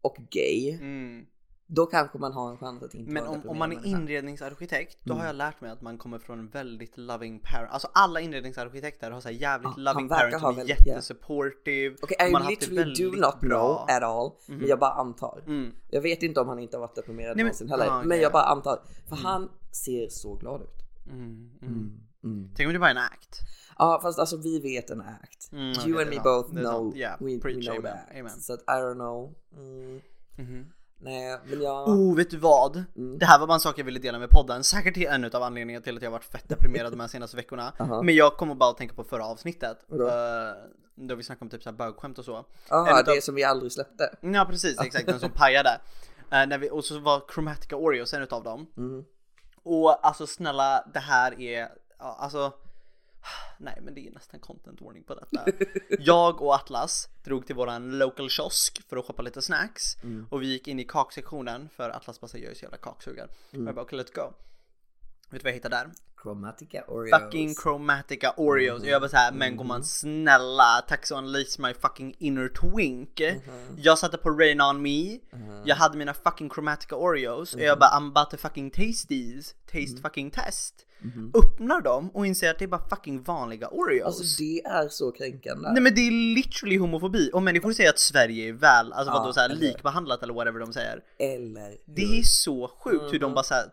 Och 0.02 0.18
gay, 0.32 0.72
Mm. 0.74 1.26
då 1.68 1.86
kanske 1.86 2.18
man 2.18 2.34
har 2.34 2.52
en 2.52 2.58
chans 2.58 2.84
att 2.84 2.94
inte 2.96 3.12
Men 3.12 3.28
om, 3.28 3.50
om 3.50 3.58
man 3.58 3.72
är 3.72 3.86
inredningsarkitekt, 3.86 4.98
då 5.04 5.14
Mm. 5.14 5.20
har 5.20 5.28
jag 5.28 5.36
lärt 5.36 5.62
mig 5.62 5.72
att 5.72 5.82
man 5.82 5.98
kommer 5.98 6.20
från 6.20 6.40
en 6.40 6.50
väldigt 6.50 6.98
loving 6.98 7.40
parent. 7.40 7.72
Alltså 7.72 7.88
alla 7.94 8.20
inredningsarkitekter 8.22 9.12
har 9.12 9.22
så 9.22 9.28
här 9.28 9.36
jävligt 9.36 9.72
han 9.74 9.84
loving 9.84 10.10
parent 10.10 10.40
som 10.42 10.60
är 10.60 10.64
jättesupportive. 10.70 11.96
Okej, 12.02 12.18
och 12.22 12.30
I 12.30 12.32
man 12.32 12.46
literally 12.48 12.94
do 12.94 13.12
not 13.12 13.40
bra. 13.40 13.86
know 13.86 13.96
at 13.98 14.04
all. 14.04 14.32
Mhm. 14.48 14.58
Men 14.58 14.68
jag 14.68 14.80
bara 14.80 14.92
antar. 14.94 15.44
Mm. 15.48 15.72
Jag 15.90 16.02
vet 16.02 16.24
inte 16.24 16.40
om 16.42 16.48
han 16.48 16.60
inte 16.60 16.78
har 16.78 16.82
varit 16.82 16.96
deprimerad 16.96 17.38
någonsin 17.38 17.70
heller. 17.70 17.88
ah, 17.90 17.98
okej, 17.98 18.08
men 18.08 18.18
jag 18.18 18.26
ja. 18.26 18.34
bara 18.34 18.44
antar. 18.44 18.80
För 19.10 19.16
han 19.16 19.50
ser 19.72 20.08
så 20.10 20.36
glad 20.36 20.62
ut. 20.62 20.78
Mm. 21.10 21.50
Mm. 22.24 22.50
Tänk 22.56 22.68
om 22.68 22.74
det 22.74 22.80
bara 22.80 22.90
är 22.90 22.96
en 22.96 22.98
act. 22.98 23.40
Ja 23.78 24.00
fast 24.02 24.20
alltså 24.20 24.38
vi 24.38 24.60
vet 24.60 24.90
en 24.90 25.02
act. 25.02 25.52
Mm, 25.52 25.74
you 25.88 26.02
and 26.02 26.10
me 26.10 26.16
sant. 26.16 26.24
both 26.24 26.50
know. 26.50 26.98
Yeah, 26.98 27.16
we, 27.20 27.36
we 27.36 27.42
preach, 27.42 27.66
know 27.66 27.78
amen, 27.78 27.92
that. 28.08 28.18
amen. 28.20 28.30
Så 28.30 28.54
att 28.54 28.60
I 28.60 28.72
don't 28.72 28.94
know. 28.94 29.34
Mm. 29.58 30.02
Mhm. 30.38 30.72
Nej 31.04 31.40
men 31.46 31.62
jag... 31.62 31.88
Oh, 31.90 32.16
vet 32.16 32.30
du 32.30 32.38
vad? 32.38 32.84
Mm. 32.96 33.20
Det 33.20 33.26
här 33.26 33.40
var 33.40 33.48
bara 33.48 33.54
en 33.54 33.60
sak 33.60 33.80
jag 33.80 33.86
ville 33.86 34.00
dela 34.00 34.20
med 34.20 34.30
podden. 34.30 34.64
Säkert 34.64 34.94
till 34.94 35.08
en 35.08 35.26
av 35.26 35.44
anledningarna 35.44 35.84
till 35.84 35.98
att 35.98 36.04
jag 36.04 36.12
varit 36.12 36.24
fett 36.24 36.50
deprimerad 36.50 36.94
de 36.94 37.00
här 37.00 37.08
senaste 37.08 37.38
veckorna. 37.38 37.74
Aha. 37.80 38.02
Men 38.02 38.16
jag 38.16 38.38
kommer 38.38 38.56
bara 38.56 38.70
att 38.70 38.78
tänka 38.78 38.96
på 38.96 39.04
förra 39.04 39.26
avsnittet. 39.26 39.78
Vadå? 39.88 40.06
Uh, 40.06 40.12
då 40.96 41.16
vi 41.16 41.24
snackade 41.24 41.46
om 41.46 41.50
typ 41.50 41.64
såhär 41.64 41.78
bögskämt 41.78 42.20
och 42.20 42.26
så. 42.26 42.46
Jaha, 42.70 42.90
en 43.00 43.06
det 43.06 43.12
utav- 43.12 43.22
som 43.22 43.36
vi 43.36 43.44
aldrig 43.44 43.72
släppte. 43.72 44.16
Ja 44.22 44.46
precis, 44.50 44.80
exakt 44.82 45.06
den 45.06 45.20
som 45.20 45.32
pajade. 45.32 45.70
Eh, 46.34 46.48
när 46.48 46.58
vi, 46.58 46.70
och 46.70 46.86
så 46.86 47.00
var 47.00 47.24
Chromatica 47.34 47.76
Oreos 47.76 48.14
en 48.14 48.22
utav 48.22 48.44
dem. 48.44 48.68
Mm. 48.78 49.04
Och 49.64 50.06
alltså 50.08 50.28
snälla, 50.28 50.88
det 50.94 51.00
här 51.00 51.42
är, 51.42 51.70
ja, 52.02 52.16
alltså 52.20 52.54
Nej 53.58 53.80
men 53.82 53.94
det 53.94 54.08
är 54.08 54.12
nästan 54.12 54.40
content 54.40 54.82
warning 54.82 55.04
på 55.04 55.16
detta. 55.16 55.46
Jag 56.00 56.42
och 56.42 56.56
Atlas 56.56 57.10
drog 57.24 57.46
till 57.48 57.56
våran 57.56 57.98
local 57.98 58.30
kiosk 58.30 58.82
för 58.90 58.98
att 58.98 59.06
shoppa 59.06 59.22
lite 59.22 59.42
snacks. 59.42 59.84
Och 60.30 60.42
vi 60.42 60.48
gick 60.48 60.68
in 60.68 60.80
i 60.80 60.84
kaksektionen 60.84 61.70
för 61.70 61.90
Atlas 61.90 62.22
bara 62.22 62.28
säger 62.28 62.46
jag 62.46 62.52
är 62.52 62.56
så 62.56 62.64
jävla 62.64 62.78
kaksugen. 62.78 63.28
Och 63.52 63.58
jag 63.58 63.76
bara 63.76 63.82
okej 63.82 64.00
let's 64.00 64.16
go. 64.16 64.22
Vet 65.30 65.40
du 65.42 65.44
vad 65.44 65.50
jag 65.50 65.54
hittade 65.54 65.76
där? 65.76 65.92
Chromatica 66.22 66.84
Oreos. 66.88 67.22
Fucking 67.22 67.56
Chromatica 67.56 68.34
Oreos. 68.38 68.82
Och 68.82 68.88
jag 68.88 69.02
bara 69.02 69.10
såhär, 69.10 69.32
men 69.32 69.58
gumman 69.58 69.84
snälla, 69.84 70.82
tack 70.88 71.06
så 71.06 71.18
unleash 71.18 71.60
my 71.60 71.74
fucking 71.74 72.16
inner 72.20 72.48
twink. 72.48 73.22
Jag 73.78 73.98
satte 73.98 74.18
på 74.18 74.30
Rain 74.30 74.62
On 74.62 74.82
Me, 74.82 75.20
jag 75.66 75.76
hade 75.76 75.98
mina 75.98 76.14
fucking 76.14 76.50
Chromatica 76.50 76.96
Oreos 76.96 77.54
och 77.54 77.62
jag 77.62 77.80
bara 77.80 77.90
I'm 77.90 78.08
about 78.08 78.30
to 78.32 78.38
fucking 78.38 78.72
taste 78.72 79.08
these, 79.08 79.54
taste 79.72 80.02
fucking 80.02 80.32
test. 80.32 80.88
Öppnar 81.34 81.82
dem 81.82 82.10
och 82.14 82.26
inser 82.26 82.52
att 82.52 82.60
det 82.60 82.66
är 82.66 82.68
bara 82.68 82.90
fucking 82.90 83.24
vanliga 83.24 83.68
Oreos. 83.68 84.06
Alltså 84.06 84.44
det 84.44 84.62
är 84.62 84.90
så 84.90 85.12
kränkande. 85.12 85.72
Nej 85.72 85.82
men 85.82 85.96
det 85.96 86.02
är 86.02 86.36
literally 86.36 86.78
homofobi. 86.78 87.30
Och 87.34 87.44
människor 87.44 87.74
säger 87.74 87.90
att 87.90 88.00
Sverige 88.00 88.50
är 88.50 88.54
väl, 88.54 88.94
alltså 88.94 89.14
vadå 89.14 89.34
såhär 89.34 89.50
likbehandlat 89.50 90.24
eller 90.24 90.34
whatever 90.34 90.60
de 90.60 90.74
säger. 90.74 91.04
Eller 91.20 91.78
Det 91.86 92.20
är 92.20 92.24
så 92.24 92.72
sjukt 92.84 93.14
hur 93.14 93.20
de 93.20 93.34
bara 93.34 93.44
såhär, 93.44 93.66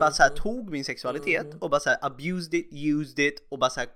bara 0.00 0.10
såhär 0.10 0.30
tog 0.30 0.70
min 0.70 0.84
sexualitet 0.84 1.46
och 1.60 1.70
bara 1.70 1.80
såhär 1.80 1.91
abused 2.02 2.54
it, 2.54 2.68
used 2.72 3.18
it 3.18 3.46
och 3.48 3.58
bara 3.58 3.70
såhär 3.70 3.88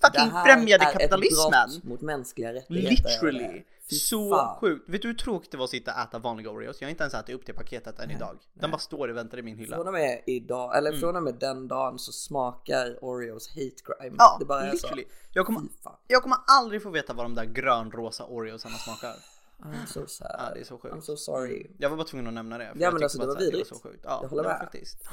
fucking 0.00 0.30
främjade 0.44 0.84
är 0.84 0.92
kapitalismen. 0.92 1.54
ett 1.68 1.70
brott 1.72 1.84
mot 1.84 2.00
mänskliga 2.00 2.52
rättigheter. 2.54 2.90
Literally. 2.90 3.64
Så 3.88 4.30
fan. 4.30 4.56
sjukt. 4.60 4.88
Vet 4.88 5.02
du 5.02 5.08
hur 5.08 5.14
tråkigt 5.14 5.50
det 5.50 5.56
var 5.56 5.64
att 5.64 5.70
sitta 5.70 5.92
och 5.94 6.00
äta 6.00 6.18
vanliga 6.18 6.50
Oreos? 6.50 6.80
Jag 6.80 6.86
har 6.86 6.90
inte 6.90 7.02
ens 7.02 7.14
ätit 7.14 7.34
upp 7.34 7.46
det 7.46 7.52
paketet 7.52 7.98
än 7.98 8.10
idag. 8.10 8.36
Den 8.54 8.70
bara 8.70 8.78
står 8.78 9.08
och 9.08 9.16
väntar 9.16 9.38
i 9.38 9.42
min 9.42 9.56
hylla. 9.56 9.76
Från 9.76 9.86
och 9.86 9.92
med 9.92 10.22
idag, 10.26 10.78
eller 10.78 10.92
från 10.92 11.16
och 11.16 11.22
med 11.22 11.34
den 11.34 11.68
dagen 11.68 11.98
så 11.98 12.12
smakar 12.12 12.98
Oreos 13.04 13.48
hate 13.48 13.70
crime. 13.84 14.06
Mm. 14.06 14.16
Ja, 14.18 14.36
det 14.40 14.44
bara 14.44 14.62
är 14.66 14.72
literally. 14.72 15.02
så. 15.02 15.08
Jag 15.32 15.46
kommer, 15.46 15.62
jag 16.06 16.22
kommer 16.22 16.38
aldrig 16.46 16.82
få 16.82 16.90
veta 16.90 17.12
vad 17.12 17.24
de 17.24 17.34
där 17.34 17.44
grönrosa 17.44 18.24
Oreosarna 18.24 18.74
smakar. 18.74 19.14
I'm 19.58 19.86
so 19.86 20.06
sad. 20.06 20.36
Ja, 20.38 20.54
det 20.54 20.60
är 20.60 20.64
så 20.64 20.78
sjukt. 20.78 20.94
I'm 20.94 21.00
so 21.00 21.16
sorry. 21.16 21.66
Jag 21.78 21.90
var 21.90 21.96
bara 21.96 22.06
tvungen 22.06 22.26
att 22.26 22.34
nämna 22.34 22.58
det. 22.58 22.64
för 22.64 22.74
Ja, 22.80 22.82
jag 22.84 22.94
men 22.94 23.02
alltså, 23.02 23.18
det 23.18 23.26
var 23.26 23.34
så 23.34 23.38
här, 23.40 23.46
vidrigt. 23.46 23.68
så 23.68 23.74
sjukt. 23.74 24.00
Ja, 24.04 24.18
Jag 24.22 24.28
håller 24.28 24.42
det 24.42 24.48
med. 24.48 24.58
faktiskt. 24.58 25.08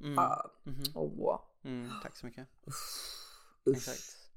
Mm. 0.00 0.18
Ah. 0.18 0.50
Mhm. 0.64 0.82
Åh. 0.94 1.40
Mm, 1.64 1.90
tack 2.02 2.16
så 2.16 2.26
mycket. 2.26 2.48
Usch. 2.66 3.76
Exakt. 3.76 4.30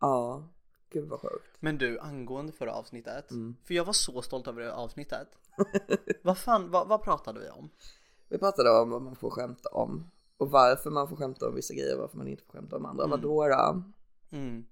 Ja, 0.00 0.48
gud 0.90 1.08
vad 1.08 1.20
sjukt. 1.20 1.56
Men 1.60 1.78
du, 1.78 1.98
angående 1.98 2.52
förra 2.52 2.72
avsnittet. 2.72 3.30
Mm. 3.30 3.56
För 3.64 3.74
jag 3.74 3.84
var 3.84 3.92
så 3.92 4.22
stolt 4.22 4.46
över 4.46 4.62
det 4.62 4.72
avsnittet. 4.72 5.28
vad 6.22 6.38
fan, 6.38 6.70
vad, 6.70 6.88
vad 6.88 7.02
pratade 7.02 7.40
vi 7.40 7.48
om? 7.48 7.70
Vi 8.28 8.38
pratade 8.38 8.70
om 8.70 8.90
vad 8.90 9.02
man 9.02 9.16
får 9.16 9.30
skämta 9.30 9.68
om. 9.68 10.10
Och 10.36 10.50
varför 10.50 10.90
man 10.90 11.08
får 11.08 11.16
skämta 11.16 11.48
om 11.48 11.54
vissa 11.54 11.74
grejer 11.74 11.94
och 11.94 12.00
varför 12.00 12.18
man 12.18 12.28
inte 12.28 12.44
får 12.44 12.52
skämta 12.52 12.76
om 12.76 12.86
andra. 12.86 13.06
Vadå 13.06 13.48
då? 13.48 13.82
Mm. 14.30 14.66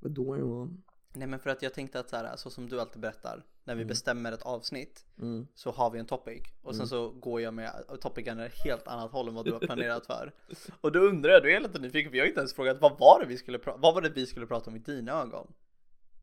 Vadå 0.00 0.36
då? 0.36 0.68
Nej 1.12 1.28
men 1.28 1.40
för 1.40 1.50
att 1.50 1.62
jag 1.62 1.74
tänkte 1.74 2.00
att 2.00 2.10
så 2.10 2.16
här, 2.16 2.36
så 2.36 2.50
som 2.50 2.68
du 2.68 2.80
alltid 2.80 3.00
berättar, 3.00 3.44
när 3.64 3.74
vi 3.74 3.84
bestämmer 3.84 4.32
ett 4.32 4.42
avsnitt 4.42 5.04
Mm. 5.18 5.46
så 5.54 5.70
har 5.70 5.90
vi 5.90 5.98
en 5.98 6.06
topic 6.06 6.42
och 6.62 6.76
sen 6.76 6.86
så 6.88 7.10
går 7.10 7.40
jag 7.40 7.54
med 7.54 7.72
topicen 8.00 8.38
ett 8.40 8.52
helt 8.64 8.86
annat 8.88 9.12
håll 9.12 9.28
än 9.28 9.34
vad 9.34 9.44
du 9.44 9.52
har 9.52 9.58
planerat 9.60 10.06
för. 10.06 10.34
Och 10.80 10.92
då 10.92 11.00
undrar 11.00 11.30
jag, 11.32 11.42
du 11.42 11.52
är 11.52 11.60
lite 11.60 11.78
nyfiken 11.78 12.10
för 12.10 12.16
jag 12.18 12.24
har 12.24 12.28
inte 12.28 12.40
ens 12.40 12.54
frågat 12.54 12.80
vad 12.80 12.98
var 12.98 13.20
det 13.20 13.26
vi 13.26 13.36
skulle 13.36 13.58
prata 13.58 13.78
vad 13.78 13.94
var 13.94 14.02
det 14.02 14.08
vi 14.10 14.26
skulle 14.26 14.46
prata 14.46 14.70
om 14.70 14.76
i 14.76 14.78
dina 14.78 15.12
ögon? 15.22 15.52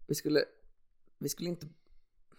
Vi 0.08 0.16
skulle, 0.16 0.44
vi 1.18 1.30
skulle 1.30 1.50
inte, 1.50 1.68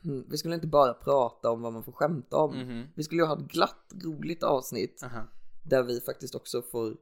hmm, 0.03 0.27
vi 0.31 0.39
skulle 0.39 0.55
inte 0.55 0.67
bara 0.67 0.95
prata 0.95 1.51
om 1.51 1.63
vad 1.63 1.73
man 1.73 1.83
får 1.85 1.93
skämta 1.93 2.37
om. 2.37 2.59
Mhm. 2.59 2.87
Vi 2.95 3.03
skulle 3.05 3.23
ju 3.23 3.27
ha 3.27 3.39
ett 3.39 3.47
glatt, 3.53 3.93
roligt 4.05 4.43
avsnitt 4.43 5.03
Aha. 5.05 5.23
där 5.63 5.83
vi 5.83 6.01
faktiskt 6.01 6.35
också 6.35 6.63
får 6.63 6.97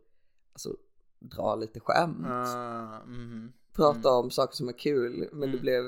alltså, 0.53 0.77
dra 1.19 1.55
lite 1.57 1.81
skämt. 1.81 2.27
Ah, 2.27 3.05
mhm. 3.07 3.53
Prata 3.73 4.11
om 4.11 4.31
saker 4.31 4.57
som 4.57 4.69
är 4.69 4.79
kul. 4.79 5.29
Men 5.33 5.43
Mm. 5.43 5.51
det 5.53 5.59
blev, 5.59 5.83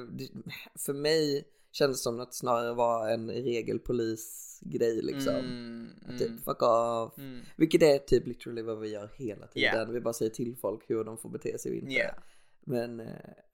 för 0.75 0.92
mig 0.92 1.49
kändes 1.72 2.02
som 2.02 2.20
att 2.20 2.30
det 2.30 2.37
snarare 2.37 2.74
var 2.74 3.09
en 3.09 3.30
regelpolisgrej 3.30 5.02
liksom. 5.02 5.35
Mm, 5.35 5.88
Att 6.09 6.18
Typ 6.18 6.28
mm, 6.28 6.40
fuck 6.42 6.62
off. 6.62 7.18
mm. 7.18 7.40
Vilket 7.56 7.83
är 7.83 7.98
typ 7.98 8.26
literally 8.26 8.62
vad 8.62 8.78
vi 8.80 8.88
gör 8.88 9.11
hela 9.14 9.46
tiden. 9.46 9.74
Yeah. 9.74 9.90
Vi 9.90 10.00
bara 10.00 10.14
säger 10.14 10.30
till 10.30 10.56
folk 10.56 10.90
hur 10.90 11.04
de 11.04 11.18
får 11.18 11.28
bete 11.28 11.59
sig 11.59 11.70
och 11.72 11.76
inte. 11.76 11.92
Yeah. 11.92 12.14
Men 12.61 13.00
eh, 13.00 13.06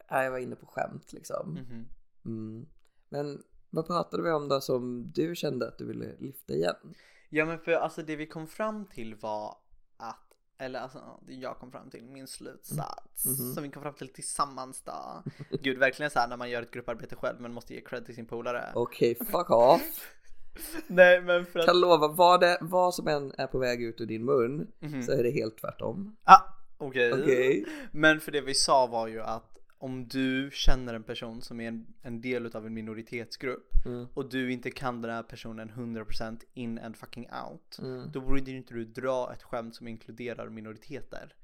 jag 0.09 0.31
var 0.31 0.39
inne 0.39 0.57
på 0.57 0.67
skämt 0.67 1.13
liksom. 1.13 1.51
Mhm. 1.53 1.87
Mm. 2.25 2.67
Men 3.09 3.43
vad 3.71 3.87
pratade 3.87 4.23
vi 4.23 4.31
om 4.31 4.49
då 4.49 4.61
som 4.61 5.11
du 5.15 5.37
kände 5.37 5.69
att 5.69 5.79
du 5.79 5.85
ville 5.87 6.17
lyfta 6.19 6.55
igen? 6.55 6.95
Ja 7.29 7.45
men 7.45 7.59
för 7.59 7.73
alltså 7.73 8.03
det 8.03 8.17
vi 8.17 8.27
kom 8.27 8.47
fram 8.47 8.85
till 8.85 9.15
var 9.15 9.57
att 9.97 10.26
eller 10.59 10.81
alltså 10.81 10.99
det 11.27 11.33
jag 11.35 11.59
kom 11.59 11.71
fram 11.73 11.91
till, 11.91 12.05
min 12.05 12.27
slutsats 12.27 13.25
Mhm. 13.27 13.55
som 13.55 13.63
vi 13.63 13.71
kom 13.71 13.83
fram 13.83 13.95
till 13.95 14.09
tillsammans 14.09 14.83
då. 14.83 15.23
Gud 15.63 15.79
verkligen 15.79 16.11
så 16.11 16.19
här 16.19 16.29
när 16.29 16.37
man 16.37 16.51
gör 16.51 16.63
ett 16.63 16.71
grupparbete 16.71 17.17
själv 17.17 17.41
men 17.41 17.53
måste 17.53 17.75
ge 17.75 17.81
cred 17.81 18.07
till 18.07 18.15
sin 18.15 18.27
polare. 18.27 18.73
Okej, 18.75 19.15
fuck 19.15 19.51
off. 19.51 20.13
Nej 20.87 21.21
men 21.23 21.47
för 21.47 21.59
att 21.61 21.67
Kan 21.67 21.81
lova, 21.81 22.09
vad, 22.09 22.41
det, 22.41 22.59
vad 22.61 22.95
som 22.95 23.09
än 23.09 23.33
är 23.39 23.47
på 23.47 23.59
väg 23.59 23.83
ut 23.83 24.01
ur 24.01 24.07
din 24.07 24.25
mun 24.25 24.67
Mhm. 24.81 25.03
så 25.03 25.13
är 25.13 25.23
det 25.23 25.31
helt 25.31 25.59
tvärtom. 25.59 26.17
Ah, 26.25 26.41
okej. 26.79 27.13
Okej. 27.13 27.65
Men 27.93 28.21
för 28.21 28.33
det 28.33 28.41
vi 28.41 28.55
sa 28.55 28.87
var 28.87 29.07
ju 29.09 29.21
att 29.23 29.56
om 29.87 30.09
du 30.09 30.51
känner 30.53 30.95
en 30.95 31.03
person 31.03 31.43
som 31.43 31.61
är 31.61 31.69
en, 31.69 31.87
en 32.03 32.21
del 32.21 32.47
av 32.57 32.67
en 32.67 32.75
minoritetsgrupp 32.75 33.71
Mm. 33.87 34.07
och 34.15 34.29
du 34.31 34.53
inte 34.53 34.71
kan 34.71 35.03
den 35.03 35.11
här 35.11 35.23
personen 35.23 35.71
100% 35.71 36.41
in 36.55 36.79
and 36.79 36.97
fucking 36.97 37.29
out. 37.51 37.79
Mm. 37.79 38.11
Då 38.13 38.21
borde 38.21 38.51
inte 38.51 38.75
du 38.75 38.85
dra 38.85 39.33
ett 39.33 39.43
skämt 39.43 39.75
som 39.75 39.89
inkluderar 39.89 40.49
minoriteter. 40.49 41.35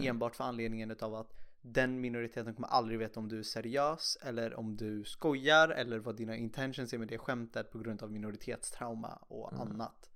Enbart 0.00 0.36
för 0.36 0.44
anledningen 0.44 0.90
utav 0.90 1.14
att 1.14 1.32
den 1.62 2.00
minoriteten 2.00 2.54
kommer 2.54 2.68
aldrig 2.68 2.98
veta 2.98 3.20
om 3.20 3.28
du 3.28 3.38
är 3.38 3.42
seriös 3.42 4.18
eller 4.22 4.54
om 4.54 4.76
du 4.76 5.04
skojar 5.04 5.68
eller 5.68 5.98
vad 5.98 6.16
dina 6.16 6.36
intentions 6.36 6.92
är 6.92 6.98
med 6.98 7.08
det 7.08 7.18
skämtet 7.18 7.70
på 7.70 7.78
grund 7.78 8.02
av 8.02 8.10
minoritetstrauma 8.12 9.18
och 9.28 9.52
Mm. 9.52 9.60
annat. 9.70 10.10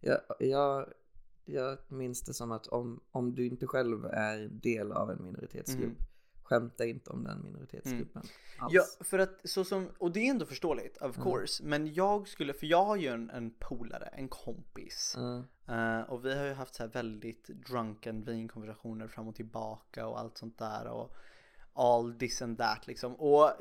Jag, 0.00 0.20
jag, 0.38 0.92
jag 1.44 1.78
minns 1.88 2.22
det 2.22 2.34
som 2.34 2.52
att 2.52 2.66
om, 2.66 3.00
om 3.10 3.34
du 3.34 3.46
inte 3.46 3.66
själv 3.66 4.04
är 4.04 4.48
del 4.48 4.92
av 4.92 5.10
en 5.10 5.22
minoritetsgrupp, 5.24 5.84
Mm. 5.84 6.04
Skämta 6.50 6.84
inte 6.86 7.10
om 7.10 7.24
den 7.24 7.42
minoritetsgruppen. 7.42 8.22
Alls. 8.58 8.72
Ja, 8.72 8.82
för 9.00 9.18
att 9.18 9.40
så 9.44 9.64
som, 9.64 9.88
och 9.98 10.12
det 10.12 10.20
är 10.20 10.30
ändå 10.30 10.46
förståeligt 10.46 10.96
of 10.96 11.16
Mm. 11.16 11.24
course, 11.30 11.64
men 11.64 11.94
jag 11.94 12.28
skulle, 12.28 12.52
för 12.54 12.66
jag 12.66 12.84
har 12.84 12.96
ju 12.96 13.08
en, 13.08 13.30
en 13.30 13.50
polare, 13.58 14.06
en 14.12 14.28
kompis. 14.28 15.16
Mm. 15.18 15.44
Eh, 15.68 16.10
och 16.10 16.24
vi 16.24 16.34
har 16.38 16.44
ju 16.44 16.52
haft 16.52 16.74
så 16.74 16.82
här 16.82 16.90
väldigt 16.90 17.46
drunken 17.46 18.24
vinkonversationer 18.24 19.08
fram 19.08 19.28
och 19.28 19.34
tillbaka 19.34 20.06
och 20.06 20.18
allt 20.20 20.38
sånt 20.38 20.58
där 20.58 20.86
och 20.86 21.16
all 21.72 22.14
this 22.14 22.42
and 22.42 22.58
that 22.58 22.86
liksom. 22.86 23.14
Och 23.14 23.44
eh, 23.48 23.54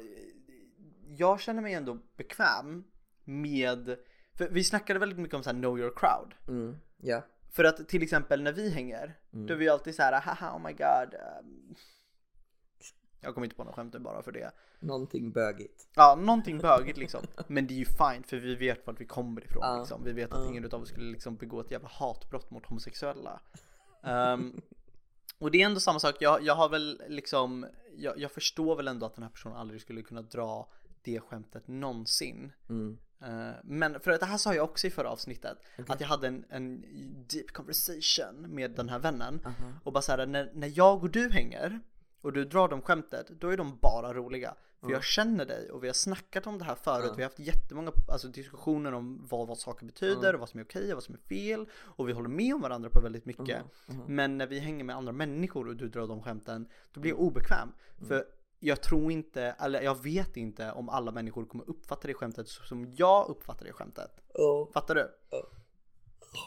jag 1.17 1.39
känner 1.39 1.62
mig 1.62 1.73
ändå 1.73 1.97
bekväm 2.17 2.84
med, 3.23 3.97
för 4.34 4.49
vi 4.49 4.63
snackade 4.63 4.99
väldigt 4.99 5.19
mycket 5.19 5.36
om 5.36 5.43
så 5.43 5.49
här 5.49 5.58
know 5.60 5.80
your 5.80 5.93
crowd. 5.95 6.36
Mm. 6.47 6.78
Ja. 6.97 7.21
För 7.52 7.63
att 7.63 7.88
till 7.88 8.04
exempel 8.04 8.43
när 8.43 8.54
vi 8.54 8.69
hänger, 8.69 9.17
då 9.32 9.54
är 9.54 9.58
vi 9.58 9.69
alltid 9.69 9.95
så 9.95 10.02
här 10.02 10.21
haha 10.21 10.56
oh 10.58 10.63
my 10.63 10.71
god. 10.73 11.13
ehm, 11.13 11.75
jag 13.21 13.34
kommer 13.34 13.45
inte 13.45 13.55
på 13.55 13.63
något 13.63 13.75
skämt 13.75 13.93
nu 13.93 13.99
bara 13.99 14.23
för 14.23 14.32
det. 14.32 14.51
Någonting 14.79 15.32
bögigt. 15.32 15.88
Ja, 15.95 16.15
någonting 16.15 16.58
bögigt 16.58 16.97
liksom. 16.97 17.21
Men 17.47 17.67
det 17.67 17.73
är 17.73 17.77
ju 17.77 17.86
fine 17.86 18.23
för 18.23 18.38
vi 18.38 18.55
vet 18.55 18.88
vart 18.88 19.01
vi 19.01 19.05
kommer 19.05 19.43
ifrån 19.43 19.63
Ja. 19.63 19.79
liksom. 19.79 20.03
Vi 20.03 20.12
vet 20.12 20.34
att 20.34 20.49
ingen 20.49 20.65
utav 20.65 20.82
oss 20.82 20.89
skulle 20.89 21.12
liksom 21.12 21.36
begå 21.36 21.62
ett 21.62 21.71
jävla 21.71 21.89
hatbrott 21.91 22.51
mot 22.51 22.65
homosexuella. 22.65 23.41
Ehm, 24.03 24.62
och 25.39 25.51
det 25.51 25.62
är 25.62 25.65
ändå 25.65 25.79
samma 25.79 25.99
sak, 25.99 26.15
jag, 26.19 26.43
jag 26.43 26.55
har 26.55 26.69
väl 26.69 27.01
liksom, 27.08 27.65
jag, 27.97 28.19
jag 28.19 28.32
förstår 28.32 28.75
väl 28.75 28.88
ändå 28.88 29.05
att 29.05 29.15
den 29.15 29.23
här 29.23 29.29
personen 29.32 29.58
aldrig 29.58 29.82
skulle 29.82 30.01
kunna 30.01 30.21
dra 30.21 30.69
det 31.01 31.19
skämtet 31.19 31.67
någonsin. 31.67 32.51
Mm. 32.69 32.97
Eh, 33.21 33.53
Men 33.63 33.99
för 33.99 34.12
att 34.12 34.19
det 34.19 34.25
här 34.25 34.38
sa 34.38 34.53
jag 34.55 34.63
också 34.65 34.88
i 34.88 34.89
förra 34.89 35.10
avsnittet 35.10 35.58
Att 35.88 36.01
jag 36.01 36.08
hade 36.08 36.27
en, 36.27 36.45
en 36.49 36.86
deep 37.27 37.51
conversation 37.51 38.55
med 38.55 38.71
den 38.71 38.89
här 38.89 38.99
vännen 38.99 39.41
Och 39.84 39.93
bara 39.93 40.01
såhär, 40.01 40.25
när, 40.25 40.51
när 40.53 40.71
jag 40.77 41.03
och 41.03 41.10
du 41.10 41.29
hänger 41.29 41.79
Och 42.21 42.34
du 42.34 42.45
drar 42.45 42.67
de 42.67 42.82
skämtet, 42.82 43.27
då 43.27 43.49
är 43.49 43.58
de 43.58 43.77
bara 43.77 44.13
roliga. 44.13 44.55
För 44.79 44.91
jag 44.91 45.03
känner 45.03 45.45
dig 45.45 45.71
och 45.71 45.84
vi 45.84 45.88
har 45.88 45.93
snackat 45.93 46.47
om 46.47 46.58
det 46.58 46.63
här 46.65 46.75
förut. 46.75 47.12
Vi 47.17 47.21
har 47.21 47.29
haft 47.29 47.39
jättemånga 47.39 47.91
alltså, 48.08 48.27
diskussioner 48.27 48.91
om 48.91 49.27
vad, 49.29 49.47
vad 49.47 49.58
saker 49.58 49.86
betyder 49.86 50.34
och 50.34 50.39
vad 50.39 50.49
som 50.49 50.60
är 50.60 50.63
okej 50.63 50.89
och 50.91 50.93
vad 50.95 51.03
som 51.03 51.15
är 51.15 51.19
fel. 51.19 51.65
Och 51.79 52.10
vi 52.10 52.13
håller 52.13 52.29
med 52.29 52.55
om 52.55 52.62
varandra 52.62 52.89
på 52.89 52.99
väldigt 53.01 53.25
mycket. 53.25 53.45
Men 54.08 54.38
när 54.38 54.47
vi 54.47 54.60
hänger 54.60 54.84
med 54.84 54.95
andra 54.95 55.12
människor 55.12 55.67
och 55.67 55.75
du 55.75 55.89
drar 55.89 56.08
de 56.08 56.21
skämten 56.21 56.69
Då 56.91 56.99
blir 57.01 57.12
jag 57.12 57.19
obekväm. 57.19 57.71
För 58.08 58.25
jag 58.60 58.82
tror 58.82 59.12
inte, 59.12 59.41
eller 59.59 59.82
jag 59.82 60.03
vet 60.03 60.38
inte 60.38 60.72
om 60.72 60.89
alla 60.89 61.11
människor 61.11 61.45
kommer 61.45 61.70
uppfatta 61.70 62.07
det 62.07 62.13
skämtet 62.13 62.47
som 62.47 62.93
jag 62.95 63.30
uppfattar 63.30 63.65
det 63.65 63.74
skämtet. 63.74 64.11
Fattar 64.74 64.95
du? 64.95 65.07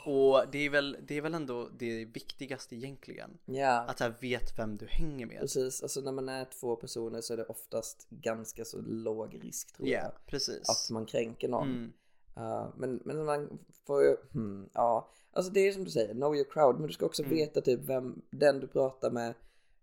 Och 0.07 0.45
det 0.53 0.59
är 0.67 0.71
väl, 0.71 0.97
det 1.07 1.17
är 1.17 1.21
väl 1.21 1.35
ändå 1.35 1.69
det 1.79 2.05
viktigaste 2.05 2.77
egentligen. 2.77 3.39
Ja, 3.45 3.79
Att 3.81 4.01
jag 4.01 4.13
vet 4.21 4.59
vem 4.59 4.77
du 4.77 4.87
hänger 4.87 5.27
med. 5.27 5.41
precis. 5.41 5.83
Alltså 5.83 6.01
när 6.01 6.13
man 6.13 6.29
är 6.29 6.45
två 6.45 6.77
personer 6.77 7.21
så 7.21 7.33
är 7.33 7.37
det 7.37 7.45
oftast 7.45 8.07
ganska 8.11 8.65
så 8.65 8.81
låg 8.81 9.45
risk 9.45 9.73
tror 9.77 9.89
Ja, 9.89 9.99
jag. 9.99 10.13
precis. 10.27 10.69
Att 10.69 10.91
man 10.95 11.07
kränker 11.07 11.49
någon. 11.49 11.69
Mm. 11.69 11.93
Uh, 12.37 12.69
men, 12.77 13.01
men 13.05 13.25
man 13.25 13.59
får 13.87 14.03
ju, 14.03 14.17
hmm, 14.33 14.69
ja. 14.73 15.11
Alltså 15.33 15.53
det 15.53 15.61
är 15.69 15.73
som 15.73 15.85
du 15.85 15.91
säger, 15.91 16.15
know 16.15 16.35
your 16.37 16.51
crowd. 16.51 16.79
Men 16.79 16.87
du 16.87 16.93
ska 16.93 17.07
också 17.07 17.23
Mm. 17.23 17.35
veta 17.35 17.61
typ 17.61 17.81
vem, 17.85 18.23
den 18.31 18.61
du 18.61 18.67
pratar 18.67 19.11
med, 19.11 19.35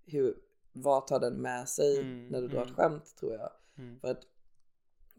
hur, 0.05 0.35
vad 0.73 1.07
tar 1.07 1.19
den 1.19 1.33
med 1.33 1.69
sig 1.69 1.99
Mm, 1.99 2.27
när 2.27 2.41
du 2.41 2.47
drar 2.47 2.61
ett 2.61 2.67
mm. 2.67 2.75
skämt 2.75 3.15
tror 3.19 3.33
jag. 3.33 3.49
Mm. 3.77 3.99
För 3.99 4.07
att 4.11 4.21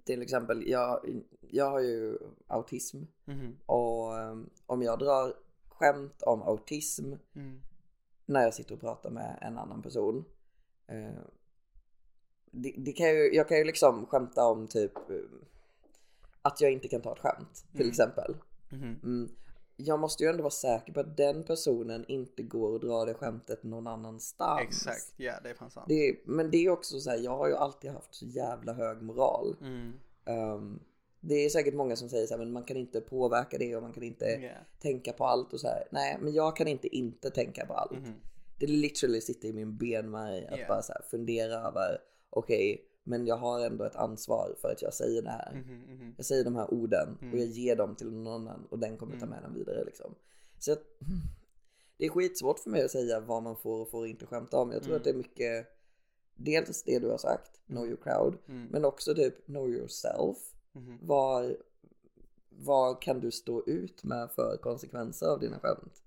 till 0.04 0.22
exempel, 0.22 0.68
jag, 0.68 1.00
jag 1.40 1.70
har 1.70 1.80
ju 1.80 2.18
autism 2.46 3.02
Mhm. 3.24 3.56
och 3.66 4.12
um, 4.14 4.50
om 4.66 4.82
jag 4.82 4.98
drar 4.98 5.34
skämt 5.68 6.22
om 6.22 6.42
autism 6.42 7.12
Mm. 7.34 7.60
när 8.26 8.42
jag 8.42 8.54
sitter 8.54 8.74
och 8.74 8.80
pratar 8.80 9.10
med 9.10 9.38
en 9.42 9.58
annan 9.58 9.82
person. 9.82 10.24
Eh, 10.86 11.22
det, 12.50 12.74
det 12.78 12.92
kan 12.92 13.08
ju, 13.08 13.34
jag 13.34 13.48
kan 13.48 13.58
ju 13.58 13.64
liksom 13.64 14.06
skämta 14.06 14.44
om 14.46 14.66
typ 14.68 14.96
eh, 14.96 15.16
att 16.42 16.60
jag 16.60 16.72
inte 16.72 16.88
kan 16.88 17.00
ta 17.00 17.12
ett 17.12 17.18
skämt 17.18 17.64
till 17.72 17.80
Mm. 17.80 17.90
exempel. 17.90 18.36
Mhm. 18.70 19.00
Mm. 19.02 19.30
Jag 19.84 20.00
måste 20.00 20.24
ju 20.24 20.30
ändå 20.30 20.42
vara 20.42 20.50
säker 20.50 20.92
på 20.92 21.00
att 21.00 21.16
den 21.16 21.42
personen 21.42 22.04
inte 22.08 22.42
går 22.42 22.70
och 22.72 22.80
drar 22.80 23.06
det 23.06 23.14
skämtet 23.14 23.62
någon 23.62 23.86
annanstans. 23.86 24.60
Exakt, 24.62 25.14
ja 25.16 25.32
det 25.42 25.50
är 25.50 25.54
fan 25.54 25.70
sant. 25.70 25.86
Det, 25.88 26.08
är- 26.08 26.16
men 26.24 26.50
det 26.50 26.56
är 26.66 26.70
också 26.70 27.00
så 27.00 27.10
här, 27.10 27.18
jag 27.18 27.36
har 27.36 27.48
ju 27.48 27.54
alltid 27.54 27.90
haft 27.90 28.14
så 28.14 28.24
jävla 28.26 28.72
hög 28.72 29.02
moral. 29.02 29.56
Mm. 29.60 29.92
Um, 30.26 30.80
det 31.20 31.34
är 31.34 31.48
säkert 31.48 31.74
många 31.74 31.96
som 31.96 32.08
säger 32.08 32.26
så 32.26 32.34
här, 32.34 32.38
men 32.38 32.52
man 32.52 32.64
kan 32.64 32.76
inte 32.76 33.00
påverka 33.00 33.58
det 33.58 33.76
och 33.76 33.82
man 33.82 33.92
kan 33.92 34.02
inte 34.02 34.24
Yeah. 34.24 34.56
tänka 34.78 35.12
på 35.12 35.24
allt 35.24 35.52
och 35.52 35.60
så 35.60 35.66
här. 35.66 35.84
Nej, 35.90 36.18
men 36.20 36.32
jag 36.32 36.56
kan 36.56 36.68
inte 36.68 36.96
inte 36.96 37.30
tänka 37.30 37.66
på 37.66 37.74
allt. 37.74 37.92
Mhm. 37.92 38.14
Det 38.58 38.66
literally 38.66 39.20
sitter 39.20 39.48
i 39.48 39.52
min 39.52 39.76
benmärg 39.76 40.46
att 40.46 40.56
Yeah. 40.58 40.68
bara 40.68 40.82
så 40.82 40.92
fundera 41.10 41.54
över, 41.54 41.98
okej, 42.30 42.84
men 43.04 43.26
jag 43.26 43.36
har 43.36 43.60
ändå 43.66 43.84
ett 43.84 43.96
ansvar 43.96 44.54
för 44.60 44.68
att 44.72 44.82
jag 44.82 44.94
säger 44.94 45.22
det 45.22 45.30
här. 45.30 45.52
Mhm, 45.52 45.78
mhm. 45.96 46.14
Jag 46.16 46.26
säger 46.26 46.44
de 46.44 46.56
här 46.56 46.74
orden 46.74 47.16
och 47.16 47.22
Mm. 47.22 47.38
jag 47.38 47.48
ger 47.48 47.76
dem 47.76 47.94
till 47.96 48.10
någon 48.12 48.26
annan 48.48 48.66
och 48.70 48.78
den 48.78 48.96
kommer 48.96 49.20
ta 49.20 49.26
med 49.26 49.42
dem 49.42 49.54
vidare 49.54 49.84
liksom. 49.84 50.14
Så 50.58 50.72
att, 50.72 50.82
det 51.96 52.04
är 52.06 52.10
skitsvårt 52.10 52.58
för 52.58 52.70
mig 52.70 52.84
att 52.84 52.90
säga 52.90 53.20
vad 53.20 53.42
man 53.42 53.56
får 53.56 53.80
och 53.80 53.90
får 53.90 54.06
inte 54.06 54.26
skämta 54.26 54.56
om. 54.58 54.72
Jag 54.72 54.82
tror 54.82 54.92
Mm. 54.92 54.98
att 55.00 55.04
det 55.04 55.10
är 55.10 55.14
mycket, 55.14 55.66
dels 56.36 56.82
det 56.82 56.98
du 56.98 57.08
har 57.10 57.18
sagt, 57.18 57.60
know 57.66 57.86
your 57.86 57.96
crowd, 58.02 58.38
Mm. 58.48 58.66
men 58.70 58.84
också 58.84 59.14
typ 59.14 59.44
know 59.46 59.68
yourself. 59.70 60.36
Mhm. 60.72 60.98
Vad, 61.02 61.56
vad 62.48 63.02
kan 63.02 63.20
du 63.20 63.30
stå 63.30 63.62
ut 63.66 64.04
med 64.04 64.30
för 64.30 64.56
konsekvenser 64.62 65.26
av 65.26 65.40
dina 65.40 65.58
skämt? 65.58 66.02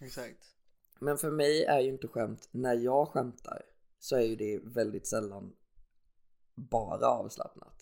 Exakt. 0.00 0.44
Men 1.00 1.18
för 1.18 1.30
mig 1.30 1.64
är 1.64 1.80
ju 1.80 1.88
inte 1.88 2.08
skämt, 2.08 2.48
när 2.50 2.74
jag 2.74 3.08
skämtar 3.08 3.62
så 3.98 4.16
är 4.16 4.20
ju 4.20 4.36
det 4.36 4.60
väldigt 4.64 5.06
sällan 5.06 5.52
bara 6.58 7.06
avslappnat. 7.06 7.74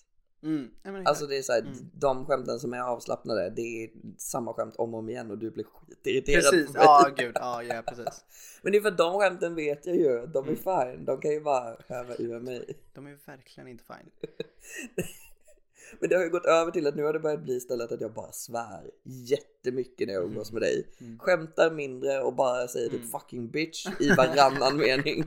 Mm. 0.43 0.71
Exakt. 0.85 1.09
Alltså 1.09 1.27
det 1.27 1.39
är 1.39 1.43
så 1.43 1.53
här, 1.53 1.61
Mm. 1.61 1.75
de 1.95 2.27
skämten 2.27 2.61
som 2.61 2.75
är 2.75 2.81
avslappnade, 2.81 3.51
det 3.51 3.63
är 3.85 3.91
samma 4.19 4.53
skämt 4.55 4.77
om 4.77 4.95
och 4.95 4.99
om 5.01 5.09
igen 5.09 5.31
och 5.31 5.39
du 5.39 5.51
blir 5.51 5.65
skitirriterad 5.65 6.43
Precis, 6.43 6.71
ja 6.75 7.11
gud, 7.17 7.33
ja 7.35 7.63
ja 7.63 7.83
precis. 7.87 8.25
Men 8.63 8.73
det 8.73 8.79
är 8.79 8.83
för 8.83 8.89
att 8.89 8.99
de 8.99 9.19
skämten 9.21 9.55
vet 9.55 9.87
jag 9.87 9.97
ju, 9.97 10.27
de 10.27 10.45
är 10.45 10.49
Mm. 10.49 10.57
fine, 10.57 11.05
de 11.05 11.21
kan 11.21 11.31
ju 11.31 11.41
bara 11.41 11.77
häva 11.89 12.15
ur 12.19 12.41
mig. 12.41 12.65
De 12.95 13.07
är 13.07 13.19
verkligen 13.27 13.69
inte 13.69 13.85
fine. 13.85 14.11
Men 16.01 16.09
det 16.09 16.17
har 16.17 16.23
ju 16.23 16.31
gått 16.31 16.45
över 16.45 16.71
till 16.71 16.87
att 16.87 16.95
nu 16.97 17.03
har 17.03 17.13
det 17.13 17.19
börjat 17.21 17.43
bli 17.43 17.55
istället 17.57 17.93
att 17.93 18.01
jag 18.01 18.13
bara 18.13 18.33
svär 18.33 18.91
jättemycket 19.05 20.07
när 20.09 20.15
jag 20.15 20.25
umgås 20.25 20.53
med 20.53 20.63
dig. 20.63 20.87
Mm. 21.01 21.19
Skämtar 21.19 21.71
mindre 21.71 22.21
och 22.21 22.35
bara 22.35 22.69
säger 22.69 22.89
typ 22.91 22.99
Mm. 23.01 23.11
fucking 23.11 23.51
bitch 23.51 23.87
i 24.01 24.09
varannan 24.15 24.77
mening. 24.87 25.25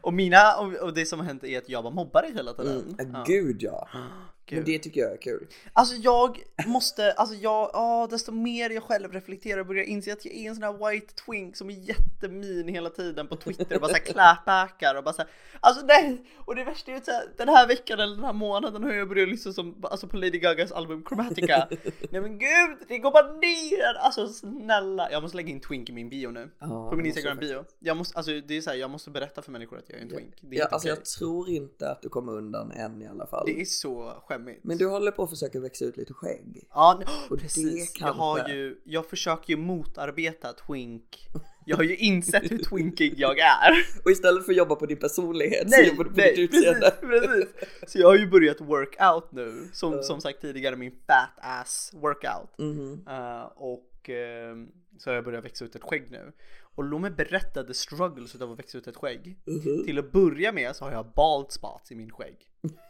Och 0.00 0.12
mina, 0.14 0.56
och, 0.60 0.72
och 0.74 0.94
det 0.94 1.06
som 1.06 1.18
har 1.18 1.26
hänt 1.26 1.44
är 1.44 1.58
att 1.58 1.68
jag 1.68 1.84
bara 1.84 1.94
mobbar 1.94 2.22
dig 2.22 2.32
hela 2.34 2.52
tiden. 2.54 2.94
Mm, 2.98 3.12
Ja. 3.14 3.24
Gud 3.26 3.62
ja. 3.62 3.88
Gud. 4.46 4.58
Men 4.58 4.64
det 4.66 4.78
tycker 4.78 5.00
jag 5.00 5.12
är 5.12 5.16
kul. 5.16 5.46
Alltså 5.72 5.96
jag 5.96 6.42
måste, 6.66 7.12
alltså 7.12 7.34
jag, 7.34 7.70
ja 7.72 8.08
desto 8.10 8.32
mer 8.32 8.70
jag 8.70 8.82
själv 8.82 9.12
reflekterar 9.12 9.60
och 9.60 9.66
börjar 9.66 9.84
inse 9.84 10.12
att 10.12 10.24
jag 10.24 10.34
är 10.34 10.48
en 10.48 10.54
sån 10.54 10.64
här 10.64 10.90
white 10.90 11.14
twink 11.14 11.56
som 11.56 11.70
är 11.70 11.74
jättemin 11.74 12.68
hela 12.68 12.90
tiden 12.90 13.26
på 13.28 13.36
Twitter 13.36 13.74
och 13.74 13.80
bara 13.80 13.88
såhär 13.88 14.04
clapbackar 14.04 14.94
och 14.94 15.04
bara 15.04 15.14
såhär 15.14 15.30
Alltså 15.60 15.86
nej! 15.86 16.24
Och 16.38 16.54
det 16.54 16.64
värsta 16.64 16.90
är 16.90 16.94
ju 16.94 17.00
såhär, 17.00 17.24
den 17.36 17.48
här 17.48 17.68
veckan 17.68 18.00
eller 18.00 18.16
den 18.16 18.24
här 18.24 18.32
månaden 18.32 18.82
har 18.82 18.92
jag 18.92 19.08
börjat 19.08 19.28
lyssna 19.28 19.52
som, 19.52 19.76
alltså 19.82 20.08
på 20.08 20.16
Lady 20.16 20.38
Gagas 20.38 20.72
album 20.72 21.04
Chromatica 21.08 21.68
Nej 22.10 22.20
men 22.20 22.38
gud, 22.38 22.78
det 22.88 22.98
går 22.98 23.10
bara 23.10 23.32
ner! 23.32 23.94
Alltså 23.98 24.28
snälla! 24.28 25.10
Jag 25.10 25.22
måste 25.22 25.36
lägga 25.36 25.50
in 25.50 25.60
twink 25.60 25.88
i 25.88 25.92
min 25.92 26.08
bio 26.08 26.28
nu. 26.30 26.50
Ja, 26.58 26.90
på 26.90 26.96
min 26.96 27.06
måste 27.06 27.20
Instagram 27.20 27.64
jag 27.78 27.96
måste, 27.96 28.16
alltså 28.18 28.32
det 28.46 28.56
är 28.56 28.60
såhär, 28.60 28.76
jag 28.76 28.90
måste 28.90 29.10
berätta 29.10 29.42
för 29.42 29.52
människor 29.52 29.78
att 29.78 29.84
jag 29.88 29.98
är 29.98 30.02
en 30.02 30.08
twink. 30.08 30.34
Det 30.40 30.56
är 30.56 30.58
Ja, 30.58 30.64
inte 30.64 30.74
alltså 30.74 30.88
okej. 30.88 30.98
jag 30.98 31.04
tror 31.04 31.48
inte 31.48 31.90
att 31.90 32.02
du 32.02 32.08
kommer 32.08 32.32
undan 32.32 32.70
än 32.72 33.02
i 33.02 33.06
alla 33.06 33.26
fall. 33.26 33.46
Det 33.46 33.60
är 33.60 33.64
så 33.64 34.22
skämmigt. 34.34 34.64
Men 34.64 34.78
du 34.78 34.86
håller 34.86 35.10
på 35.10 35.22
att 35.22 35.30
försöka 35.30 35.60
växa 35.60 35.84
ut 35.84 35.96
lite 35.96 36.14
skägg. 36.14 36.68
Ja, 36.70 37.02
Och 37.30 37.38
precis. 37.38 37.94
Jag 38.00 38.12
har 38.12 38.48
ju, 38.48 38.76
jag 38.84 39.06
försöker 39.06 39.50
ju 39.50 39.56
motarbeta 39.56 40.52
twink. 40.52 41.28
Jag 41.66 41.76
har 41.76 41.84
ju 41.84 41.96
insett 41.96 42.50
hur 42.50 42.58
twinkig 42.58 43.14
jag 43.16 43.38
är. 43.38 43.72
Och 44.04 44.10
istället 44.10 44.44
för 44.44 44.52
att 44.52 44.58
jobba 44.58 44.74
på 44.74 44.86
din 44.86 44.98
personlighet 44.98 45.70
så 45.70 45.76
Nej, 45.76 45.88
jobbar 45.88 46.04
du 46.04 46.10
på 46.10 46.16
nej, 46.16 46.36
ditt 46.36 46.50
precis, 46.50 46.66
utseende. 46.66 46.90
precis. 47.00 47.46
Så 47.86 47.98
jag 47.98 48.08
har 48.08 48.16
ju 48.16 48.26
börjat 48.26 48.60
workout 48.60 49.32
nu. 49.32 49.68
Som, 49.72 50.02
som 50.02 50.20
sagt 50.20 50.40
tidigare, 50.40 50.76
min 50.76 50.92
fat 51.06 51.38
ass 51.62 51.90
workout. 51.94 52.58
Mhm. 52.58 53.04
Eh, 53.08 53.44
och 53.56 54.08
ehm, 54.08 54.68
så 54.98 55.10
har 55.10 55.14
jag 55.14 55.24
börjat 55.24 55.44
växa 55.44 55.64
ut 55.64 55.76
ett 55.76 55.82
skägg 55.82 56.06
nu. 56.10 56.32
Och 56.74 56.84
låt 56.84 57.00
mig 57.00 57.10
berätta 57.10 57.64
the 57.64 57.74
struggles 57.74 58.34
utav 58.34 58.52
att 58.52 58.58
växa 58.58 58.78
ut 58.78 58.86
ett 58.86 58.96
skägg. 58.96 59.38
Mhm. 59.46 59.84
Till 59.84 59.98
att 59.98 60.12
börja 60.12 60.52
med 60.52 60.76
så 60.76 60.84
har 60.84 60.92
jag 60.92 61.12
bald 61.16 61.52
spots 61.52 61.92
i 61.92 61.94
min 61.94 62.10
skägg. 62.10 62.36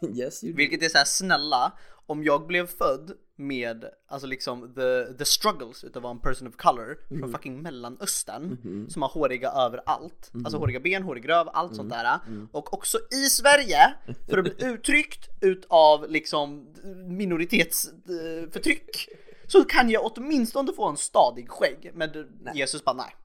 Yes. 0.15 0.43
Vilket 0.43 0.83
är 0.83 0.89
så 0.89 0.97
här 0.97 1.05
snälla, 1.05 1.73
om 2.05 2.23
jag 2.23 2.47
blev 2.47 2.67
född 2.67 3.11
med, 3.35 3.85
alltså 4.07 4.27
liksom 4.27 4.73
the, 4.73 5.13
the 5.13 5.25
struggles 5.25 5.83
utav 5.83 5.99
att 5.99 6.03
vara 6.03 6.11
en 6.11 6.19
person 6.19 6.47
of 6.47 6.55
color 6.55 6.97
från 7.19 7.31
fucking 7.31 7.61
mellanöstern 7.61 8.57
som 8.89 9.01
har 9.01 9.09
håriga 9.09 9.51
överallt, 9.51 10.31
alltså 10.33 10.57
håriga 10.57 10.79
ben, 10.79 11.03
hårig 11.03 11.29
röv, 11.29 11.47
allt 11.53 11.75
sånt 11.75 11.89
där 11.89 12.19
och 12.51 12.73
också 12.73 12.97
i 13.11 13.29
Sverige 13.29 13.93
för 14.29 14.37
att 14.37 14.43
bli 14.43 14.53
uttryckt 14.67 15.29
utav 15.41 16.09
liksom 16.09 16.73
minoritetsförtryck 17.07 19.09
så 19.47 19.63
kan 19.63 19.89
jag 19.89 20.11
åtminstone 20.17 20.73
få 20.73 20.89
en 20.89 20.97
stadig 20.97 21.49
skägg 21.49 21.91
men 21.93 22.11
du, 22.11 22.29
Jesus 22.53 22.83
bara 22.83 22.95
nej. 22.95 23.15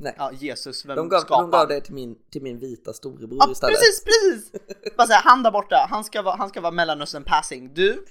Mm, 0.00 0.04
Nej. 0.04 0.14
Ja 0.18 0.32
Jesus, 0.32 0.84
vem 0.86 0.96
De 0.96 1.08
gav, 1.08 1.20
skapar? 1.20 1.42
de 1.42 1.50
gav 1.50 1.68
det 1.68 1.80
till 1.80 1.94
min, 1.94 2.18
till 2.30 2.42
min 2.42 2.58
vita 2.58 2.92
storebror 2.92 3.38
Ja 3.40 3.52
istället. 3.52 3.74
precis, 3.76 4.04
precis! 4.04 4.52
Bara 4.96 5.06
såhär, 5.06 5.22
han 5.24 5.42
där 5.42 5.50
borta, 5.50 5.86
han 5.90 6.04
ska 6.04 6.22
vara, 6.22 6.36
han 6.36 6.48
ska 6.48 6.60
vara 6.60 6.72
mellanöstern 6.72 7.24
passing. 7.24 7.74
Du, 7.74 8.04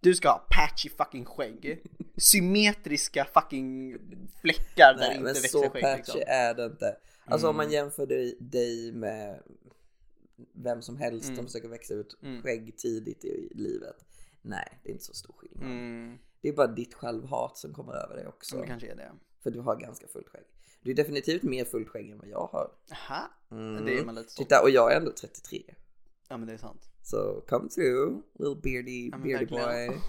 du 0.00 0.14
ska 0.14 0.28
ha 0.28 0.46
patchy 0.50 0.88
fucking 0.90 1.24
skägg. 1.24 1.82
Symmetriska 2.16 3.24
fucking 3.34 3.96
fläckar 4.40 4.94
där 4.94 4.98
Nej, 4.98 5.08
inte 5.10 5.22
men 5.24 5.32
växer 5.34 5.48
så 5.48 5.70
skägg 5.70 5.82
patchy 5.82 5.96
liksom. 5.96 6.20
är 6.26 6.54
det 6.54 6.64
inte. 6.64 6.96
Alltså 7.26 7.48
om 7.48 7.56
man 7.56 7.64
Mm. 7.66 7.74
jämför 7.74 8.06
dig, 8.06 8.36
dig 8.40 8.92
med 8.92 9.40
vem 10.54 10.82
som 10.82 10.96
helst 10.96 11.24
Mm. 11.24 11.36
som 11.36 11.46
försöker 11.46 11.68
växa 11.68 11.94
ut 11.94 12.16
skägg 12.42 12.76
tidigt 12.76 13.24
i 13.24 13.48
livet. 13.54 13.96
Nej, 14.42 14.80
det 14.82 14.88
är 14.88 14.92
inte 14.92 15.04
så 15.04 15.14
stor 15.14 15.34
skillnad. 15.38 15.62
Mm, 15.62 16.18
Det 16.42 16.48
är 16.48 16.52
bara 16.52 16.66
ditt 16.66 16.94
självhat 16.94 17.56
som 17.58 17.74
kommer 17.74 17.92
över 17.92 18.16
dig 18.16 18.26
också. 18.26 18.56
det 18.60 18.66
kanske 18.66 18.90
är 18.92 18.96
det. 18.96 19.12
För 19.42 19.50
du 19.50 19.60
har 19.60 19.76
ganska 19.76 20.06
fullt 20.08 20.28
skägg. 20.28 20.44
Du 20.82 20.90
är 20.90 20.94
definitivt 20.94 21.42
mer 21.42 21.64
fullt 21.64 21.88
skägg 21.88 22.10
än 22.10 22.18
vad 22.18 22.28
jag 22.28 22.46
har. 22.52 22.70
Aha, 22.92 23.30
Mm. 23.50 23.84
det 23.84 23.98
är 23.98 24.04
man 24.04 24.14
lite 24.14 24.30
stolt 24.32 24.48
Titta, 24.48 24.62
och 24.62 24.70
jag 24.70 24.92
är 24.92 24.96
ändå 24.96 25.12
33. 25.12 25.62
Ja 26.28 26.36
men 26.36 26.46
det 26.48 26.52
är 26.54 26.58
sant. 26.58 26.90
Så 27.02 27.44
come 27.48 27.68
through, 27.68 28.16
little 28.38 28.60
beardy, 28.62 29.08
Ja, 29.12 29.18
beardy 29.18 29.32
verkligen. 29.56 29.88
boy. 29.88 30.00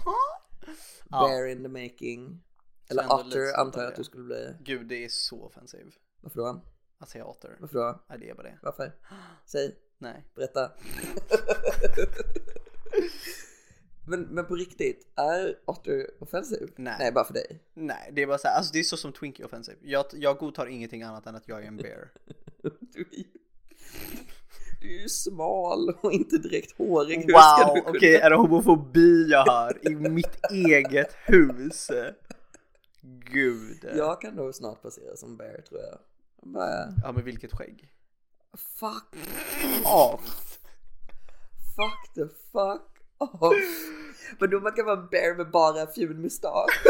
Ja. 1.10 1.28
Bear 1.28 1.46
in 1.46 1.62
the 1.62 1.68
making. 1.68 2.42
Eller 2.88 3.12
otter 3.12 3.60
antar 3.60 3.82
jag 3.82 3.88
att 3.90 3.96
du 3.96 4.04
skulle 4.04 4.24
bli. 4.24 4.54
Gud 4.60 4.86
det 4.86 5.04
är 5.04 5.08
så 5.08 5.42
offensiv. 5.42 5.94
Varför 6.20 6.38
då? 6.40 6.62
Att 6.98 7.08
säga 7.08 7.24
otter. 7.24 7.56
Varför 7.60 7.78
då? 7.78 8.04
Nej 8.08 8.18
det 8.18 8.30
är 8.30 8.34
bara 8.34 8.42
det. 8.42 8.58
Varför? 8.62 8.92
Säg, 9.46 9.76
Nej. 9.98 10.24
berätta. 10.34 10.70
men, 14.06 14.20
men 14.22 14.46
på 14.46 14.54
riktigt, 14.54 15.06
är 15.16 15.56
otter 15.64 16.06
offensiv? 16.20 16.72
Nej. 16.76 16.96
Nej, 16.98 17.12
bara 17.12 17.24
för 17.24 17.34
dig. 17.34 17.60
Nej 17.74 18.10
det 18.12 18.22
är 18.22 18.26
bara 18.26 18.38
såhär, 18.38 18.56
alltså 18.56 18.72
det 18.72 18.78
är 18.78 18.82
så 18.82 18.96
som 18.96 19.12
Twinkie 19.12 19.46
offensive. 19.46 19.78
Jag, 19.82 20.04
jag 20.12 20.38
godtar 20.38 20.66
ingenting 20.66 21.02
annat 21.02 21.26
än 21.26 21.34
att 21.36 21.48
jag 21.48 21.62
är 21.62 21.66
en 21.66 21.76
bear. 21.76 22.08
Du 22.80 23.00
är 23.12 23.16
ju, 23.18 23.24
du 24.80 24.96
är 24.98 25.02
ju 25.02 25.08
smal 25.08 25.88
och 26.02 26.12
inte 26.12 26.38
direkt 26.38 26.78
hårig. 26.78 27.16
Hur 27.16 27.32
Wow, 27.32 27.82
okej 27.86 28.00
kunna- 28.14 28.26
är 28.26 28.30
det 28.30 28.36
homofobi 28.36 29.26
jag 29.30 29.46
hör 29.46 29.88
i 29.88 29.94
mitt 29.94 30.50
eget 30.52 31.12
hus? 31.24 31.90
Gud. 33.32 33.84
Jag 33.96 34.20
kan 34.20 34.34
nog 34.34 34.54
snart 34.54 34.82
passera 34.82 35.16
som 35.16 35.36
bear 35.36 35.60
tror 35.68 35.80
jag. 35.80 35.98
jag 36.42 36.52
bara, 36.52 36.88
Ja 37.02 37.12
men 37.12 37.24
vilket 37.24 37.52
skägg. 37.52 37.88
fuck 38.56 39.16
off. 39.84 40.58
Fuck 41.76 42.14
the 42.14 42.34
fuck 42.52 42.93
off. 43.18 43.54
Men 44.38 44.50
då 44.50 44.60
man 44.60 44.72
kan 44.72 44.86
vara 44.86 45.00
en 45.00 45.08
bear 45.08 45.34
med 45.36 45.50
bara 45.50 45.86
fjun 45.86 46.20
mustasch. 46.20 46.82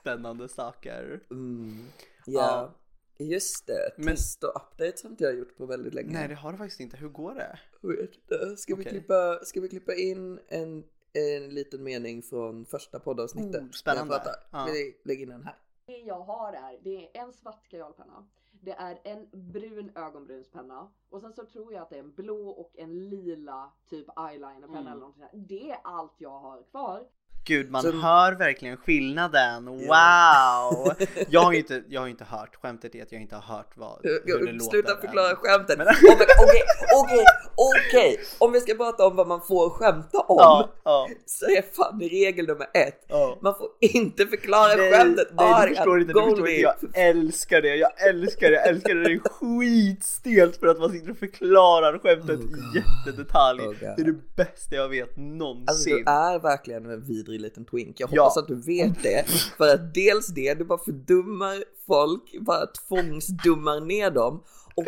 Spännande 0.00 0.48
saker. 0.48 1.20
Mm. 1.30 1.84
Ja. 2.26 2.74
Just 3.18 3.66
det, 3.66 3.90
Men- 3.96 4.06
test 4.06 4.44
och 4.44 4.52
updates 4.56 5.02
har 5.02 5.10
inte 5.10 5.24
jag 5.24 5.34
gjort 5.34 5.56
på 5.56 5.66
väldigt 5.66 5.94
länge. 5.94 6.12
Nej 6.12 6.28
det 6.28 6.34
har 6.34 6.52
du 6.52 6.58
faktiskt 6.58 6.80
inte. 6.80 6.96
Hur 6.96 7.08
går 7.08 7.34
det? 7.34 7.58
Vet 7.82 8.14
inte. 8.14 8.56
Ska, 8.56 8.74
vi 8.74 8.82
Okej. 8.82 8.90
klippa, 8.92 9.38
ska 9.44 9.60
vi 9.60 9.68
klippa 9.68 9.94
in 9.94 10.40
en, 10.48 10.84
en 11.12 11.48
liten 11.48 11.82
mening 11.84 12.22
från 12.22 12.64
första 12.66 12.98
poddavsnittet? 12.98 13.62
Oh, 13.62 13.70
spännande. 13.70 14.14
Pratar? 14.14 14.34
Ja. 14.50 14.68
Vi 14.72 14.96
lägger 15.04 15.22
in 15.22 15.28
den 15.28 15.44
här. 15.44 15.56
Det 15.86 15.96
jag 15.98 16.20
har 16.20 16.52
är, 16.52 16.78
det 16.84 17.18
är 17.18 17.22
en 17.22 17.32
svart 17.32 17.68
kajalpenna. 17.70 18.28
Det 18.64 18.72
är 18.72 19.00
en 19.04 19.28
brun 19.32 19.92
ögonbrynspenna 19.94 20.88
och 21.10 21.20
sen 21.20 21.32
så 21.32 21.46
tror 21.46 21.72
jag 21.72 21.82
att 21.82 21.90
det 21.90 21.96
är 21.96 22.00
en 22.00 22.14
blå 22.14 22.48
och 22.48 22.78
en 22.78 23.08
lila 23.08 23.72
typ 23.88 24.06
eyelinerpenna 24.18 24.78
Mm. 24.80 24.86
eller 24.86 25.00
någonting 25.00 25.22
sånt. 25.30 25.48
Det 25.48 25.70
är 25.70 25.78
allt 25.84 26.20
jag 26.20 26.38
har 26.40 26.62
kvar. 26.62 27.08
Gud, 27.44 27.70
man 27.70 27.82
Så- 27.82 27.92
hör 27.92 28.32
verkligen 28.32 28.76
skillnaden. 28.76 29.66
Wow! 29.66 29.86
Ja. 29.88 30.94
jag, 31.28 31.40
har 31.40 31.52
ju 31.52 31.58
inte, 31.58 31.82
jag 31.88 32.00
har 32.00 32.08
inte 32.08 32.24
hört, 32.24 32.56
skämtet 32.62 32.94
är 32.94 33.02
att 33.02 33.12
jag 33.12 33.20
inte 33.20 33.34
har 33.36 33.56
hört 33.56 33.72
vad, 33.74 33.98
hur 34.02 34.52
det 34.52 34.60
Sluta 34.64 34.88
låter 34.90 35.00
förklara 35.06 35.30
än. 35.30 35.36
skämtet. 35.36 35.78
Okej, 35.80 36.62
okej, 36.96 37.24
okej. 37.54 38.20
Om 38.38 38.52
vi 38.52 38.60
ska 38.60 38.74
prata 38.74 39.06
om 39.06 39.16
vad 39.16 39.26
man 39.28 39.40
får 39.40 39.70
skämta 39.70 40.18
om 40.18 40.36
Ja, 40.38 40.70
ja, 40.84 41.08
så 41.26 41.44
är 41.46 41.62
fan 41.76 42.00
regel 42.00 42.46
nummer 42.46 42.66
ett. 42.74 43.04
ja. 43.08 43.38
Man 43.42 43.54
får 43.54 43.68
inte 43.80 44.26
förklara 44.26 44.74
Nej, 44.76 44.92
skämtet 44.92 45.28
nej 45.32 45.68
du 45.68 45.74
förstår 45.74 46.00
inte, 46.00 46.12
du 46.12 46.20
förstår 46.22 46.48
inte. 46.48 46.62
Jag 46.62 46.74
älskar 46.94 47.62
det, 47.62 47.76
jag 47.76 48.08
älskar 48.08 48.50
det, 48.50 48.54
jag 48.56 48.66
älskar 48.68 48.94
det. 48.94 49.04
Det 49.04 49.12
är 49.12 49.18
skitstelt 49.18 50.56
för 50.56 50.66
att 50.66 50.78
man 50.78 50.90
sitter 50.90 51.10
och 51.10 51.18
förklarar 51.18 51.98
skämtet 51.98 52.38
Oh 52.38 52.44
i 52.44 52.46
God. 52.46 52.82
jättedetalj. 53.06 53.60
Oh 53.62 53.66
God. 53.66 53.78
det 53.80 54.02
är 54.02 54.04
det 54.04 54.36
bästa 54.36 54.74
jag 54.76 54.88
vet 54.88 55.08
Alltså 55.08 55.20
någonsin. 55.20 55.96
du 55.96 56.10
är 56.10 56.38
verkligen 56.38 56.86
en 56.90 57.00
vidrig 57.04 57.31
liten 57.38 57.64
twink. 57.64 58.00
Jag 58.00 58.08
Ja. 58.12 58.22
hoppas 58.22 58.36
att 58.36 58.48
du 58.48 58.54
vet 58.62 59.02
det. 59.02 59.24
För 59.56 59.74
att 59.74 59.94
dels 59.94 60.26
det, 60.26 60.54
du 60.54 60.64
bara 60.64 60.78
fördummar 60.84 61.64
folk, 61.86 62.40
bara 62.40 62.66
tvångsdummar 62.66 63.80
ner 63.80 64.10
dem. 64.10 64.44
Och 64.74 64.86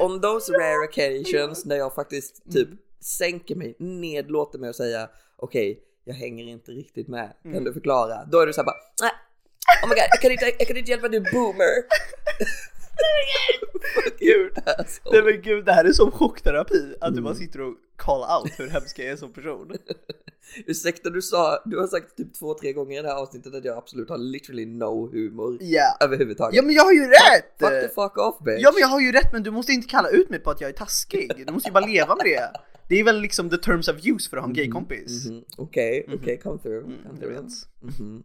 on 0.00 0.20
those 0.20 0.52
rare 0.52 0.84
occasions 0.88 1.64
när 1.64 1.76
jag 1.76 1.94
faktiskt 1.94 2.52
typ 2.52 2.68
sänker 3.00 3.54
mig, 3.54 3.74
nedlåter 3.78 4.58
mig 4.58 4.68
och 4.68 4.76
säga 4.76 5.08
okej, 5.36 5.82
jag 6.04 6.14
hänger 6.14 6.44
inte 6.48 6.72
riktigt 6.72 7.08
med. 7.08 7.32
Kan 7.42 7.50
Mm. 7.52 7.64
du 7.64 7.72
förklara? 7.72 8.24
Då 8.24 8.38
är 8.40 8.46
du 8.46 8.52
såhär 8.52 8.66
bara 8.66 8.76
nej. 9.02 9.10
Oh 9.84 9.88
my 9.88 9.94
god, 9.94 10.04
jag 10.10 10.20
kan 10.20 10.32
inte, 10.32 10.44
jag 10.58 10.68
kan 10.68 10.76
inte 10.76 10.90
hjälpa 10.90 11.08
du 11.08 11.20
boomer. 11.20 11.72
Gud. 14.18 14.52
Nej 15.12 15.22
men 15.22 15.42
gud, 15.42 15.64
det 15.64 15.72
här 15.72 15.84
är 15.84 15.92
som 15.92 16.10
chockterapi. 16.10 16.94
Att 17.00 17.14
du 17.14 17.22
bara 17.22 17.34
sitter 17.34 17.60
och 17.60 17.74
call 17.96 18.20
out 18.42 18.52
hur 18.58 18.68
hemsk 18.68 18.98
jag 18.98 19.06
är 19.06 19.16
som 19.16 19.32
person. 19.32 19.72
Ursäkta, 20.66 21.10
du 21.10 21.22
sa, 21.22 21.62
du 21.64 21.78
har 21.78 21.86
sagt 21.86 22.16
typ 22.16 22.34
två, 22.34 22.54
tre 22.54 22.72
gånger 22.72 22.98
i 22.98 23.02
det 23.02 23.08
här 23.08 23.16
avsnittet 23.16 23.54
att 23.54 23.64
jag 23.64 23.78
absolut 23.78 24.08
har 24.08 24.18
literally 24.18 24.66
no 24.66 25.10
humor 25.12 25.58
Ja. 25.60 25.96
överhuvudtaget. 26.00 26.56
Ja 26.56 26.62
men 26.62 26.74
jag 26.74 26.84
har 26.84 26.92
ju 26.92 27.06
rätt! 27.06 27.54
Fuck 27.58 27.70
the 27.70 27.88
fuck 27.88 28.18
off 28.18 28.38
bitch. 28.44 28.62
Ja 28.62 28.70
men 28.74 28.80
jag 28.80 28.88
har 28.88 29.00
ju 29.00 29.12
rätt 29.12 29.32
men 29.32 29.42
du 29.42 29.50
måste 29.50 29.72
inte 29.72 29.88
kalla 29.88 30.08
ut 30.08 30.30
mig 30.30 30.38
på 30.38 30.50
att 30.50 30.60
jag 30.60 30.70
är 30.70 30.74
taskig. 30.74 31.32
Du 31.46 31.52
måste 31.52 31.68
ju 31.68 31.72
bara 31.72 31.86
leva 31.86 32.16
med 32.16 32.24
det. 32.26 32.50
Det 32.88 33.00
är 33.00 33.04
väl 33.04 33.20
liksom 33.20 33.50
the 33.50 33.56
terms 33.56 33.88
of 33.88 33.96
use 34.06 34.30
för 34.30 34.36
att 34.36 34.42
ha 34.42 34.48
en 34.48 34.54
gaykompis. 34.54 35.26
Mhm, 35.26 35.44
Okej, 35.56 36.06
okej, 36.14 36.38
come 36.42 36.58
through. 36.58 36.84
Mm, 36.84 36.98
come 37.08 37.18
through. 37.20 38.20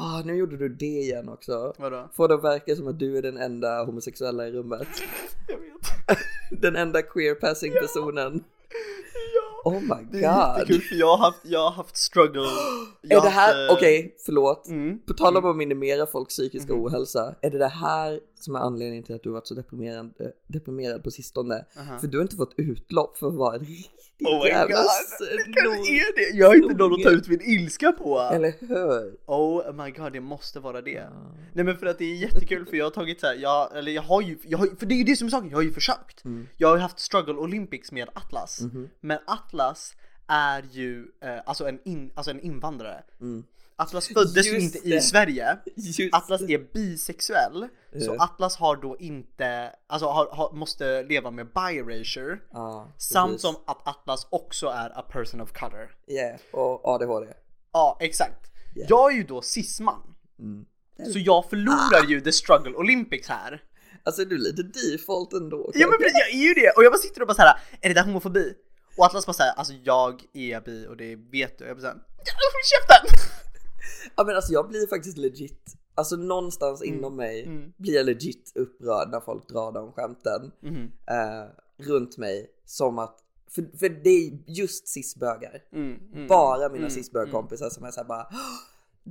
Ah, 0.00 0.22
nu 0.24 0.36
gjorde 0.36 0.56
du 0.56 0.68
det 0.68 0.86
igen 0.86 1.28
också. 1.28 1.72
Vadå? 1.78 2.08
Får 2.14 2.28
det 2.28 2.36
verka 2.36 2.76
som 2.76 2.88
att 2.88 2.98
du 2.98 3.18
är 3.18 3.22
den 3.22 3.36
enda 3.36 3.84
homosexuella 3.84 4.46
i 4.46 4.52
rummet. 4.52 4.88
Jag 5.48 5.58
vet. 5.58 6.20
Den 6.62 6.76
enda 6.76 7.02
queer 7.02 7.34
passing 7.34 7.72
personen. 7.72 8.32
Oh 9.68 9.80
my 9.80 10.06
Det 10.12 10.24
är 10.24 10.48
god. 10.48 10.58
jättekul 10.58 10.80
för 10.82 10.94
jag 10.96 11.16
har 11.16 11.18
haft, 11.18 11.38
jag 11.44 11.60
har 11.60 11.70
haft 11.70 11.96
struggle. 11.96 12.42
Jag 13.02 13.12
Är 13.12 13.16
har 13.20 13.24
det 13.24 13.30
här, 13.30 13.46
haft, 13.68 13.70
eh, 13.70 13.76
okej, 13.76 14.16
förlåt. 14.26 14.68
Mm. 14.68 14.98
På 15.06 15.14
tal 15.14 15.36
om 15.36 15.44
att 15.50 15.56
minimera 15.56 16.06
folks 16.06 16.28
psykiska 16.34 16.72
Mhm. 16.72 16.84
ohälsa, 16.84 17.34
är 17.42 17.50
det 17.50 17.58
det 17.58 17.68
här 17.68 18.20
som 18.40 18.54
är 18.54 18.58
anledningen 18.60 19.04
till 19.04 19.14
att 19.14 19.22
du 19.22 19.30
varit 19.30 19.46
så 19.46 19.54
deprimerad, 19.54 20.12
deprimerad 20.46 21.04
på 21.04 21.10
sistone? 21.10 21.64
Aha. 21.78 21.98
För 21.98 22.06
du 22.06 22.18
har 22.18 22.22
inte 22.22 22.36
fått 22.36 22.54
utlopp 22.56 23.18
för 23.18 23.26
att 23.28 23.34
vara 23.34 23.54
en 23.54 23.60
riktig 23.60 24.26
Oh 24.26 24.42
my 24.44 24.48
jävla 24.48 24.76
god, 24.76 24.84
snor. 25.18 25.72
är 25.72 26.16
det. 26.32 26.38
Jag 26.38 26.46
har 26.46 26.54
inte 26.54 26.74
någon 26.74 26.92
att 26.94 27.02
ta 27.02 27.10
ut 27.10 27.28
min 27.28 27.40
ilska 27.42 27.92
på. 27.92 28.18
Eller 28.32 28.54
hur? 28.60 29.16
Oh 29.26 29.84
my 29.84 29.90
god, 29.90 30.12
det 30.12 30.20
måste 30.20 30.60
vara 30.60 30.80
det. 30.82 31.04
Nej 31.54 31.64
men 31.64 31.76
för 31.76 31.86
att 31.86 31.98
det 31.98 32.04
är 32.04 32.14
jättekul 32.14 32.66
för 32.66 32.76
jag 32.76 32.84
har 32.86 32.90
tagit 32.90 33.20
så 33.20 33.26
här, 33.26 33.34
jag, 33.34 33.76
eller 33.78 33.92
jag 33.92 34.02
har 34.02 34.22
ju, 34.22 34.38
jag 34.44 34.58
har, 34.58 34.66
för 34.78 34.86
det 34.86 34.94
är 34.94 34.96
ju 34.96 35.04
det 35.04 35.16
som 35.16 35.26
är 35.26 35.30
saken, 35.30 35.50
jag 35.50 35.56
har 35.56 35.62
ju 35.62 35.72
försökt. 35.72 36.24
Mm. 36.24 36.46
Jag 36.56 36.68
har 36.68 36.76
ju 36.76 36.82
haft 36.82 37.00
struggle 37.00 37.34
olympics 37.34 37.92
med 37.92 38.08
Atlas. 38.14 38.60
Mhm. 38.60 38.88
Men 39.00 39.18
Atlas 39.26 39.57
är 40.28 40.62
ju 40.70 41.06
eh, 41.22 41.38
alltså, 41.46 41.68
en 41.68 41.80
in, 41.84 42.10
alltså 42.14 42.30
en 42.30 42.40
invandrare. 42.40 43.02
Mm. 43.20 43.44
Atlas 43.76 44.08
föddes 44.08 44.46
ju 44.46 44.58
inte 44.58 44.78
i. 44.78 45.00
Sverige. 45.00 45.58
Just 45.76 46.14
Atlas 46.14 46.42
är 46.42 46.72
bisexuell. 46.72 47.68
Så 47.92 48.14
Ja. 48.18 48.24
Atlas 48.24 48.56
har 48.56 48.76
då 48.76 48.96
inte, 48.98 49.72
alltså 49.86 50.06
har, 50.06 50.26
har, 50.26 50.52
måste 50.52 51.02
leva 51.02 51.30
med 51.30 51.46
bi-erasure. 51.46 52.38
Ja, 52.52 52.92
Samt 52.96 53.30
precis. 53.30 53.42
som 53.42 53.56
att 53.66 53.88
Atlas 53.88 54.26
också 54.30 54.66
är 54.66 54.98
a 54.98 55.02
person 55.02 55.40
of 55.40 55.52
color. 55.52 55.94
Yeah, 56.06 56.40
och 56.52 56.88
ADHD. 56.88 57.26
Ja, 57.72 57.96
exakt. 58.00 58.50
Ja. 58.74 58.86
Jag 58.88 59.12
är 59.12 59.16
ju 59.16 59.22
då 59.24 59.42
cisman. 59.42 60.14
Mm. 60.38 60.66
Så 61.12 61.18
jag 61.18 61.50
förlorar 61.50 62.08
ju 62.08 62.20
the 62.20 62.32
struggle 62.32 62.74
olympics 62.76 63.28
här. 63.28 63.62
Alltså 64.02 64.24
du 64.24 64.34
är 64.34 64.38
lite 64.38 64.62
default 64.62 65.32
ändå. 65.32 65.70
Ja 65.74 65.88
men 65.88 65.98
precis, 65.98 66.18
jag 66.18 66.28
är 66.28 66.48
ju 66.48 66.54
det! 66.54 66.70
Och 66.76 66.84
jag 66.84 66.92
bara 66.92 66.98
sitter 66.98 67.20
och 67.20 67.26
bara 67.26 67.34
såhär, 67.34 67.58
är 67.80 67.88
det 67.88 67.94
där 67.94 68.04
homofobi? 68.04 68.54
Och 68.98 69.04
Atlas 69.04 69.26
bara 69.26 69.32
såhär, 69.32 69.52
alltså 69.52 69.72
jag 69.84 70.22
är 70.32 70.60
bi 70.60 70.86
och 70.86 70.96
det 70.96 71.16
vet 71.16 71.58
du. 71.58 71.64
Jag 71.64 71.76
bara 71.76 71.80
såhär, 71.82 71.96
käften! 72.64 73.18
Ja 74.16 74.24
men 74.24 74.36
alltså 74.36 74.52
jag 74.52 74.68
blir 74.68 74.86
faktiskt 74.86 75.16
legit, 75.18 75.74
alltså 75.94 76.16
någonstans 76.16 76.82
Mm. 76.82 76.94
inom 76.98 77.16
mig 77.16 77.44
Mm. 77.44 77.72
blir 77.76 77.94
jag 77.94 78.06
legit 78.06 78.52
upprörd 78.54 79.10
när 79.10 79.20
folk 79.20 79.48
drar 79.48 79.72
de 79.72 79.92
skämten 79.92 80.52
Mhm. 80.60 80.92
eh, 81.06 81.46
runt 81.86 82.18
mig 82.18 82.50
som 82.64 82.98
att, 82.98 83.18
för, 83.50 83.78
för 83.78 83.88
det 83.88 84.10
är 84.10 84.38
just 84.46 84.88
cisbögar. 84.88 85.62
Mm, 85.72 85.98
mm, 86.14 86.26
Bara 86.28 86.68
mina 86.68 86.76
mm, 86.86 86.90
cisbögkompisar 86.90 87.70
som 87.70 87.84
är 87.84 87.90
såhär 87.90 88.08
bara 88.08 88.26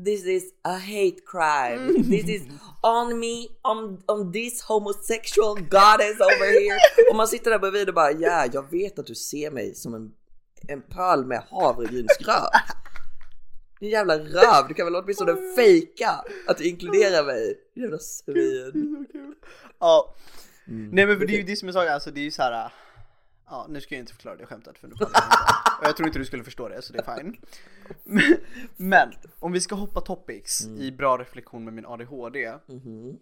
This 0.05 0.25
is 0.25 0.43
a 0.63 0.77
hate 0.77 1.21
crime. 1.25 2.03
This 2.03 2.29
is 2.29 2.41
on 2.83 3.19
me, 3.19 3.47
on, 3.63 4.03
on 4.07 4.31
this 4.31 4.61
homosexual 4.61 5.55
goddess 5.55 6.19
over 6.19 6.59
here. 6.61 6.77
Och 7.11 7.15
man 7.15 7.27
sitter 7.27 7.51
där 7.51 7.59
bredvid 7.59 7.87
och 7.89 7.95
bara 7.95 8.11
ja, 8.11 8.45
jag 8.53 8.71
vet 8.71 8.99
att 8.99 9.05
du 9.07 9.15
ser 9.15 9.51
mig 9.51 9.75
som 9.75 9.93
en, 9.93 10.11
en 10.67 10.81
pöl 10.81 11.25
med 11.25 11.43
havregrynsgröt. 11.51 12.49
Din 13.79 13.89
jävla 13.89 14.17
röv, 14.19 14.67
du 14.67 14.73
kan 14.73 14.85
väl 14.85 14.95
åtminstone 14.95 15.35
fejka 15.55 16.09
att 16.47 16.57
du 16.57 16.63
inkluderar 16.63 17.25
mig. 17.25 17.55
Jävla 17.75 17.97
svin. 17.99 19.07
Så. 19.11 19.17
Ja, 19.79 20.13
Mm. 20.69 20.89
nej 20.93 21.05
men 21.05 21.19
för 21.19 21.25
det 21.25 21.33
är 21.33 21.37
ju 21.37 21.43
det 21.43 21.55
som 21.55 21.67
är 21.69 21.73
saken, 21.73 21.93
alltså 21.93 22.11
det 22.11 22.19
är 22.19 22.23
ju 22.23 22.31
såhär 22.31 22.71
Ja, 23.49 23.65
nu 23.69 23.81
ska 23.81 23.95
jag 23.95 23.99
inte 23.99 24.13
förklara 24.13 24.35
det 24.35 24.45
skämtet 24.45 24.77
för 24.77 24.87
nu 24.87 24.93
jag. 24.99 25.09
Och 25.79 25.85
jag 25.87 25.97
tror 25.97 26.07
inte 26.07 26.19
du 26.19 26.25
skulle 26.25 26.43
förstå 26.43 26.69
det 26.69 26.81
så 26.81 26.93
det 26.93 26.99
är 27.07 27.17
fine. 27.17 27.37
Men, 28.03 28.23
men 28.77 29.13
om 29.39 29.51
vi 29.51 29.61
ska 29.61 29.75
hoppa 29.75 30.01
topics 30.01 30.65
i 30.67 30.91
bra 30.91 31.17
reflektion 31.17 31.63
med 31.63 31.73
min 31.73 31.85
ADHD 31.85 32.53
Mhm. 32.67 33.17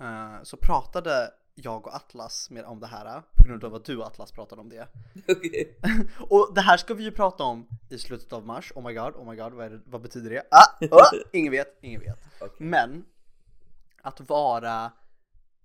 eh, 0.00 0.42
så 0.42 0.56
pratade 0.56 1.30
jag 1.54 1.86
och 1.86 1.94
Atlas 1.94 2.50
med, 2.50 2.64
om 2.64 2.80
det 2.80 2.86
här 2.86 3.06
eh, 3.16 3.22
på 3.36 3.44
grund 3.48 3.64
av 3.64 3.74
att 3.74 3.84
du 3.84 3.96
och 3.96 4.06
Atlas 4.06 4.32
pratade 4.32 4.60
om 4.60 4.68
det. 4.68 4.88
Okej. 5.28 5.78
Och 6.30 6.52
det 6.54 6.60
här 6.60 6.76
ska 6.76 6.94
vi 6.94 7.04
ju 7.04 7.10
prata 7.12 7.44
om 7.44 7.68
i 7.90 7.98
slutet 7.98 8.32
av 8.32 8.46
mars. 8.46 8.72
Oh 8.74 8.86
my 8.88 8.94
god, 8.94 9.14
oh 9.14 9.30
my 9.30 9.36
god, 9.36 9.52
vad, 9.52 9.66
är 9.66 9.70
det, 9.70 9.80
vad 9.86 10.00
betyder 10.02 10.30
det? 10.30 10.42
Ah, 10.50 10.86
ah, 10.90 11.10
ingen 11.32 11.50
vet, 11.52 11.78
ingen 11.80 12.00
vet. 12.00 12.18
Okej. 12.40 12.66
Men 12.66 13.04
att 14.02 14.20
vara 14.20 14.92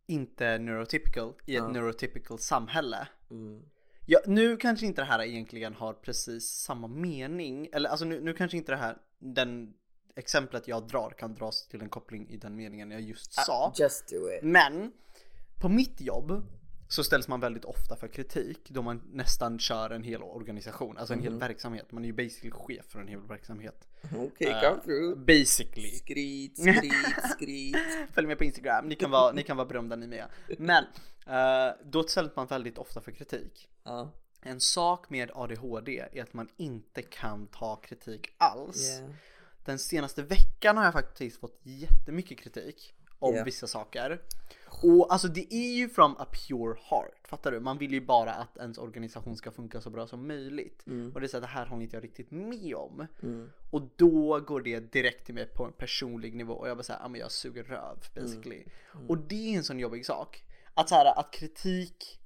inte 0.07 0.57
neurotypical 0.57 1.33
i 1.45 1.55
ett 1.55 1.63
Ja. 1.63 1.67
neurotypical 1.67 2.39
samhälle. 2.39 3.07
Mm. 3.31 3.61
Ja, 4.05 4.19
nu 4.25 4.57
kanske 4.57 4.85
inte 4.85 5.01
det 5.01 5.05
här 5.05 5.23
egentligen 5.23 5.73
har 5.73 5.93
precis 5.93 6.47
samma 6.47 6.87
mening, 6.87 7.69
eller 7.73 7.89
alltså 7.89 8.05
nu, 8.05 8.21
nu 8.21 8.33
kanske 8.33 8.57
inte 8.57 8.71
det 8.71 8.77
här, 8.77 8.97
den 9.19 9.73
exemplet 10.15 10.67
jag 10.67 10.87
drar 10.87 11.09
kan 11.09 11.35
dras 11.35 11.67
till 11.67 11.81
en 11.81 11.89
koppling 11.89 12.29
i 12.29 12.37
den 12.37 12.55
meningen 12.55 12.91
jag 12.91 13.01
just 13.01 13.33
sa. 13.33 13.73
Just 13.75 14.07
do 14.09 14.15
it. 14.15 14.43
Men 14.43 14.91
på 15.61 15.69
mitt 15.69 16.01
jobb 16.01 16.43
så 16.87 17.03
ställs 17.03 17.27
man 17.27 17.39
väldigt 17.39 17.65
ofta 17.65 17.95
för 17.95 18.07
kritik 18.07 18.69
då 18.69 18.81
man 18.81 19.01
nästan 19.11 19.59
kör 19.59 19.89
en 19.89 20.03
hel 20.03 20.23
organisation, 20.23 20.97
alltså 20.97 21.13
en 21.13 21.21
hel 21.21 21.39
verksamhet. 21.39 21.91
Man 21.91 22.03
är 22.03 22.07
ju 22.07 22.13
basically 22.13 22.51
chef 22.51 22.85
för 22.89 22.99
en 22.99 23.07
hel 23.07 23.19
verksamhet. 23.27 23.87
Okej, 24.17 24.47
Eh, 24.47 24.61
come 24.61 24.81
through. 24.83 25.17
Basically. 25.19 25.91
Skrit, 25.91 26.57
skrit, 26.59 27.31
skrit. 27.35 27.77
Följ 28.13 28.27
med 28.27 28.37
på 28.37 28.43
Instagram, 28.43 28.85
ni 28.87 28.95
kan 28.95 29.11
vara, 29.11 29.31
ni 29.31 29.43
kan 29.43 29.57
vara 29.57 29.67
berömda 29.67 29.95
ni 29.95 30.07
med. 30.07 30.27
Men 30.57 30.83
eh, 31.27 31.75
då 31.83 32.03
ställs 32.03 32.35
man 32.35 32.47
väldigt 32.47 32.77
ofta 32.77 33.01
för 33.01 33.11
kritik. 33.11 33.69
Ja. 33.83 34.11
En 34.41 34.59
sak 34.59 35.09
med 35.09 35.31
ADHD 35.33 36.05
är 36.11 36.23
att 36.23 36.33
man 36.33 36.47
inte 36.57 37.01
kan 37.01 37.47
ta 37.47 37.75
kritik 37.75 38.27
alls. 38.37 38.99
Yeah. 38.99 39.09
Den 39.65 39.79
senaste 39.79 40.21
veckan 40.23 40.77
har 40.77 40.83
jag 40.83 40.93
faktiskt 40.93 41.39
fått 41.39 41.59
jättemycket 41.63 42.39
kritik 42.39 42.93
om 43.19 43.35
Ja. 43.35 43.43
vissa 43.43 43.67
saker. 43.67 44.21
Och 44.83 45.13
alltså 45.13 45.27
det 45.27 45.53
är 45.53 45.75
ju 45.75 45.89
from 45.89 46.15
a 46.19 46.25
pure 46.31 46.79
heart, 46.89 47.27
fattar 47.27 47.51
du? 47.51 47.59
Man 47.59 47.77
vill 47.77 47.93
ju 47.93 48.01
bara 48.01 48.33
att 48.33 48.57
ens 48.57 48.77
organisation 48.77 49.37
ska 49.37 49.51
funka 49.51 49.81
så 49.81 49.89
bra 49.89 50.07
som 50.07 50.27
möjligt. 50.27 50.83
Och 51.13 51.21
det 51.21 51.25
är 51.25 51.27
så 51.27 51.37
att 51.37 51.43
det 51.43 51.47
här 51.47 51.65
håller 51.65 51.83
inte 51.83 51.95
jag 51.95 52.03
riktigt 52.03 52.31
med 52.31 52.75
om. 52.75 53.07
Mm. 53.23 53.49
Och 53.71 53.81
då 53.95 54.39
går 54.39 54.61
det 54.61 54.79
direkt 54.79 55.25
till 55.25 55.35
mig 55.35 55.45
på 55.45 55.65
en 55.65 55.71
personlig 55.71 56.35
nivå 56.35 56.53
och 56.53 56.69
jag 56.69 56.77
bara 56.77 56.83
säger, 56.83 56.99
ja 56.99 57.07
men 57.07 57.21
jag 57.21 57.31
suger 57.31 57.63
röv 57.63 57.97
basically. 58.15 58.63
Och 59.07 59.17
det 59.17 59.53
är 59.53 59.57
en 59.57 59.63
sån 59.63 59.79
jobbig 59.79 60.05
sak. 60.05 60.43
Att 60.73 60.89
så 60.89 60.95
här, 60.95 61.19
att 61.19 61.31
kritik 61.31 62.19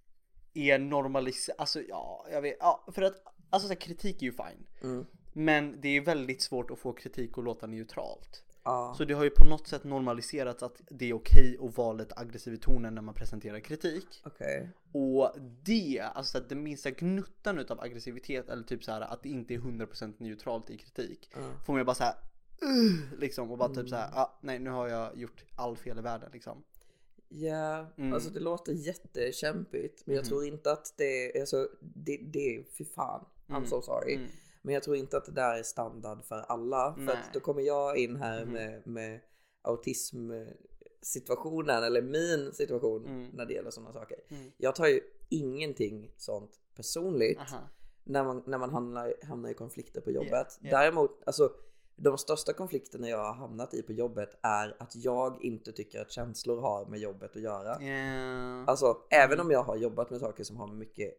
är 0.53 0.79
normaliserat, 0.79 1.59
alltså 1.59 1.81
ja, 1.81 2.25
jag 2.31 2.41
vet, 2.41 2.57
ja, 2.59 2.85
för 2.91 3.01
att 3.01 3.23
alltså 3.49 3.67
så 3.67 3.73
här, 3.73 3.81
kritik 3.81 4.21
är 4.21 4.25
ju 4.25 4.31
fine. 4.31 4.65
Mm. 4.81 5.05
Men 5.33 5.81
det 5.81 5.97
är 5.97 6.01
väldigt 6.01 6.41
svårt 6.41 6.71
att 6.71 6.79
få 6.79 6.93
kritik 6.93 7.37
att 7.37 7.43
låta 7.43 7.67
neutralt. 7.67 8.43
Ja. 8.63 8.93
Så 8.97 9.05
det 9.05 9.13
har 9.13 9.23
ju 9.23 9.29
på 9.29 9.43
något 9.43 9.67
sätt 9.67 9.83
normaliserats 9.83 10.63
att 10.63 10.81
det 10.89 11.09
är 11.09 11.13
okej 11.13 11.57
att 11.61 11.77
vara 11.77 11.93
lite 11.93 12.15
aggressiv 12.17 12.53
i 12.53 12.57
tonen 12.57 12.95
när 12.95 13.01
man 13.01 13.15
presenterar 13.15 13.59
kritik. 13.59 14.07
Okej. 14.25 14.69
Och 14.91 15.31
det, 15.63 15.99
alltså 16.13 16.37
att 16.37 16.49
den 16.49 16.63
minsta 16.63 16.91
gnuttan 16.91 17.59
utav 17.59 17.79
aggressivitet 17.81 18.49
eller 18.49 18.63
typ 18.63 18.83
så 18.83 18.91
här 18.91 19.01
att 19.01 19.23
det 19.23 19.29
inte 19.29 19.53
är 19.53 19.57
100% 19.57 20.13
neutralt 20.17 20.69
i 20.69 20.77
kritik. 20.77 21.29
Ja. 21.33 21.39
Får 21.65 21.73
mig 21.73 21.83
bara 21.83 21.95
så 21.95 22.03
här, 22.03 22.15
"Ugh", 22.61 23.19
liksom 23.19 23.51
och 23.51 23.57
bara 23.57 23.69
typ 23.69 23.89
så 23.89 23.95
här, 23.95 24.09
ah, 24.13 24.39
nej 24.41 24.59
nu 24.59 24.69
har 24.69 24.87
jag 24.87 25.17
gjort 25.17 25.43
all 25.55 25.77
fel 25.77 25.99
i 25.99 26.01
världen 26.01 26.29
liksom. 26.33 26.63
Ja, 27.31 27.85
Mm. 27.97 28.13
alltså 28.13 28.29
det 28.29 28.39
låter 28.39 28.73
jättekämpigt. 28.73 30.01
Men 30.05 30.15
jag 30.15 30.23
Mhm. 30.23 30.29
tror 30.29 30.45
inte 30.45 30.71
att 30.71 30.93
det 30.97 31.39
är 31.39 31.45
så, 31.45 31.67
det, 31.79 32.17
det, 32.17 32.63
fy 32.77 32.85
fan. 32.85 33.25
I'm 33.47 33.55
Mm. 33.55 33.65
so 33.69 33.81
sorry. 33.81 34.19
Mm. 34.61 34.65
Men 34.65 34.73
jag 34.73 34.83
tror 34.83 34.95
inte 34.95 35.17
att 35.17 35.25
det 35.25 35.31
där 35.31 35.57
är 35.59 35.63
standard 35.63 36.23
för 36.25 36.39
alla. 36.39 36.93
För 36.93 37.01
Nej. 37.01 37.15
att 37.15 37.33
då 37.33 37.39
kommer 37.39 37.61
jag 37.61 37.97
in 37.97 38.15
här 38.15 38.45
Mhm. 38.45 38.53
med, 38.53 38.87
med 38.87 39.19
autism 39.61 40.31
situationen 41.01 41.83
eller 41.83 42.01
min 42.01 42.53
situation 42.53 43.05
Mm. 43.05 43.29
när 43.33 43.45
det 43.45 43.53
gäller 43.53 43.71
sådana 43.71 43.93
saker. 43.93 44.17
Mm. 44.29 44.51
Jag 44.57 44.75
tar 44.75 44.87
ju 44.87 45.01
ingenting 45.29 46.11
sånt 46.17 46.59
personligt 46.75 47.39
Aha. 47.39 47.59
när 48.03 48.23
man, 48.23 48.43
när 48.45 48.57
man 48.57 48.69
hamnar, 48.69 49.13
hamnar 49.23 49.49
i 49.49 49.53
konflikter 49.53 50.01
på 50.01 50.11
jobbet. 50.11 50.31
Yeah, 50.31 50.65
yeah. 50.65 50.79
Däremot, 50.81 51.21
alltså 51.25 51.51
de 51.95 52.17
största 52.17 52.53
konflikterna 52.53 53.09
jag 53.09 53.17
har 53.17 53.33
hamnat 53.33 53.73
i 53.73 53.81
på 53.81 53.91
jobbet 53.93 54.37
är 54.41 54.75
att 54.79 54.95
jag 54.95 55.43
inte 55.43 55.71
tycker 55.71 56.01
att 56.01 56.11
känslor 56.11 56.61
har 56.61 56.85
med 56.85 56.99
jobbet 56.99 57.35
att 57.35 57.41
göra. 57.41 57.81
Yeah. 57.81 58.63
Alltså 58.67 58.97
även 59.09 59.39
om 59.39 59.51
jag 59.51 59.63
har 59.63 59.75
jobbat 59.75 60.09
med 60.09 60.19
saker 60.19 60.43
som 60.43 60.57
har 60.57 60.67
mycket 60.67 61.13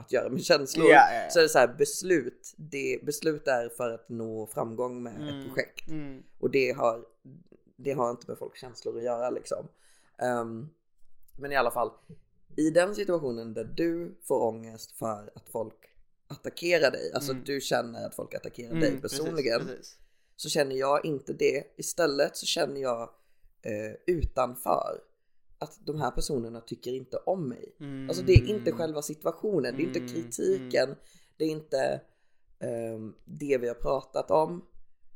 att 0.00 0.12
göra 0.12 0.28
med 0.28 0.44
känslor 0.44 0.86
Ja, 0.90 1.12
ja, 1.12 1.22
ja. 1.24 1.30
så 1.30 1.38
är 1.38 1.42
det 1.42 1.48
så 1.48 1.58
här 1.58 1.74
beslut. 1.78 2.54
Det, 2.56 3.00
beslut 3.02 3.48
är 3.48 3.68
för 3.68 3.90
att 3.90 4.08
nå 4.08 4.46
framgång 4.46 5.02
med 5.02 5.16
Mm. 5.16 5.28
ett 5.40 5.46
projekt 5.46 5.88
Mm. 5.88 6.22
och 6.38 6.50
det 6.50 6.70
har, 6.72 7.04
det 7.76 7.92
har 7.92 8.10
inte 8.10 8.24
med 8.28 8.38
folks 8.38 8.60
känslor 8.60 8.96
att 8.96 9.02
göra 9.04 9.30
liksom. 9.30 9.68
Ehm, 10.18 10.68
men 11.38 11.52
i 11.52 11.56
alla 11.56 11.70
fall 11.70 11.90
i 12.56 12.70
den 12.70 12.94
situationen 12.94 13.54
där 13.54 13.64
du 13.64 14.18
får 14.28 14.42
ångest 14.42 14.92
för 14.98 15.30
att 15.34 15.48
folk 15.48 15.74
attackerar 16.28 16.90
dig, 16.90 17.12
alltså 17.14 17.32
Mm. 17.32 17.44
du 17.44 17.60
känner 17.60 18.06
att 18.06 18.14
folk 18.14 18.34
attackerar 18.34 18.70
Mm, 18.70 18.80
dig 18.80 19.00
precis, 19.00 19.18
personligen 19.20 19.60
precis. 19.66 19.96
så 20.36 20.48
känner 20.48 20.76
jag 20.76 21.04
inte 21.04 21.32
det. 21.32 21.64
Istället 21.76 22.36
så 22.36 22.46
känner 22.46 22.80
jag 22.80 23.02
eh, 23.62 23.94
utanför 24.06 25.00
att 25.60 25.78
de 25.86 26.00
här 26.00 26.10
personerna 26.10 26.60
tycker 26.60 26.92
inte 26.92 27.16
om 27.16 27.48
mig. 27.48 27.74
Alltså 28.08 28.22
det 28.22 28.32
är 28.32 28.46
inte 28.48 28.72
själva 28.72 29.02
situationen, 29.02 29.76
det 29.76 29.82
är 29.82 29.86
inte 29.86 29.98
Mm, 29.98 30.12
kritiken, 30.12 30.96
det 31.36 31.44
är 31.44 31.48
inte 31.48 32.00
ehm, 32.58 33.14
det 33.24 33.58
vi 33.58 33.68
har 33.68 33.74
pratat 33.74 34.30
om 34.30 34.64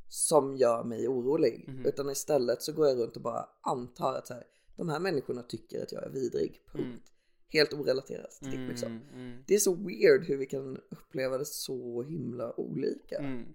som 0.08 0.56
gör 0.56 0.84
mig 0.84 1.08
orolig. 1.08 1.64
Mhm. 1.68 1.86
Utan 1.86 2.10
istället 2.10 2.62
så 2.62 2.72
går 2.72 2.88
jag 2.88 2.98
runt 2.98 3.16
och 3.16 3.22
bara 3.22 3.48
antar 3.60 4.14
att 4.14 4.26
så 4.26 4.34
här, 4.34 4.44
de 4.76 4.88
här 4.88 4.98
människorna 4.98 5.42
tycker 5.42 5.82
att 5.82 5.92
jag 5.92 6.04
är 6.04 6.10
vidrig. 6.10 6.62
Punkt. 6.72 6.84
Mm. 6.86 7.00
Helt 7.48 7.72
orelaterat 7.72 8.30
till 8.30 8.54
Mm, 8.54 8.68
liksom. 8.68 9.00
mm, 9.14 9.44
Det 9.46 9.54
är 9.54 9.58
så 9.58 9.74
weird 9.74 10.24
hur 10.24 10.36
vi 10.36 10.46
kan 10.46 10.76
uppleva 10.90 11.38
det 11.38 11.44
så 11.46 12.02
himla 12.02 12.60
olika. 12.60 13.18
mm. 13.18 13.54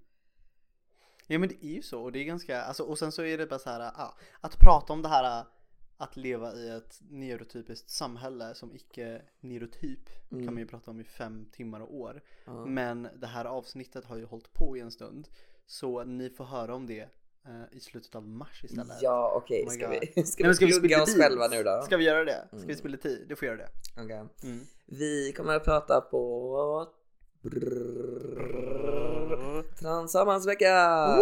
Ja 1.28 1.40
men 1.40 1.50
det 1.50 1.66
är 1.66 1.70
ju 1.76 1.82
så 1.82 2.02
och 2.04 2.12
det 2.12 2.20
är 2.20 2.24
ganska, 2.24 2.62
alltså 2.62 2.84
och 2.84 3.00
sen 3.00 3.12
så 3.12 3.24
är 3.24 3.38
det 3.38 3.46
bara 3.48 3.60
så 3.60 3.70
här, 3.70 3.80
ja, 3.98 4.18
att 4.42 4.60
prata 4.60 4.94
om 4.94 5.02
det 5.02 5.08
här 5.08 5.46
att 6.02 6.18
leva 6.18 6.54
i 6.54 6.70
ett 6.70 7.00
neurotypiskt 7.10 7.90
samhälle 7.90 8.56
som 8.56 8.76
icke 8.76 9.22
neurotyp 9.40 10.10
Mm. 10.32 10.46
kan 10.46 10.54
man 10.54 10.62
ju 10.64 10.68
prata 10.68 10.92
om 10.92 11.00
i 11.00 11.04
fem 11.04 11.46
timmar 11.52 11.80
och 11.80 11.96
år. 11.96 12.22
Ja. 12.46 12.66
Men 12.66 13.08
det 13.16 13.28
här 13.28 13.46
avsnittet 13.46 14.06
har 14.06 14.18
ju 14.18 14.26
hållit 14.26 14.54
på 14.54 14.78
i 14.78 14.80
en 14.80 14.92
stund. 14.92 15.28
Så 15.66 16.04
ni 16.04 16.30
får 16.30 16.44
höra 16.46 16.76
om 16.76 16.88
det 16.88 17.00
eh, 17.46 17.64
i 17.78 17.80
slutet 17.80 18.16
av 18.16 18.28
mars 18.28 18.64
istället. 18.64 18.98
Ja 19.02 19.32
okej, 19.36 19.64
Oh 19.64 19.70
my 19.72 19.76
ska, 19.80 19.90
vi, 19.90 20.24
ska, 20.26 20.44
Nej, 20.44 20.56
vi 20.60 20.80
plugga 20.80 21.04
oss 21.04 21.14
tid? 21.14 21.24
själva 21.24 21.48
nu 21.48 21.64
då? 21.64 21.82
Ska 21.86 21.98
vi 21.98 22.04
göra 22.06 22.24
det? 22.26 22.44
Ska 22.48 22.56
Mm. 22.56 22.68
vi 22.68 22.76
spilla 22.76 22.98
tid? 22.98 23.26
Du 23.30 23.36
får 23.36 23.46
göra 23.48 23.58
det. 23.58 23.70
Okej. 24.04 24.24
Mm. 24.44 24.60
Vi 24.86 25.34
kommer 25.38 25.56
att 25.56 25.64
prata 25.64 26.02
på 26.02 26.88
Transsammansveckan! 29.80 31.20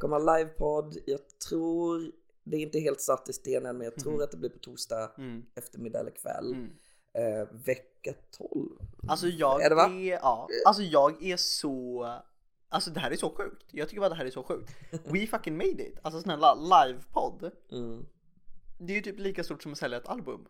Kommer 0.00 0.38
livepodd. 0.38 0.96
Jag 1.06 1.20
tror, 1.48 2.12
det 2.50 2.56
är 2.56 2.60
inte 2.60 2.78
helt 2.80 3.00
satt 3.00 3.28
i 3.28 3.32
stenen 3.32 3.76
men 3.78 3.84
jag 3.84 3.96
tror 3.96 4.22
att 4.22 4.30
det 4.30 4.36
blir 4.36 4.50
på 4.50 4.58
torsdag 4.58 5.10
Mm. 5.18 5.42
eftermiddag 5.54 6.00
eller 6.00 6.10
kväll. 6.10 6.52
Mm. 6.52 6.70
Eh, 7.14 7.48
vecka 7.64 8.12
12. 8.38 8.68
Alltså 9.08 9.26
jag 9.26 9.62
Är 9.62 9.68
det 9.68 9.74
va? 9.74 9.84
är, 9.86 10.12
ja, 10.12 10.48
alltså 10.66 10.82
jag 10.82 11.22
är 11.24 11.36
så 11.36 12.06
Alltså 12.70 12.90
det 12.90 13.00
här 13.00 13.10
är 13.10 13.16
så 13.16 13.30
sjukt. 13.30 13.64
Jag 13.70 13.88
tycker 13.88 14.00
bara 14.00 14.08
det 14.08 14.14
här 14.14 14.24
är 14.24 14.30
så 14.30 14.42
sjukt. 14.42 14.70
We 15.04 15.26
fucking 15.26 15.56
made 15.56 15.82
it. 15.88 15.98
Alltså 16.02 16.20
snälla, 16.20 16.54
livepodd. 16.54 17.50
Mm. 17.72 18.06
Det 18.78 18.92
är 18.92 18.96
ju 18.96 19.02
typ 19.02 19.18
lika 19.18 19.44
stort 19.44 19.62
som 19.62 19.72
att 19.72 19.78
sälja 19.78 19.98
ett 19.98 20.08
album. 20.08 20.40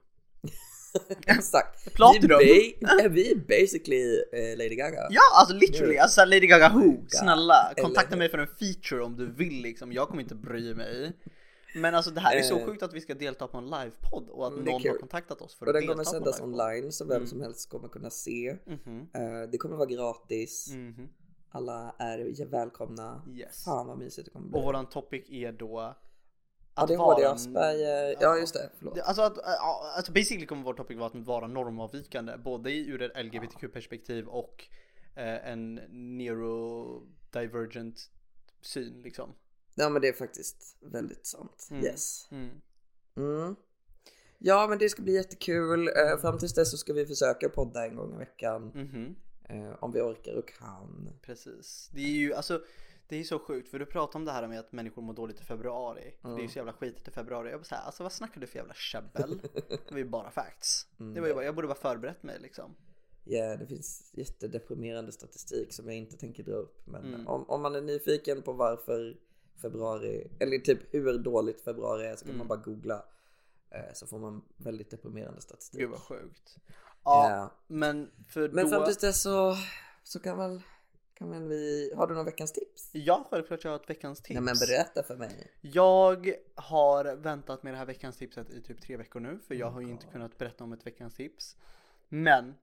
Exakt. 1.27 1.95
Platinum. 1.95 2.39
Vi, 2.39 2.75
är 2.81 3.09
vi 3.09 3.35
basically 3.49 4.23
eh, 4.33 4.57
Lady 4.59 4.75
Gaga. 4.77 5.07
Ja, 5.11 5.21
alltså 5.41 5.55
literally. 5.55 5.97
Alltså 5.99 6.15
så 6.15 6.21
här, 6.21 6.27
Lady 6.27 6.47
Gaga 6.47 6.69
Who. 6.69 7.05
Snälla, 7.09 7.73
kontakta 7.77 8.09
Eller- 8.09 8.19
mig 8.19 8.29
för 8.29 8.39
en 8.39 8.47
feature 8.47 9.05
om 9.05 9.17
du 9.17 9.33
vill 9.33 9.63
liksom. 9.63 9.93
Jag 9.93 10.09
kommer 10.09 10.23
inte 10.23 10.35
bry 10.35 10.75
mig. 10.75 11.13
Men 11.75 11.95
alltså 11.95 12.11
det 12.11 12.21
här 12.21 12.37
är 12.37 12.43
så 12.43 12.59
Eh. 12.59 12.67
sjukt 12.67 12.83
att 12.83 12.93
vi 12.93 13.01
ska 13.01 13.15
delta 13.15 13.47
på 13.49 13.59
en 13.59 13.65
livepodd 13.71 14.29
och 14.29 14.47
att 14.47 14.53
Mm, 14.53 14.65
någon 14.65 14.83
har 14.87 14.99
kontaktat 14.99 15.43
oss 15.43 15.55
för 15.55 15.67
Och 15.67 15.71
att 15.71 15.75
den 15.75 15.83
delta 15.83 15.95
kommer 15.95 16.05
på 16.05 16.11
en 16.17 16.23
sändas 16.33 16.41
livepodd. 16.41 16.61
online 16.71 16.93
så 16.93 17.05
vem 17.05 17.17
Mm. 17.17 17.27
som 17.29 17.41
helst 17.41 17.71
kommer 17.71 17.89
kunna 17.89 18.11
se. 18.11 18.57
Mhm, 18.67 19.09
Eh, 19.15 19.43
det 19.51 19.59
kommer 19.59 19.77
vara 19.77 19.87
gratis. 19.89 20.71
mhm. 20.75 21.09
Alla 21.51 21.95
är 21.99 22.47
välkomna. 22.47 23.23
Yes. 23.37 23.65
Fan 23.65 23.87
vad 23.87 23.99
mysigt 23.99 24.25
det 24.25 24.31
kommer 24.31 24.49
bli. 24.49 24.59
Och 24.59 24.63
våran 24.65 24.87
topic 24.89 25.31
är 25.31 25.53
då 25.53 25.95
ADHD, 26.75 26.97
vara- 27.23 27.31
Asperger. 27.33 28.17
Ja 28.21 28.37
just 28.39 28.55
det, 28.55 28.71
förlåt. 28.79 28.99
Alltså, 28.99 29.23
att, 29.23 29.39
ja, 29.45 29.93
alltså 29.97 30.13
basically 30.13 30.47
kommer 30.47 30.63
vår 30.65 30.75
topic 30.75 30.99
vara 30.99 31.07
att 31.07 31.15
vara 31.27 31.47
normavvikande 31.47 32.37
både 32.37 32.73
ur 32.79 33.03
ett 33.03 33.17
LGBTQ-perspektiv 33.25 34.27
och 34.27 34.65
eh, 35.15 35.49
en 35.51 35.75
neurodivergent 35.93 38.11
syn 38.61 39.03
liksom. 39.03 39.35
Ja 39.79 39.89
men 39.89 40.03
det 40.03 40.09
är 40.09 40.13
faktiskt 40.13 40.77
väldigt 40.81 41.27
sant. 41.27 41.69
Mm. 41.71 41.85
Yes. 41.85 42.29
Mm. 42.31 42.51
Mm. 43.17 43.57
Ja 44.39 44.67
men 44.69 44.79
det 44.79 44.89
ska 44.89 45.03
bli 45.03 45.15
jättekul. 45.15 45.89
Eh, 45.89 46.19
fram 46.21 46.39
tills 46.39 46.55
dess 46.55 46.71
så 46.71 46.77
ska 46.77 46.93
vi 46.93 47.07
försöka 47.07 47.49
podda 47.49 47.87
en 47.87 47.97
gång 47.97 48.15
i 48.15 48.19
veckan. 48.19 48.63
Mhm. 48.75 49.15
Eh, 49.49 49.75
om 49.85 49.93
vi 49.93 50.01
orkar 50.01 50.35
och 50.35 50.49
kan. 50.49 51.11
Precis. 51.23 51.91
Det 51.95 52.01
är 52.01 52.09
ju 52.11 52.35
alltså 52.35 52.63
det 53.09 53.17
är 53.17 53.25
så 53.25 53.39
sjukt 53.39 53.69
för 53.69 53.79
du 53.79 53.87
pratar 53.87 54.19
om 54.19 54.25
det 54.25 54.33
här 54.33 54.49
med 54.49 54.59
att 54.61 54.73
människor 54.73 55.03
mår 55.03 55.15
dåligt 55.15 55.41
i 55.41 55.45
februari. 55.45 56.15
För 56.23 56.29
Det 56.29 56.41
är 56.41 56.43
ju 56.43 56.49
så 56.49 56.59
jävla 56.59 56.73
skitigt 56.73 57.09
i 57.09 57.11
februari. 57.11 57.51
Jag 57.51 57.61
bara 57.61 57.65
såhär, 57.65 57.83
alltså 57.83 58.03
vad 58.03 58.13
snackar 58.13 58.41
du 58.41 58.47
för 58.47 58.57
jävla 58.59 58.75
käbbel? 58.75 59.41
Det 59.69 59.91
var 59.91 59.99
ju 59.99 60.09
bara 60.09 60.31
facts. 60.31 60.87
Det 61.15 61.21
var 61.21 61.29
ju 61.29 61.35
bara, 61.35 61.45
jag 61.45 61.55
borde 61.55 61.69
bara 61.69 61.79
förberett 61.79 62.23
mig 62.23 62.39
liksom. 62.41 62.75
Ja, 63.25 63.57
det 63.57 63.67
finns 63.67 64.11
jättedeprimerande 64.15 65.13
statistik 65.13 65.73
som 65.73 65.87
jag 65.87 65.97
inte 65.97 66.17
tänker 66.17 66.43
dra 66.43 66.53
upp. 66.55 66.87
Men 66.87 67.05
Mm. 67.15 67.27
om, 67.29 67.45
om 67.51 67.63
man 67.63 67.75
är 67.75 67.81
nyfiken 67.81 68.43
på 68.43 68.53
varför 68.53 69.17
februari, 69.59 70.31
eller 70.39 70.59
typ 70.59 70.95
hur 70.95 71.19
dåligt 71.19 71.61
februari 71.61 72.07
är 72.07 72.17
så 72.17 72.25
kan 72.25 72.35
Mm. 72.35 72.39
man 72.39 72.49
bara 72.49 72.59
googla. 72.59 73.05
Eh, 73.71 73.93
så 73.95 74.07
får 74.07 74.19
man 74.19 74.43
väldigt 74.57 74.91
deprimerande 74.91 75.41
statistik. 75.41 75.81
Gud 75.81 75.91
vad 75.91 76.01
sjukt. 76.01 76.57
Ja, 77.05 77.31
Ja. 77.31 77.51
men 77.67 78.11
för 78.29 78.49
Men 78.49 78.65
då... 78.65 78.71
fram 78.71 78.85
tills 78.85 78.99
dess 78.99 79.23
så, 79.23 79.57
så 80.03 80.21
kan 80.21 80.39
väl, 80.39 80.63
kan 81.15 81.31
väl 81.31 81.49
vi, 81.49 81.93
har 81.97 82.07
du 82.07 82.15
någon 82.15 82.25
veckans 82.25 82.53
tips? 82.53 82.91
Ja, 82.93 83.27
självklart 83.31 83.65
jag 83.65 83.71
har 83.71 83.77
ett 83.77 83.91
veckans 83.91 84.21
tips. 84.21 84.35
Nej 84.35 84.43
men 84.43 84.55
berätta 84.59 85.03
för 85.03 85.17
mig. 85.17 85.53
Jag 85.61 86.33
har 86.55 87.17
väntat 87.17 87.63
med 87.63 87.73
det 87.73 87.77
här 87.79 87.87
veckans 87.87 88.17
tipset 88.17 88.51
i 88.51 88.63
typ 88.63 88.81
tre 88.83 88.97
veckor 88.97 89.21
nu 89.21 89.39
för 89.49 89.55
jag 89.55 89.69
Oh 89.69 89.73
har 89.73 89.81
ju 89.81 89.91
inte 89.91 90.07
kunnat 90.07 90.39
berätta 90.39 90.65
om 90.65 90.73
ett 90.73 90.87
veckans 90.87 91.15
tips. 91.15 91.57
Men 92.09 92.55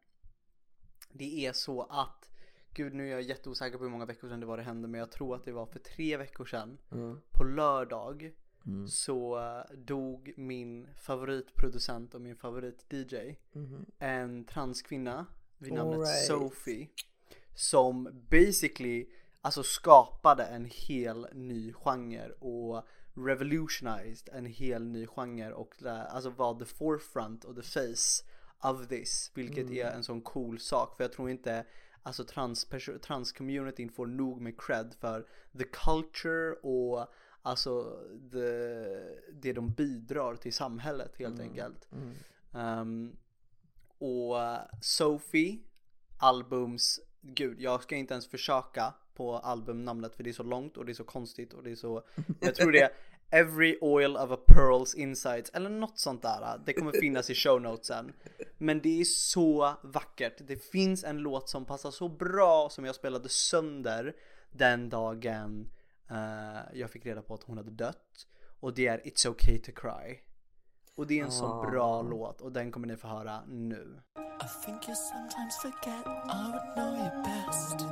det 1.12 1.46
är 1.46 1.54
så 1.54 1.82
att 1.84 2.30
Gud 2.76 2.94
nu 2.94 3.08
är 3.08 3.12
jag 3.12 3.22
jätteosäker 3.22 3.78
på 3.78 3.84
hur 3.84 3.92
många 3.92 4.06
veckor 4.06 4.28
sedan 4.30 4.40
det 4.40 4.46
var 4.46 4.58
det 4.58 4.64
hände 4.64 4.88
men 4.88 5.00
jag 5.00 5.12
tror 5.12 5.36
att 5.36 5.46
det 5.46 5.52
var 5.52 5.66
för 5.66 5.80
tre 5.80 6.18
veckor 6.18 6.46
sedan 6.46 6.78
Mm. 6.92 7.22
på 7.32 7.44
lördag 7.44 8.32
Mm. 8.68 8.88
så 8.88 9.38
eh, 9.40 9.76
dog 9.78 10.34
min 10.38 10.88
favoritproducent 10.96 12.16
och 12.16 12.22
min 12.22 12.36
favorit-DJ 12.36 13.36
Mhm. 13.52 13.86
en 14.00 14.46
transkvinna 14.46 15.26
vid 15.58 15.74
namnet 15.74 15.96
Alright. 16.00 16.26
Sophie 16.28 16.88
som 17.54 18.10
basically 18.30 19.08
alltså 19.42 19.64
skapade 19.64 20.44
en 20.44 20.66
hel 20.66 21.28
ny 21.34 21.74
genre 21.74 22.30
och 22.40 22.84
revolutionized 23.14 24.30
en 24.34 24.46
hel 24.46 24.86
ny 24.86 25.08
genre 25.08 25.52
och 25.54 25.74
där, 25.80 26.06
alltså 26.06 26.30
var 26.30 26.60
the 26.60 26.66
forefront 26.66 27.44
och 27.46 27.56
the 27.56 27.62
face 27.62 28.24
of 28.64 28.88
this 28.88 29.32
vilket 29.34 29.72
är 29.72 29.92
en 29.92 30.04
sån 30.04 30.22
cool 30.22 30.60
sak 30.60 30.98
för 30.98 31.04
jag 31.04 31.12
tror 31.12 31.30
inte 31.30 31.66
alltså 32.06 32.24
trans 32.24 32.68
transcommunityn 33.02 33.90
får 33.90 34.08
nog 34.08 34.42
med 34.42 34.62
cred 34.62 34.96
för 35.00 35.28
the 35.58 35.64
culture 35.64 36.54
och 36.54 37.14
alltså 37.42 38.00
the, 38.32 38.48
det 39.34 39.54
de 39.54 39.70
bidrar 39.70 40.36
till 40.36 40.54
samhället 40.54 41.16
helt 41.18 41.40
enkelt. 41.40 41.88
Mm. 41.92 42.14
Ehm, 42.54 43.18
och 43.98 44.36
Sophie 44.82 45.60
albums, 46.18 47.00
gud 47.22 47.62
jag 47.62 47.84
ska 47.84 47.96
inte 47.96 48.14
ens 48.14 48.28
försöka 48.28 48.94
på 49.14 49.38
albumnamnet 49.38 50.16
för 50.16 50.24
det 50.24 50.30
är 50.30 50.34
så 50.34 50.44
långt 50.44 50.78
och 50.78 50.86
det 50.86 50.92
är 50.92 50.94
så 50.94 51.04
konstigt 51.04 51.54
och 51.54 51.64
det 51.64 51.72
är 51.72 51.76
så 51.76 52.04
Jag 52.40 52.56
tror 52.56 52.72
det 52.72 52.92
Every 53.32 53.78
oil 53.82 54.18
of 54.18 54.32
a 54.32 54.38
pearls 54.48 54.96
insides 54.96 55.50
eller 55.50 55.70
något 55.70 56.00
sånt 56.00 56.22
där. 56.22 56.62
Det 56.66 56.74
kommer 56.74 56.92
finnas 56.92 57.30
i 57.30 57.36
show 57.36 57.62
notesen. 57.62 58.14
Men 58.58 58.82
det 58.82 59.02
är 59.02 59.04
så 59.04 59.74
vackert. 59.84 60.34
Det 60.48 60.58
finns 60.58 61.04
en 61.04 61.18
låt 61.18 61.50
som 61.50 61.66
passar 61.66 61.92
så 61.92 62.10
bra 62.10 62.70
som 62.70 62.86
jag 62.86 62.96
spelade 62.96 63.30
sönder 63.30 64.16
den 64.52 64.90
dagen 64.90 65.70
uh, 66.12 66.78
jag 66.80 66.92
fick 66.92 67.06
reda 67.06 67.22
på 67.22 67.34
att 67.34 67.44
hon 67.44 67.58
hade 67.58 67.72
dött. 67.72 68.28
Och 68.60 68.74
det 68.74 68.88
är 68.88 69.00
It's 69.00 69.28
okay 69.28 69.58
to 69.58 69.72
cry. 69.76 70.20
Och 70.96 71.08
det 71.08 71.20
är 71.20 71.24
en 71.24 71.32
så 71.32 71.68
bra 71.72 72.02
låt 72.02 72.42
och 72.42 72.52
den 72.52 72.72
kommer 72.72 72.88
ni 72.88 72.98
få 72.98 73.08
höra 73.08 73.46
nu. 73.46 74.02
I 74.18 74.66
think 74.66 74.88
you 74.88 74.96
sometimes 74.96 75.58
forget 75.62 76.06
I 76.06 76.52
would 76.52 76.76
know 76.76 76.96
you 76.98 77.24
best 77.24 77.86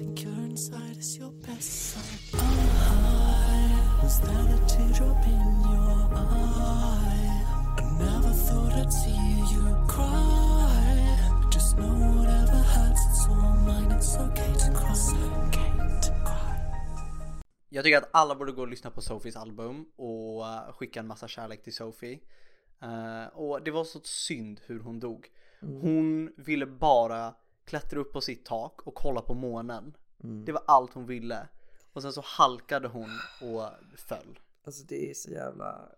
think 0.00 0.24
your 0.24 0.44
inside 0.50 0.96
is 0.98 1.18
your 1.18 1.32
best 1.46 1.72
side 1.90 2.40
oh, 2.40 4.00
Was 4.02 4.20
there 4.20 4.54
a 4.56 4.58
teardrop 4.68 5.26
in 5.26 5.46
your 5.72 5.98
eye? 6.14 7.44
I 7.78 7.84
never 7.98 8.32
thought 8.46 8.72
I'd 8.80 8.92
see 8.92 9.24
you 9.52 9.64
cry 9.88 11.16
Just 11.52 11.76
know 11.76 11.94
whatever 12.16 12.58
hurts 12.74 13.02
it's 13.10 13.26
all 13.28 13.56
mine 13.66 13.92
It's 13.92 14.16
okay 14.16 14.52
to 14.62 14.68
cry 14.72 14.90
Jag 17.68 17.84
tycker 17.84 17.98
att 17.98 18.08
alla 18.12 18.34
borde 18.34 18.52
gå 18.52 18.62
och 18.62 18.68
lyssna 18.68 18.90
på 18.90 19.00
Sofies 19.00 19.36
album 19.36 19.86
och 19.96 20.40
uh, 20.40 20.72
skicka 20.72 21.00
en 21.00 21.06
massa 21.06 21.28
kärlek 21.28 21.62
till 21.62 21.74
Sofie. 21.74 22.18
Uh, 22.82 23.26
och 23.26 23.62
det 23.62 23.70
var 23.70 23.84
så 23.84 24.00
synd 24.02 24.60
hur 24.66 24.80
hon 24.80 25.00
dog. 25.00 25.28
Mm. 25.62 25.80
Hon 25.80 26.32
ville 26.36 26.66
bara 26.66 27.34
klättra 27.70 28.00
upp 28.00 28.12
på 28.12 28.20
sitt 28.20 28.44
tak 28.44 28.86
och 28.86 28.94
kolla 28.94 29.22
på 29.22 29.34
månen. 29.34 29.96
Mm. 30.22 30.44
Det 30.44 30.52
var 30.52 30.62
allt 30.66 30.92
hon 30.92 31.06
ville. 31.06 31.48
Och 31.92 32.02
sen 32.02 32.12
så 32.12 32.22
halkade 32.24 32.88
hon 32.88 33.10
och 33.42 33.70
föll. 33.96 34.38
Alltså 34.64 34.84
det 34.88 35.10
är 35.10 35.14
så 35.14 35.30
jävla... 35.30 35.88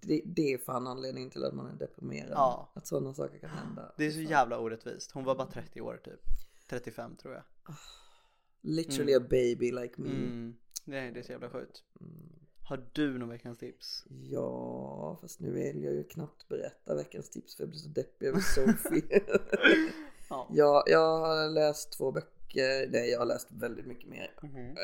Det, 0.00 0.22
det 0.24 0.52
är 0.52 0.58
fan 0.58 0.86
anledningen 0.86 1.30
till 1.30 1.44
att 1.44 1.54
man 1.54 1.66
är 1.66 1.74
deprimerad. 1.74 2.32
Ja. 2.32 2.70
Att 2.74 2.86
sådana 2.86 3.14
saker 3.14 3.38
kan 3.38 3.50
hända. 3.50 3.92
Det 3.96 4.06
är 4.06 4.10
så 4.10 4.20
jävla 4.20 4.58
orättvist. 4.58 5.12
Hon 5.12 5.24
var 5.24 5.34
bara 5.34 5.46
30 5.46 5.80
år 5.80 6.00
typ. 6.04 6.20
35 6.68 7.16
tror 7.16 7.34
jag. 7.34 7.42
Literally 8.60 9.12
mm. 9.12 9.24
a 9.24 9.28
baby 9.30 9.72
like 9.72 9.94
me. 9.96 10.08
Mm. 10.08 10.56
Nej, 10.84 11.12
det 11.12 11.18
är 11.18 11.22
så 11.22 11.32
jävla 11.32 11.50
sjukt. 11.50 11.82
Mm. 12.00 12.32
Har 12.62 12.86
du 12.92 13.18
någon 13.18 13.28
veckans 13.28 13.58
tips? 13.58 14.04
Ja, 14.08 15.18
fast 15.20 15.40
nu 15.40 15.52
vill 15.52 15.84
jag 15.84 15.94
ju 15.94 16.04
knappt 16.04 16.48
berätta 16.48 16.94
veckans 16.94 17.30
tips 17.30 17.56
för 17.56 17.62
jag 17.62 17.70
blir 17.70 17.78
så 17.78 17.88
deppig 17.88 18.26
över 18.26 18.40
Sophie. 18.40 19.20
ja. 20.28 20.48
ja, 20.50 20.84
jag 20.86 21.18
har 21.18 21.48
läst 21.48 21.92
två 21.92 22.12
böcker. 22.12 22.88
Nej, 22.90 23.10
jag 23.10 23.18
har 23.18 23.26
läst 23.26 23.48
väldigt 23.50 23.86
mycket 23.86 24.10
mer 24.10 24.34
mm. 24.42 24.70
uh, 24.70 24.76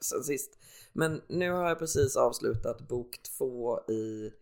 sen 0.00 0.24
sist. 0.24 0.58
Men 0.92 1.22
nu 1.28 1.50
har 1.50 1.68
jag 1.68 1.78
precis 1.78 2.16
avslutat 2.16 2.88
bok 2.88 3.22
två 3.22 3.80
i 3.80 4.32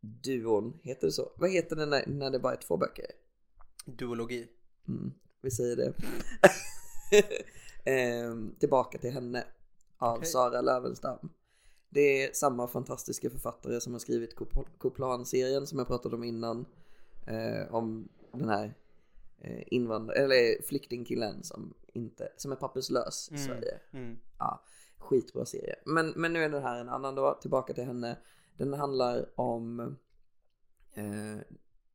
duon. 0.00 0.80
Heter 0.82 1.06
det 1.06 1.12
så? 1.12 1.32
Vad 1.36 1.50
heter 1.50 1.76
det 1.76 1.86
när, 1.86 2.06
när 2.06 2.30
det 2.30 2.38
bara 2.38 2.52
är 2.52 2.60
två 2.60 2.76
böcker? 2.76 3.06
Duologi. 3.84 4.48
Mm, 4.88 5.12
vi 5.42 5.50
säger 5.50 5.76
det. 5.76 5.92
eh, 7.90 8.34
tillbaka 8.60 8.98
till 8.98 9.10
henne 9.10 9.44
av 9.98 10.16
okay. 10.16 10.28
Sara 10.28 10.60
Lövenstam. 10.60 11.30
Det 11.88 12.24
är 12.24 12.32
samma 12.32 12.68
fantastiska 12.68 13.30
författare 13.30 13.80
som 13.80 13.92
har 13.92 14.00
skrivit 14.00 14.34
Koplan-serien 14.78 15.66
som 15.66 15.78
jag 15.78 15.88
pratade 15.88 16.16
om 16.16 16.24
innan. 16.24 16.66
Eh, 17.26 17.74
om 17.74 18.08
den 18.32 18.48
här 18.48 18.74
eh, 19.40 19.62
invandrare, 19.66 20.18
eller 20.18 20.62
flyktingkillen 20.62 21.42
som, 21.42 21.74
inte, 21.86 22.32
som 22.36 22.52
är 22.52 22.56
papperslös 22.56 23.28
i 23.32 23.34
mm. 23.34 23.46
Sverige. 23.46 23.80
Mm. 23.92 24.18
Ja, 24.38 24.64
skitbra 24.98 25.44
serie. 25.44 25.76
Men, 25.84 26.12
men 26.16 26.32
nu 26.32 26.42
är 26.42 26.48
den 26.48 26.62
här 26.62 26.80
en 26.80 26.88
annan 26.88 27.14
då, 27.14 27.38
tillbaka 27.40 27.74
till 27.74 27.84
henne. 27.84 28.18
Den 28.56 28.74
handlar 28.74 29.40
om 29.40 29.80
eh, 30.94 31.36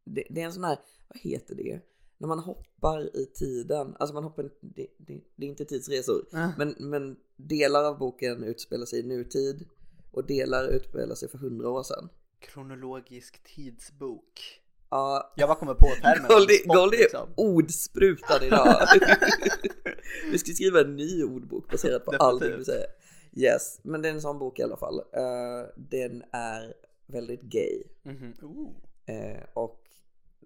det, 0.03 0.23
det, 0.29 0.41
är 0.41 0.45
en 0.45 0.53
sån 0.53 0.63
här, 0.63 0.77
vad 1.07 1.17
heter 1.17 1.55
det? 1.55 1.81
när 2.21 2.27
man 2.27 2.39
hoppar 2.39 3.15
i 3.17 3.25
tiden, 3.25 3.95
alltså 3.99 4.13
man 4.13 4.23
hoppar, 4.23 4.49
det, 4.61 4.87
det, 4.97 5.21
det 5.35 5.45
är 5.45 5.49
inte 5.49 5.65
tidsresor, 5.65 6.25
mm. 6.33 6.51
men, 6.57 6.75
men 6.79 7.17
delar 7.35 7.83
av 7.83 7.97
boken 7.97 8.43
utspelar 8.43 8.85
sig 8.85 8.99
i 8.99 9.03
nutid 9.03 9.67
och 10.11 10.25
delar 10.27 10.67
utspelar 10.67 11.15
sig 11.15 11.29
för 11.29 11.37
hundra 11.37 11.69
år 11.69 11.83
sedan. 11.83 12.09
Kronologisk 12.39 13.43
tidsbok. 13.43 14.60
Ja. 14.91 15.33
Jag 15.35 15.49
bara 15.49 15.59
kommer 15.59 15.73
på 15.73 15.87
termen. 16.01 16.27
Goldie 16.65 16.97
är 16.97 17.01
liksom. 17.01 17.29
ordsprutad 17.37 18.45
idag. 18.45 18.87
vi 20.31 20.37
ska 20.37 20.51
skriva 20.51 20.81
en 20.81 20.95
ny 20.95 21.23
ordbok 21.23 21.71
baserat 21.71 22.05
på 22.05 22.11
allt 22.11 22.41
du 22.41 22.63
säger. 22.63 22.87
Yes, 23.33 23.79
men 23.83 24.01
det 24.01 24.09
är 24.09 24.13
en 24.13 24.21
sån 24.21 24.39
bok 24.39 24.59
i 24.59 24.63
alla 24.63 24.77
fall. 24.77 24.99
Uh, 24.99 25.69
den 25.75 26.23
är 26.31 26.73
väldigt 27.05 27.41
gay. 27.41 27.83
Mm 28.03 28.17
-hmm. 28.17 28.73
uh, 29.09 29.43
och 29.53 29.81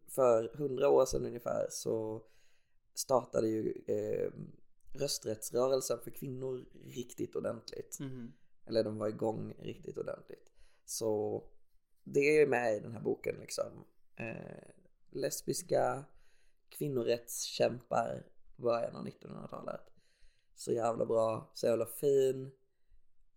för 0.07 0.51
hundra 0.57 0.89
år 0.89 1.05
sedan 1.05 1.25
ungefär 1.25 1.67
så 1.69 2.21
startade 2.93 3.47
ju 3.47 3.73
eh, 3.87 4.31
rösträttsrörelsen 4.99 5.99
för 6.03 6.11
kvinnor 6.11 6.65
riktigt 6.85 7.35
ordentligt. 7.35 7.97
Mm. 7.99 8.33
Eller 8.65 8.83
de 8.83 8.97
var 8.97 9.07
igång 9.07 9.53
riktigt 9.59 9.97
ordentligt. 9.97 10.51
Så 10.85 11.43
det 12.03 12.41
är 12.41 12.47
med 12.47 12.75
i 12.75 12.79
den 12.79 12.91
här 12.91 13.01
boken 13.01 13.35
liksom. 13.39 13.85
Eh, 14.15 14.69
lesbiska 15.09 16.05
kvinnorättskämpar 16.69 18.23
början 18.55 18.95
av 18.95 19.07
1900-talet. 19.07 19.81
Så 20.55 20.71
jävla 20.71 21.05
bra, 21.05 21.51
så 21.53 21.67
jävla 21.67 21.85
fin. 21.85 22.51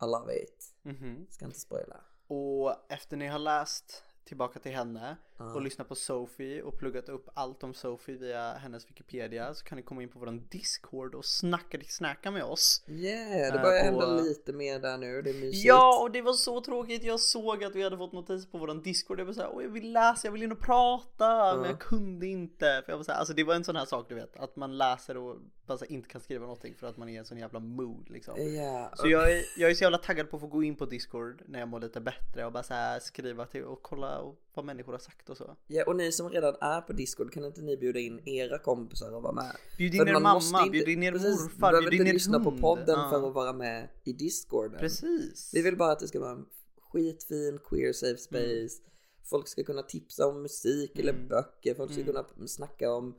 I 0.03 0.05
love 0.05 0.43
it. 0.43 0.75
Mm 0.85 0.97
-hmm. 0.97 1.31
Ska 1.31 1.45
inte 1.45 1.61
spoila. 1.61 2.01
Och 2.27 2.93
efter 2.93 3.17
ni 3.17 3.27
har 3.27 3.39
läst 3.39 4.03
tillbaka 4.25 4.61
till 4.61 4.73
henne 4.73 5.17
uh. 5.41 5.57
och 5.57 5.63
lyssnat 5.63 5.89
på 5.89 5.95
Sophie 5.95 6.63
och 6.63 6.79
pluggat 6.79 7.09
upp 7.09 7.29
allt 7.35 7.63
om 7.63 7.75
Sophie 7.75 8.17
via 8.17 8.53
hennes 8.53 8.91
Wikipedia 8.91 9.55
så 9.55 9.65
kan 9.65 9.77
ni 9.77 9.83
komma 9.83 10.03
in 10.03 10.09
på 10.09 10.19
våran 10.19 10.47
Discord 10.51 11.15
och 11.15 11.25
snacka, 11.25 11.79
snacka 11.89 12.31
med 12.31 12.45
oss. 12.45 12.85
Yeah, 12.89 13.53
det 13.53 13.59
börjar 13.59 13.79
uh, 13.79 13.85
hända 13.85 14.07
lite 14.07 14.53
mer 14.53 14.79
där 14.79 14.99
nu, 14.99 15.23
det 15.23 15.31
är 15.31 15.35
mysigt. 15.35 15.65
Ja, 15.65 16.01
och 16.03 16.11
det 16.11 16.23
var 16.23 16.33
så 16.33 16.61
tråkigt. 16.61 17.05
Jag 17.05 17.21
såg 17.21 17.65
att 17.65 17.75
vi 17.75 17.83
hade 17.83 17.97
fått 17.97 18.13
notis 18.13 18.51
på 18.51 18.59
våran 18.59 18.83
Discord. 18.83 19.21
Jag 19.21 19.25
var 19.25 19.33
såhär, 19.33 19.51
åh 19.53 19.63
jag 19.63 19.71
vill 19.71 19.93
läsa, 19.93 20.27
jag 20.27 20.33
vill 20.33 20.43
in 20.43 20.53
och 20.53 20.61
prata, 20.61 21.55
uh. 21.55 21.61
men 21.61 21.71
jag 21.71 21.81
kunde 21.81 22.27
inte. 22.27 22.83
För 22.85 22.93
jag 22.93 22.97
var 22.97 23.05
såhär, 23.05 23.19
alltså 23.19 23.35
det 23.35 23.45
var 23.45 23.55
en 23.55 23.65
sån 23.65 23.77
här 23.77 23.85
sak 23.85 24.09
du 24.09 24.15
vet, 24.15 24.37
att 24.37 24.57
man 24.57 24.79
läser 24.79 25.17
och 25.17 25.37
bara 25.69 25.87
inte 25.87 26.09
kan 26.09 26.21
skriva 26.21 26.41
någonting 26.41 26.75
för 26.75 26.87
att 26.87 26.97
man 26.97 27.09
är 27.09 27.13
i 27.13 27.17
en 27.17 27.25
sån 27.25 27.39
jävla 27.39 27.61
mood 27.61 28.11
liksom. 28.11 28.39
Yeah. 28.39 28.95
Så 28.95 29.09
jag 29.09 29.33
är, 29.33 29.45
jag 29.57 29.71
är 29.71 29.75
så 29.75 29.85
jävla 29.85 29.99
taggad 29.99 30.31
på 30.31 30.37
att 30.37 30.41
få 30.41 30.47
gå 30.47 30.63
in 30.63 30.77
på 30.77 30.87
Discord 30.87 31.43
när 31.47 31.59
jag 31.59 31.69
mår 31.69 31.81
lite 31.81 32.01
bättre 32.01 32.47
och 32.47 32.53
bara 32.53 32.63
så 32.63 32.99
skriva 33.01 33.47
till 33.47 33.65
och 33.65 33.83
kolla 33.83 34.23
vad 34.55 34.65
människor 34.65 34.93
har 34.93 34.99
sagt 34.99 35.28
och 35.29 35.37
så. 35.37 35.57
Ja, 35.67 35.85
och 35.87 35.97
ni 35.97 36.13
som 36.13 36.31
redan 36.31 36.55
är 36.61 36.81
på 36.81 36.93
Discord, 36.93 37.33
kan 37.33 37.45
inte 37.45 37.63
ni 37.63 37.77
bjuda 37.77 37.99
in 37.99 38.29
era 38.29 38.59
kompisar 38.59 39.13
och 39.13 39.23
vara 39.23 39.33
med? 39.33 39.57
Bjud 39.79 39.95
in 39.95 40.09
er 40.09 40.21
mamma, 40.21 40.39
inte, 40.39 40.71
bjud 40.71 40.89
in 40.89 41.03
er 41.03 41.13
morfar, 41.13 41.81
bjud 41.81 41.93
in 41.93 42.01
er 42.01 42.05
inte 42.05 42.13
lyssna 42.13 42.41
på 42.41 42.51
podden 42.51 42.99
ja. 42.99 43.11
för 43.11 43.29
att 43.29 43.35
vara 43.35 43.53
med 43.53 43.89
i 44.05 44.13
Discorden. 44.13 44.81
Precis. 44.81 45.51
Vi 45.55 45.63
vill 45.63 45.77
bara 45.77 45.93
att 45.93 45.99
det 45.99 46.09
ska 46.09 46.21
vara 46.21 46.33
en 46.33 46.47
skitfin 46.93 47.59
queer 47.71 47.93
safe 47.93 48.07
mm. 48.09 48.19
space. 48.19 48.83
Mm. 48.83 48.91
Folk 49.31 49.49
ska 49.49 49.65
kunna 49.65 49.83
tipsa 49.83 50.27
om 50.27 50.43
musik 50.43 50.99
mm. 50.99 51.09
eller 51.09 51.29
böcker, 51.29 51.75
folk 51.75 51.93
ska 51.93 52.01
mm. 52.01 52.15
kunna 52.15 52.47
snacka 52.47 52.93
om 52.93 53.15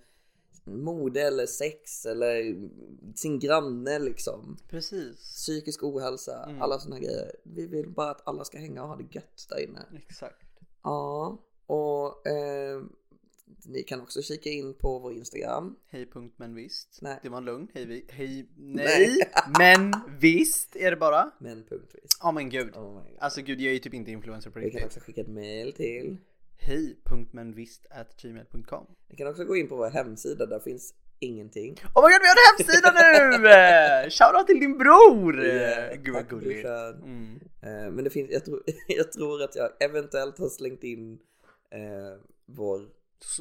mode 0.65 1.21
eller 1.21 1.45
sex 1.45 2.05
eller 2.05 2.69
sin 3.15 3.39
granne 3.39 3.99
liksom. 3.99 4.57
Precis. 4.69 5.17
Psykisk 5.17 5.83
ohälsa, 5.83 6.43
mm. 6.43 6.61
alla 6.61 6.79
sådana 6.79 6.99
grejer. 6.99 7.31
Vi 7.43 7.67
vill 7.67 7.89
bara 7.89 8.11
att 8.11 8.27
alla 8.27 8.43
ska 8.43 8.57
hänga 8.57 8.83
och 8.83 8.89
ha 8.89 8.95
det 8.95 9.15
gött 9.15 9.45
där 9.49 9.69
inne. 9.69 9.85
Exakt. 9.95 10.45
Ja, 10.83 11.37
och 11.69 12.27
eh, 12.27 12.81
ni 13.65 13.83
kan 13.83 14.01
också 14.01 14.21
kika 14.21 14.49
in 14.49 14.73
på 14.73 14.99
vår 14.99 15.13
Instagram. 15.13 15.75
Hej.menvisst. 15.87 16.99
Nej. 17.01 17.19
Det 17.23 17.29
var 17.29 17.37
en 17.37 17.45
lugn. 17.45 17.67
Hej, 17.73 18.05
hej, 18.09 18.49
nej. 18.55 18.85
nej. 18.85 19.31
men 19.59 19.93
visst 20.19 20.75
är 20.75 20.91
det 20.91 20.97
bara. 20.97 21.31
Men 21.39 21.63
punktvisst. 21.63 22.17
Ja 22.21 22.29
oh, 22.29 22.33
men 22.33 22.49
gud. 22.49 22.75
Oh 22.75 23.01
alltså 23.19 23.41
gud, 23.41 23.61
jag 23.61 23.69
är 23.69 23.73
ju 23.73 23.79
typ 23.79 23.93
inte 23.93 24.11
influencer 24.11 24.49
på 24.49 24.59
riktigt. 24.59 24.75
Vi 24.75 24.79
kan 24.79 24.87
också 24.87 24.99
skicka 24.99 25.21
ett 25.21 25.27
mail 25.27 25.73
till 25.73 26.17
hej.menvisst.gmail.com 26.57 28.85
Ni 29.09 29.15
kan 29.15 29.27
också 29.27 29.45
gå 29.45 29.55
in 29.55 29.67
på 29.67 29.75
vår 29.75 29.89
hemsida, 29.89 30.45
där 30.45 30.59
finns 30.59 30.93
ingenting. 31.19 31.75
Oh 31.95 32.07
my 32.07 32.13
god, 32.13 32.21
vi 32.21 32.27
har 32.27 32.35
en 32.35 32.39
hemsida 32.57 32.91
nu! 32.91 32.99
Shoutout 34.17 34.47
till 34.47 34.59
din 34.59 34.77
bror! 34.77 35.45
Yeah, 35.45 35.95
Gud 35.95 36.13
vad 36.13 36.29
gulligt. 36.29 36.65
Mm. 36.65 37.39
Uh, 37.63 37.91
men 37.91 38.03
det 38.03 38.09
finns, 38.09 38.31
jag 38.31 38.45
tror, 38.45 38.63
jag 38.87 39.11
tror 39.11 39.43
att 39.43 39.55
jag 39.55 39.69
eventuellt 39.79 40.39
har 40.39 40.49
slängt 40.49 40.83
in 40.83 41.19
uh, 41.75 42.21
vår 42.45 42.89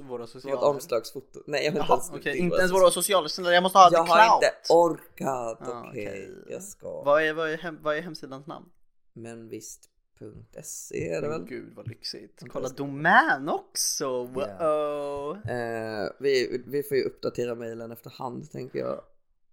våra 0.02 0.26
sociala... 0.26 0.60
Vårt 0.60 0.74
omslagsfoto. 0.74 1.42
Nej 1.46 1.64
jag 1.64 1.72
har 1.72 1.80
inte 1.80 1.92
ens 1.92 2.10
okay. 2.10 2.36
Inte 2.36 2.56
ens 2.56 2.72
våra 2.72 2.90
sociala 2.90 3.28
jag 3.36 3.62
måste 3.62 3.78
ha 3.78 3.88
Jag 3.92 4.04
har 4.04 4.36
inte 4.36 4.52
orkat, 4.68 5.58
okej. 5.60 6.08
Okay. 6.08 6.52
Jag 6.52 6.62
ska. 6.62 7.02
Vad 7.02 7.22
är, 7.22 7.32
vad, 7.32 7.50
är 7.50 7.58
hem, 7.58 7.78
vad 7.82 7.96
är 7.96 8.02
hemsidans 8.02 8.46
namn? 8.46 8.66
Men 9.12 9.48
visst 9.48 9.90
.se 10.62 11.08
är 11.08 11.22
det 11.22 11.28
väl? 11.28 11.44
Gud 11.44 11.72
vad 11.74 11.88
lyxigt. 11.88 12.42
Kolla 12.48 12.68
domän 12.68 13.48
också! 13.48 14.24
Wow! 14.24 15.36
Eh, 15.50 16.08
vi, 16.18 16.62
vi 16.66 16.82
får 16.82 16.96
ju 16.96 17.02
uppdatera 17.02 17.54
mejlen 17.54 17.90
efterhand 17.90 18.50
tänker 18.50 18.78
jag. 18.78 19.00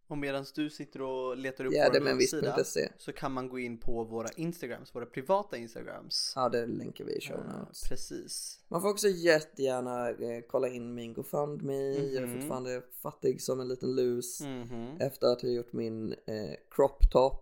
Och 0.07 0.17
medan 0.17 0.45
du 0.55 0.69
sitter 0.69 1.01
och 1.01 1.37
letar 1.37 1.65
upp 1.65 1.73
Ja, 1.73 1.89
vår 1.93 2.05
hemsida 2.07 2.63
så 2.97 3.11
kan 3.13 3.31
man 3.31 3.49
gå 3.49 3.59
in 3.59 3.77
på 3.77 4.03
våra 4.03 4.27
Instagrams, 4.37 4.95
våra 4.95 5.05
privata 5.05 5.57
Instagrams. 5.57 6.33
Ja, 6.35 6.49
det 6.49 6.65
länkar 6.65 7.05
vi 7.05 7.15
i 7.17 7.21
show 7.21 7.43
Ja, 7.47 7.57
notes. 7.59 7.81
precis. 7.89 8.59
Man 8.67 8.81
får 8.81 8.89
också 8.89 9.07
jättegärna 9.07 10.09
eh, 10.09 10.41
kolla 10.47 10.69
in 10.69 10.93
min 10.93 11.13
GoFundMe. 11.13 11.93
Jag 11.93 12.23
är 12.23 12.27
Mhm. 12.27 12.41
fortfarande 12.41 12.81
fattig 13.01 13.41
som 13.41 13.59
en 13.59 13.67
liten 13.67 13.95
lus. 13.95 14.41
Mhm. 14.41 14.97
Efter 14.99 15.27
att 15.27 15.41
ha 15.41 15.49
gjort 15.49 15.73
min 15.73 16.11
eh, 16.11 16.55
crop 16.71 17.11
top. 17.11 17.41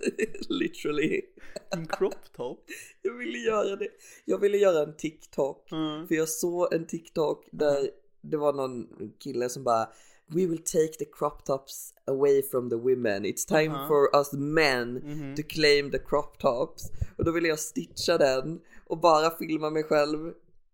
Literally. 0.48 1.22
En 1.70 1.86
crop 1.86 2.32
top. 2.36 2.64
Jag 3.02 3.14
ville 3.14 3.38
göra 3.38 3.76
det. 3.76 3.88
Jag 4.24 4.38
ville 4.38 4.56
göra 4.58 4.82
en 4.82 4.96
TikTok. 4.96 5.72
Mm. 5.72 6.06
För 6.08 6.14
jag 6.14 6.28
såg 6.28 6.74
en 6.74 6.86
TikTok 6.86 7.48
där 7.52 7.90
det 8.20 8.36
var 8.36 8.52
någon 8.52 8.88
kille 9.18 9.48
som 9.48 9.64
bara 9.64 9.88
We 10.26 10.46
will 10.46 10.62
take 10.64 10.92
the 10.98 11.04
crop 11.04 11.44
tops 11.44 11.94
away 12.06 12.42
from 12.42 12.70
the 12.70 12.76
women. 12.76 13.24
It's 13.24 13.44
time 13.46 13.68
Uh-huh. 13.74 13.88
for 13.88 14.16
us 14.20 14.32
men 14.32 14.92
Mhm. 14.94 15.34
to 15.36 15.42
claim 15.48 15.90
the 15.90 15.98
crop 15.98 16.38
tops. 16.38 16.90
Och 17.18 17.24
då 17.24 17.32
ville 17.32 17.48
jag 17.48 17.58
stitcha 17.58 18.18
den 18.18 18.60
och 18.86 18.98
bara 19.00 19.30
filma 19.30 19.70
mig 19.70 19.82
själv 19.84 20.32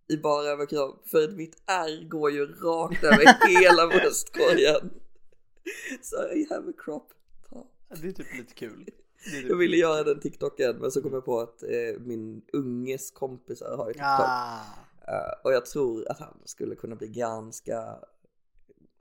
i 0.09 0.17
bara 0.17 0.45
överkropp. 0.47 1.09
För 1.09 1.25
att 1.25 1.33
mitt 1.37 1.57
ärr 1.67 2.09
går 2.09 2.31
ju 2.31 2.47
rakt 2.47 3.05
över 3.05 3.49
hela 3.61 3.87
bröstkorgen. 3.87 4.91
Så 6.03 6.17
I 6.33 6.47
have 6.51 6.71
a 6.71 6.73
crop 6.85 7.09
top. 7.49 7.67
Det 8.03 8.09
är 8.09 8.13
typ 8.13 8.35
lite 8.39 8.55
kul. 8.55 8.85
Typ 9.33 9.49
Jag 9.49 9.57
ville 9.57 9.77
göra 9.77 10.03
den 10.05 10.21
TikToken 10.21 10.77
men 10.77 10.91
så 10.91 11.03
kom 11.03 11.13
jag 11.13 11.25
på 11.25 11.41
att 11.41 11.63
eh, 11.63 12.01
min 12.01 12.43
unges 12.53 13.11
kompisar 13.11 13.77
har 13.77 13.87
ju 13.87 13.93
TikTok. 13.93 14.09
Ah. 14.09 14.61
Eh, 15.09 15.33
och 15.45 15.53
jag 15.53 15.67
tror 15.67 16.11
att 16.11 16.19
han 16.19 16.39
skulle 16.45 16.75
kunna 16.75 16.97
bli 16.97 17.09
ganska, 17.09 17.99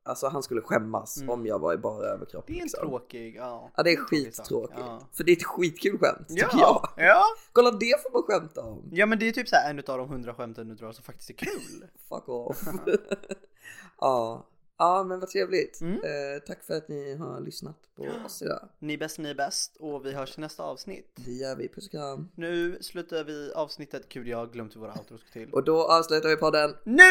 alltså 0.09 0.27
han 0.27 0.43
skulle 0.43 0.61
skämmas 0.61 1.17
Mm. 1.17 1.29
om 1.29 1.45
jag 1.45 1.59
var 1.59 1.73
i 1.73 1.77
bara 1.77 2.05
överkropp. 2.05 2.43
Det 2.47 2.53
är 2.53 2.55
en 2.57 2.61
liksom. 2.63 2.87
tråkig, 2.89 3.35
ja. 3.35 3.71
Ja 3.75 3.83
det 3.83 3.91
är 3.91 3.97
skittråkigt. 3.97 4.79
Ja. 4.79 5.01
För 5.13 5.23
det 5.23 5.31
är 5.31 5.35
ett 5.35 5.43
skitkul 5.43 5.97
skämt 5.99 6.27
tycker 6.29 6.47
Ja, 6.51 6.91
jag. 6.97 7.05
ja. 7.07 7.23
Kolla 7.53 7.71
det 7.71 8.01
får 8.03 8.11
man 8.13 8.23
skämta 8.23 8.61
om. 8.61 8.89
ja 8.91 9.05
men 9.05 9.19
det 9.19 9.27
är 9.27 9.31
typ 9.31 9.47
så 9.49 9.55
här 9.55 9.69
en 9.69 9.77
av 9.79 9.97
de 9.97 10.09
hundra 10.09 10.33
skämten 10.33 10.67
du 10.67 10.75
drar 10.75 10.91
som 10.91 11.03
faktiskt 11.03 11.29
är 11.29 11.33
kul. 11.33 11.85
Fuck 12.09 12.29
off. 12.29 12.61
ja. 13.99 14.45
ja 14.77 15.03
men 15.03 15.19
vad 15.19 15.29
trevligt. 15.29 15.81
Mm. 15.81 15.93
Eh, 15.93 16.39
tack 16.47 16.63
för 16.63 16.73
att 16.77 16.87
ni 16.87 17.15
har 17.15 17.39
lyssnat 17.41 17.75
på 17.95 18.03
oss 18.25 18.41
idag. 18.41 18.69
Ni 18.79 18.93
är 18.93 18.97
bäst, 18.97 19.17
ni 19.17 19.29
är 19.29 19.35
bäst 19.35 19.77
och 19.79 20.05
vi 20.05 20.11
hörs 20.13 20.37
i 20.37 20.41
nästa 20.41 20.63
avsnitt. 20.63 21.11
Det 21.15 21.31
gör 21.31 21.55
vi, 21.55 21.67
puss 21.69 21.87
kram. 21.87 22.29
Nu 22.35 22.77
slutar 22.81 23.23
vi 23.23 23.51
avsnittet. 23.55 24.09
Gud, 24.09 24.27
jag 24.27 24.37
har 24.37 24.47
glömt 24.47 24.75
hur 24.75 24.81
våra 24.81 24.91
outros 24.91 25.21
går 25.23 25.31
till. 25.33 25.53
Och 25.53 25.63
då 25.63 25.83
avslutar 25.83 26.29
vi 26.29 26.35
podden. 26.35 26.75
Nu! 26.83 27.03